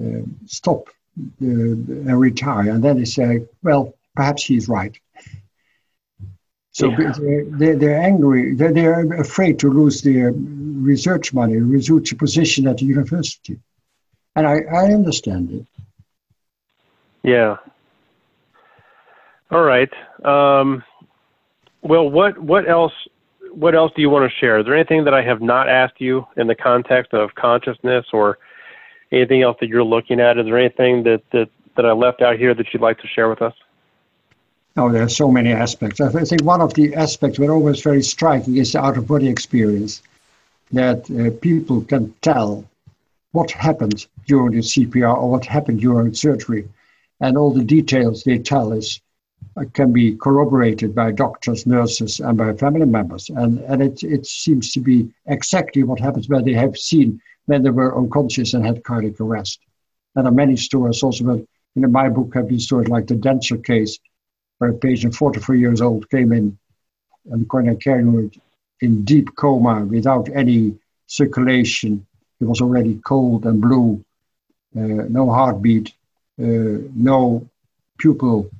uh, 0.00 0.22
stop 0.46 0.88
uh, 1.18 1.44
and 1.44 2.20
retire, 2.20 2.70
and 2.70 2.82
then 2.82 2.98
they 2.98 3.04
say, 3.04 3.44
well, 3.62 3.94
perhaps 4.14 4.44
he's 4.44 4.68
right. 4.68 4.98
So 6.72 6.90
yeah. 6.90 7.12
they're, 7.52 7.76
they're, 7.76 8.02
angry. 8.02 8.54
They're, 8.56 8.72
they're 8.72 9.20
afraid 9.20 9.60
to 9.60 9.70
lose 9.70 10.02
their 10.02 10.32
research 10.32 11.32
money, 11.32 11.56
research 11.56 12.16
position 12.18 12.66
at 12.66 12.78
the 12.78 12.84
university. 12.84 13.60
And 14.34 14.44
I, 14.44 14.62
I 14.62 14.92
understand 14.92 15.52
it. 15.52 15.66
Yeah. 17.22 17.58
All 19.52 19.62
right. 19.62 19.90
Um, 20.24 20.82
well, 21.82 22.10
what 22.10 22.38
what 22.38 22.68
else 22.68 22.92
what 23.52 23.76
else 23.76 23.92
do 23.94 24.02
you 24.02 24.10
want 24.10 24.28
to 24.28 24.36
share? 24.38 24.58
Is 24.58 24.66
there 24.66 24.74
anything 24.74 25.04
that 25.04 25.14
I 25.14 25.22
have 25.22 25.40
not 25.40 25.68
asked 25.68 26.00
you 26.00 26.26
in 26.36 26.48
the 26.48 26.56
context 26.56 27.14
of 27.14 27.34
consciousness, 27.36 28.06
or 28.12 28.38
anything 29.12 29.42
else 29.42 29.56
that 29.60 29.68
you're 29.68 29.84
looking 29.84 30.20
at? 30.20 30.38
Is 30.38 30.46
there 30.46 30.58
anything 30.58 31.02
that 31.04 31.22
that, 31.32 31.48
that 31.76 31.86
I 31.86 31.92
left 31.92 32.22
out 32.22 32.38
here 32.38 32.54
that 32.54 32.72
you'd 32.72 32.82
like 32.82 33.00
to 33.00 33.08
share 33.08 33.28
with 33.28 33.42
us? 33.42 33.54
Oh, 34.76 34.90
there 34.90 35.04
are 35.04 35.08
so 35.08 35.30
many 35.30 35.52
aspects. 35.52 36.00
I 36.00 36.24
think 36.24 36.42
one 36.42 36.60
of 36.60 36.74
the 36.74 36.94
aspects 36.96 37.38
that 37.38 37.48
always 37.48 37.80
very 37.80 38.02
striking 38.02 38.56
is 38.56 38.72
the 38.72 38.80
out 38.80 38.98
of 38.98 39.06
body 39.06 39.28
experience 39.28 40.02
that 40.72 41.08
uh, 41.10 41.30
people 41.40 41.82
can 41.82 42.12
tell 42.22 42.64
what 43.30 43.52
happened 43.52 44.06
during 44.26 44.52
the 44.52 44.60
CPR 44.60 45.16
or 45.16 45.30
what 45.30 45.44
happened 45.44 45.80
during 45.80 46.12
surgery. 46.14 46.68
And 47.20 47.36
all 47.36 47.52
the 47.52 47.62
details 47.62 48.24
they 48.24 48.38
tell 48.38 48.72
us 48.72 49.00
can 49.72 49.92
be 49.92 50.16
corroborated 50.16 50.94
by 50.94 51.12
doctors, 51.12 51.66
nurses, 51.66 52.20
and 52.20 52.36
by 52.36 52.52
family 52.54 52.86
members. 52.86 53.30
And, 53.30 53.60
and 53.60 53.82
it, 53.82 54.02
it 54.02 54.26
seems 54.26 54.72
to 54.72 54.80
be 54.80 55.12
exactly 55.26 55.82
what 55.84 56.00
happens 56.00 56.28
when 56.28 56.44
they 56.44 56.54
have 56.54 56.76
seen 56.76 57.20
when 57.46 57.62
they 57.62 57.70
were 57.70 57.96
unconscious 57.96 58.54
and 58.54 58.64
had 58.64 58.84
cardiac 58.84 59.20
arrest. 59.20 59.60
And 60.14 60.24
there 60.24 60.32
are 60.32 60.34
many 60.34 60.56
stories 60.56 61.02
also, 61.02 61.24
but 61.24 61.46
in 61.76 61.92
my 61.92 62.08
book 62.08 62.34
have 62.34 62.48
been 62.48 62.60
stories 62.60 62.88
like 62.88 63.06
the 63.06 63.14
denture 63.14 63.62
case, 63.62 63.98
where 64.58 64.70
a 64.70 64.74
patient 64.74 65.14
44 65.14 65.54
years 65.54 65.80
old 65.80 66.08
came 66.10 66.32
in 66.32 66.56
and 67.30 67.48
coronary 67.48 67.76
care 67.76 68.00
unit 68.00 68.36
in 68.80 69.04
deep 69.04 69.34
coma 69.36 69.84
without 69.84 70.28
any 70.34 70.78
circulation. 71.06 72.06
He 72.38 72.44
was 72.44 72.60
already 72.60 73.00
cold 73.04 73.46
and 73.46 73.60
blue, 73.60 74.04
uh, 74.76 75.06
no 75.08 75.30
heartbeat, 75.30 75.92
uh, 76.40 76.88
no 76.94 77.48
pupil 77.98 78.50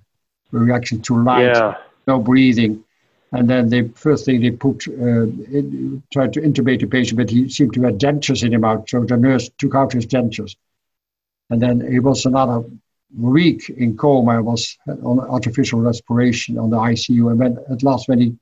reaction 0.59 1.01
to 1.03 1.23
light, 1.23 1.47
yeah. 1.47 1.77
no 2.07 2.19
breathing. 2.19 2.85
And 3.33 3.51
then 3.51 3.69
the 3.69 3.89
first 3.97 4.25
thing 4.25 4.41
they 4.41 4.53
put, 4.53 4.87
uh, 4.87 5.27
it, 5.51 6.11
tried 6.13 6.33
to 6.35 6.41
intubate 6.41 6.81
the 6.81 6.87
patient, 6.87 7.19
but 7.19 7.31
he 7.31 7.49
seemed 7.49 7.75
to 7.75 7.83
have 7.83 7.95
dentures 7.95 8.45
in 8.45 8.53
his 8.53 8.61
mouth. 8.61 8.89
So 8.89 9.05
the 9.05 9.17
nurse 9.17 9.51
took 9.59 9.75
out 9.75 9.93
his 9.93 10.07
dentures. 10.07 10.55
And 11.51 11.61
then 11.61 11.81
he 11.91 11.99
was 11.99 12.27
another 12.27 12.65
week 13.17 13.69
in 13.71 13.97
coma, 13.97 14.41
was 14.41 14.79
on 14.87 15.21
artificial 15.21 15.81
respiration 15.81 16.59
on 16.59 16.71
the 16.71 16.77
ICU. 16.77 17.33
And 17.33 17.41
then 17.41 17.59
at 17.71 17.83
last, 17.83 18.09
when 18.09 18.21
he 18.21 18.37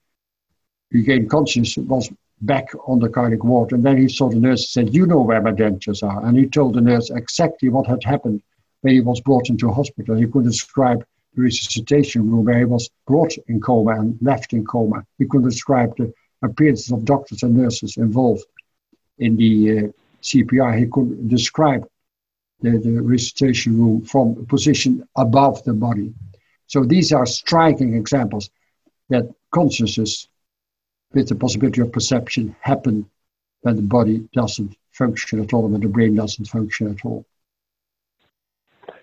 regained 0.91 1.31
consciousness, 1.31 1.79
was 1.87 2.11
back 2.43 2.69
on 2.87 2.99
the 2.99 3.09
cardiac 3.09 3.45
ward. 3.45 3.73
And 3.73 3.85
then 3.85 3.97
he 3.97 4.09
saw 4.09 4.29
the 4.29 4.37
nurse 4.37 4.77
and 4.77 4.87
said, 4.87 4.95
You 4.95 5.07
know 5.07 5.23
where 5.23 5.41
my 5.41 5.53
dentures 5.53 6.03
are. 6.03 6.25
And 6.27 6.37
he 6.37 6.47
told 6.47 6.75
the 6.75 6.81
nurse 6.81 7.11
exactly 7.11 7.71
what 7.71 7.87
had 7.87 8.05
happened 8.05 8.43
when 8.83 8.95
he 8.95 9.01
was 9.01 9.21
brought 9.21 9.49
into 9.49 9.71
hospital. 9.71 10.17
He 10.17 10.27
could 10.27 10.45
describe 10.45 11.05
resuscitation 11.35 12.31
room 12.31 12.45
where 12.45 12.59
he 12.59 12.65
was 12.65 12.91
brought 13.07 13.33
in 13.49 13.61
coma 13.61 14.01
and 14.01 14.19
left 14.21 14.53
in 14.53 14.65
coma. 14.65 15.05
He 15.19 15.27
could 15.27 15.45
describe 15.45 15.97
the 15.97 16.13
appearances 16.43 16.93
of 16.93 17.05
doctors 17.05 17.43
and 17.43 17.57
nurses 17.57 17.97
involved 17.97 18.45
in 19.19 19.37
the 19.37 19.71
uh, 19.71 19.83
CPR. 20.23 20.79
He 20.79 20.87
could 20.87 21.29
describe 21.29 21.87
the, 22.61 22.79
the 22.79 23.03
resuscitation 23.03 23.79
room 23.79 24.03
from 24.03 24.31
a 24.31 24.45
position 24.45 25.07
above 25.17 25.63
the 25.65 25.73
body. 25.73 26.13
So 26.67 26.85
these 26.85 27.13
are 27.13 27.27
striking 27.27 27.95
examples 27.95 28.51
that 29.09 29.29
consciousness 29.51 30.29
with 31.13 31.29
the 31.29 31.35
possibility 31.35 31.81
of 31.81 31.93
perception 31.93 32.57
happen 32.61 33.09
when 33.63 33.77
the 33.77 33.83
body 33.83 34.29
doesn't 34.33 34.77
function 34.93 35.41
at 35.41 35.53
all, 35.53 35.69
when 35.69 35.81
the 35.81 35.89
brain 35.89 36.15
doesn't 36.15 36.47
function 36.47 36.89
at 36.89 37.05
all. 37.05 37.25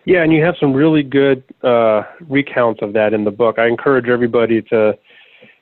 Yeah, 0.10 0.24
and 0.24 0.34
you 0.34 0.44
have 0.44 0.56
some 0.60 0.74
really 0.74 1.04
good 1.04 1.44
uh, 1.62 2.02
recounts 2.28 2.82
of 2.82 2.94
that 2.94 3.14
in 3.14 3.26
the 3.26 3.32
book. 3.32 3.60
I 3.60 3.68
encourage 3.68 4.08
everybody 4.08 4.64
to 4.64 4.98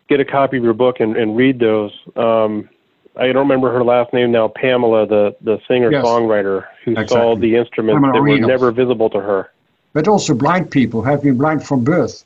get 0.07 0.21
a 0.21 0.25
copy 0.25 0.55
of 0.55 0.63
your 0.63 0.73
book 0.73 1.01
and, 1.01 1.17
and 1.17 1.35
read 1.35 1.59
those. 1.59 1.91
Um, 2.15 2.69
I 3.17 3.25
don't 3.33 3.49
remember 3.49 3.73
her 3.73 3.83
last 3.83 4.13
name 4.13 4.31
now, 4.31 4.47
Pamela, 4.47 5.05
the, 5.05 5.35
the 5.41 5.59
singer 5.67 5.91
songwriter 5.91 6.65
who 6.85 6.91
exactly. 6.91 7.17
saw 7.17 7.35
the 7.35 7.57
instruments 7.57 7.97
Pamela 7.97 8.13
that 8.13 8.21
were 8.21 8.47
never 8.47 8.71
visible 8.71 9.09
to 9.09 9.19
her. 9.19 9.51
But 9.91 10.07
also 10.07 10.33
blind 10.33 10.71
people 10.71 11.01
have 11.01 11.23
been 11.23 11.37
blind 11.37 11.67
from 11.67 11.83
birth 11.83 12.23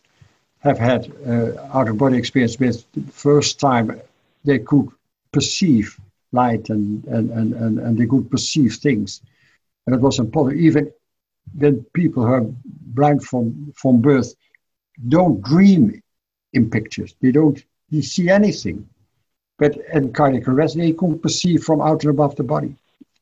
have 0.59 0.77
had 0.77 1.11
uh, 1.27 1.53
out 1.73 1.87
of 1.87 1.97
body 1.97 2.19
experience 2.19 2.59
with 2.59 2.85
the 2.93 3.01
first 3.11 3.59
time 3.59 3.99
they 4.45 4.59
could 4.59 4.89
perceive 5.31 5.99
light 6.33 6.69
and, 6.69 7.03
and, 7.05 7.31
and, 7.31 7.53
and, 7.55 7.79
and 7.79 7.97
they 7.97 8.05
could 8.05 8.29
perceive 8.29 8.75
things. 8.75 9.21
And 9.87 9.95
it 9.95 10.01
was 10.01 10.19
important. 10.19 10.61
Even 10.61 10.91
then 11.53 11.85
people 11.93 12.25
who 12.25 12.33
are 12.33 12.45
blind 12.67 13.23
from, 13.23 13.73
from 13.75 14.01
birth 14.01 14.33
don't 15.07 15.41
dream 15.41 16.01
in 16.53 16.69
pictures. 16.69 17.15
They 17.21 17.31
don't 17.31 17.63
they 17.91 18.01
see 18.01 18.29
anything. 18.29 18.87
But 19.59 19.77
in 19.93 20.13
cardiac 20.13 20.47
arrest, 20.47 20.77
they 20.77 20.93
can 20.93 21.19
perceive 21.19 21.63
from 21.63 21.81
out 21.81 22.03
and 22.03 22.11
above 22.11 22.35
the 22.35 22.43
body 22.43 22.75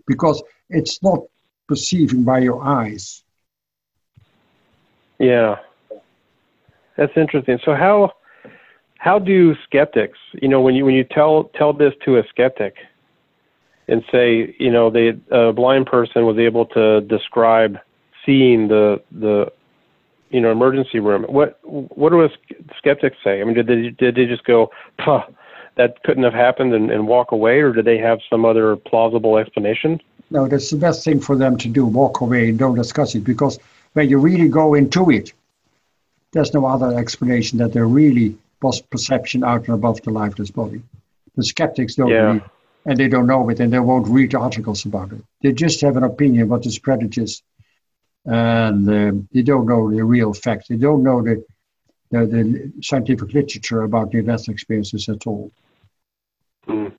because 0.08 0.42
it's 0.70 1.02
not 1.04 1.20
perceiving 1.68 2.24
by 2.24 2.40
your 2.40 2.64
eyes. 2.64 3.24
Yeah, 5.20 5.58
that's 6.96 7.12
interesting. 7.18 7.60
So 7.66 7.76
how 7.76 8.14
how 8.98 9.20
do 9.20 9.56
skeptics, 9.64 10.18
you 10.42 10.48
know, 10.48 10.62
when 10.62 10.76
you 10.76 10.86
when 10.86 10.96
you 10.96 11.04
tell 11.04 11.46
tell 11.56 11.74
this 11.74 11.94
to 12.06 12.18
a 12.18 12.24
skeptic 12.30 12.76
and 13.88 14.04
say, 14.12 14.56
you 14.60 14.72
know, 14.72 14.90
the 14.90 15.20
a 15.32 15.52
blind 15.52 15.88
person 15.88 16.26
was 16.26 16.38
able 16.38 16.66
to 16.68 17.02
describe 17.02 17.78
seeing 18.30 18.68
the 18.68 19.02
the 19.12 19.52
you 20.30 20.40
know 20.40 20.52
emergency 20.52 21.00
room, 21.00 21.24
what 21.24 21.60
what 21.64 22.12
do 22.12 22.28
the 22.28 22.74
skeptics 22.78 23.18
say? 23.24 23.42
I 23.42 23.44
mean, 23.44 23.56
did 23.56 23.66
they 23.66 23.90
did 23.90 24.16
they 24.16 24.26
just 24.26 24.44
go, 24.44 24.70
Puh, 25.04 25.24
that 25.76 26.04
couldn't 26.04 26.24
have 26.24 26.34
happened 26.34 26.74
and, 26.74 26.92
and 26.92 27.08
walk 27.08 27.32
away, 27.32 27.60
or 27.62 27.72
did 27.74 27.86
they 27.86 27.98
have 27.98 28.20
some 28.30 28.46
other 28.46 28.76
plausible 28.76 29.38
explanation? 29.38 30.00
No, 30.30 30.48
that's 30.48 30.70
the 30.70 30.78
best 30.78 31.04
thing 31.04 31.20
for 31.20 31.36
them 31.36 31.58
to 31.58 31.68
do 31.68 31.86
walk 31.86 32.22
away 32.22 32.50
and 32.50 32.60
don't 32.60 32.76
discuss 32.76 33.16
it 33.16 33.24
because 33.24 33.58
when 33.94 34.08
you 34.08 34.20
really 34.20 34.48
go 34.48 34.76
into 34.76 35.10
it, 35.10 35.34
there's 36.34 36.54
no 36.54 36.68
other 36.68 36.96
explanation 36.96 37.58
that 37.58 37.74
there 37.74 37.88
really 37.88 38.38
was 38.62 38.80
perception 38.80 39.44
out 39.44 39.66
and 39.66 39.74
above 39.74 40.00
the 40.04 40.12
lifeless 40.12 40.52
body. 40.52 40.84
The 41.36 41.44
skeptics 41.44 41.96
don't 41.96 42.10
yeah. 42.10 42.28
believe. 42.28 42.44
and 42.86 42.98
they 43.00 43.08
don't 43.08 43.26
know 43.26 43.50
it 43.50 43.60
and 43.60 43.74
they 43.74 43.80
won't 43.80 44.08
read 44.08 44.36
articles 44.36 44.86
about 44.86 45.12
it. 45.14 45.24
They 45.42 45.52
just 45.52 45.82
have 45.82 45.98
an 45.98 46.04
opinion 46.04 46.50
what 46.50 46.62
the 46.62 46.70
spread 46.70 47.18
is, 47.18 47.42
and 48.26 48.90
uh, 48.90 49.12
they 49.32 49.42
don't 49.42 49.66
know 49.66 49.90
the 49.90 50.04
real 50.04 50.34
facts. 50.34 50.68
They 50.68 50.78
don't 50.78 51.04
know 51.04 51.22
the, 51.22 51.44
the, 52.12 52.26
the 52.26 52.74
scientific 52.82 53.34
literature 53.34 53.82
about 53.84 54.14
near-death 54.14 54.50
experiences 54.50 55.10
at 55.10 55.26
all. 55.26 55.52
Mm. 56.68 56.94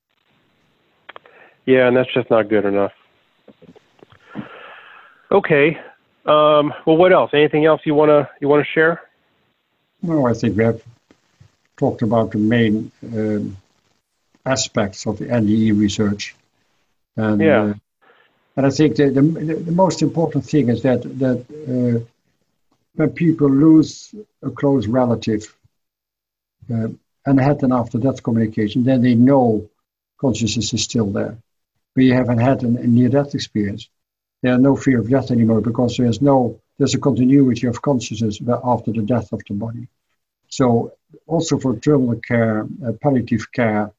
Yeah, 1.67 1.89
and 1.89 1.97
that's 1.97 2.13
just 2.13 2.31
not 2.31 2.49
good 2.49 2.65
enough. 2.65 2.93
Okay. 5.31 5.79
Um, 6.27 6.75
well, 6.87 6.97
what 6.97 7.13
else? 7.13 7.31
Anything 7.33 7.65
else 7.65 7.81
you 7.85 7.95
wanna 7.95 8.29
you 8.41 8.49
wanna 8.49 8.65
share? 8.65 9.01
No, 10.03 10.27
I 10.27 10.35
think 10.35 10.57
we 10.57 10.65
have 10.65 10.83
talked 11.77 12.03
about 12.03 12.33
the 12.33 12.39
main 12.39 12.91
um, 13.03 13.57
aspects 14.45 15.07
of 15.07 15.19
the 15.19 15.27
NDE 15.27 15.79
research. 15.79 16.35
And, 17.17 17.41
yeah. 17.41 17.63
Uh, 17.63 17.75
and 18.61 18.67
I 18.67 18.71
think 18.71 18.97
the, 18.97 19.09
the, 19.09 19.23
the, 19.23 19.73
most 19.73 20.03
important 20.03 20.45
thing 20.45 20.69
is 20.69 20.83
that, 20.83 21.01
that 21.19 21.39
uh, 21.67 22.05
when 22.93 23.11
people 23.13 23.49
lose 23.49 24.15
a 24.43 24.51
close 24.51 24.87
relative 24.87 25.57
uh, 26.71 26.89
and 27.25 27.41
had 27.41 27.63
an 27.63 27.73
after 27.73 27.97
death 27.97 28.23
communication, 28.23 28.85
then 28.85 29.01
they 29.01 29.15
know 29.15 29.67
consciousness 30.19 30.75
is 30.75 30.83
still 30.83 31.07
there. 31.07 31.39
But 31.95 32.05
you 32.05 32.13
haven't 32.13 32.41
had 32.41 32.63
a 32.63 32.67
near 32.87 33.09
death 33.09 33.35
experience. 33.35 33.89
There's 34.43 34.61
no 34.61 34.77
fear 34.77 35.01
of 35.01 35.09
death 35.09 35.31
anymore 35.31 35.63
because 35.63 35.97
there's 35.97 36.21
no 36.21 36.61
there's 36.77 36.95
a 36.95 36.99
continuity 36.99 37.67
of 37.67 37.81
consciousness 37.81 38.41
after 38.63 38.93
the 38.93 39.01
death 39.01 39.33
of 39.33 39.41
the 39.49 39.55
body. 39.55 39.89
So 40.49 40.93
also 41.27 41.59
for 41.59 41.79
terminal 41.79 42.21
care, 42.21 42.67
uh, 42.87 42.93
palliative 43.01 43.51
care, 43.53 43.91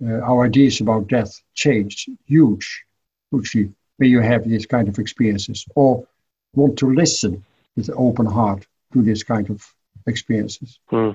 uh, 0.00 0.20
our 0.20 0.44
ideas 0.44 0.80
about 0.80 1.08
death 1.08 1.42
changed 1.54 2.08
huge, 2.28 2.84
hugely 3.32 3.72
when 4.00 4.08
you 4.08 4.20
have 4.20 4.48
these 4.48 4.64
kind 4.64 4.88
of 4.88 4.98
experiences 4.98 5.66
or 5.74 6.06
want 6.54 6.78
to 6.78 6.86
listen 6.86 7.44
with 7.76 7.88
an 7.88 7.94
open 7.98 8.24
heart 8.24 8.66
to 8.94 9.02
this 9.02 9.22
kind 9.22 9.50
of 9.50 9.62
experiences. 10.06 10.78
Hmm. 10.88 11.10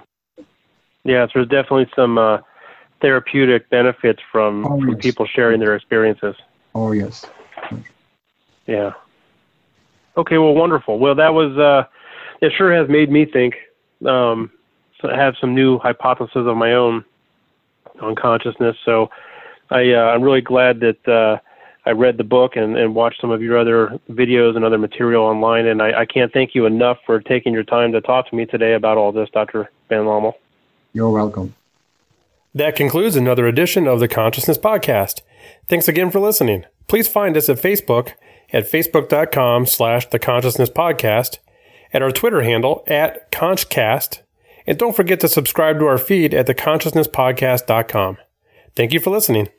Yeah, 1.03 1.25
so 1.25 1.31
there's 1.36 1.47
definitely 1.47 1.89
some 1.95 2.19
uh, 2.19 2.38
therapeutic 3.01 3.69
benefits 3.71 4.21
from, 4.31 4.65
oh, 4.67 4.79
from 4.79 4.89
yes. 4.89 5.01
people 5.01 5.25
sharing 5.25 5.59
their 5.59 5.75
experiences. 5.75 6.36
Oh 6.75 6.91
yes. 6.91 7.25
Yeah. 8.67 8.91
Okay. 10.15 10.38
Well, 10.38 10.53
wonderful. 10.53 10.99
Well, 10.99 11.15
that 11.15 11.33
was. 11.33 11.57
Uh, 11.57 11.88
it 12.41 12.51
sure 12.55 12.73
has 12.73 12.89
made 12.89 13.11
me 13.11 13.25
think. 13.25 13.55
Um, 14.05 14.51
so 14.99 15.09
I 15.09 15.17
have 15.17 15.36
some 15.39 15.55
new 15.55 15.79
hypotheses 15.79 16.47
of 16.47 16.57
my 16.57 16.73
own 16.73 17.05
on 18.01 18.15
consciousness. 18.15 18.75
So 18.83 19.09
I, 19.69 19.91
uh, 19.91 20.11
I'm 20.13 20.21
really 20.21 20.41
glad 20.41 20.81
that 20.81 21.07
uh, 21.07 21.39
I 21.86 21.91
read 21.91 22.17
the 22.17 22.23
book 22.23 22.55
and, 22.55 22.77
and 22.77 22.95
watched 22.95 23.21
some 23.21 23.31
of 23.31 23.41
your 23.41 23.57
other 23.57 23.99
videos 24.09 24.55
and 24.55 24.65
other 24.65 24.77
material 24.77 25.23
online. 25.23 25.67
And 25.67 25.81
I, 25.81 26.01
I 26.01 26.05
can't 26.05 26.33
thank 26.33 26.55
you 26.55 26.65
enough 26.65 26.97
for 27.05 27.19
taking 27.19 27.53
your 27.53 27.63
time 27.63 27.91
to 27.91 28.01
talk 28.01 28.29
to 28.29 28.36
me 28.36 28.45
today 28.45 28.73
about 28.73 28.97
all 28.97 29.11
this, 29.11 29.29
Dr. 29.31 29.69
Van 29.89 30.05
Lommel. 30.05 30.33
You're 30.93 31.11
welcome. 31.11 31.53
That 32.53 32.75
concludes 32.75 33.15
another 33.15 33.47
edition 33.47 33.88
of 33.88 33.99
the 33.99 34.07
Consciousness 34.07 34.57
Podcast. 34.57 35.21
Thanks 35.67 35.88
again 35.88 36.09
for 36.09 36.19
listening. 36.19 36.65
Please 36.88 37.07
find 37.07 37.36
us 37.36 37.49
at 37.49 37.57
Facebook 37.57 38.13
at 38.51 38.69
facebook.com 38.69 39.65
slash 39.65 40.09
the 40.09 40.19
consciousness 40.19 40.69
podcast, 40.69 41.39
at 41.93 42.01
our 42.01 42.11
Twitter 42.11 42.41
handle 42.41 42.83
at 42.88 43.31
conchcast, 43.31 44.21
and 44.67 44.77
don't 44.77 44.95
forget 44.95 45.19
to 45.19 45.27
subscribe 45.27 45.79
to 45.79 45.86
our 45.86 45.97
feed 45.97 46.33
at 46.33 46.47
theconsciousnesspodcast.com. 46.47 48.17
Thank 48.75 48.93
you 48.93 48.99
for 48.99 49.09
listening. 49.09 49.49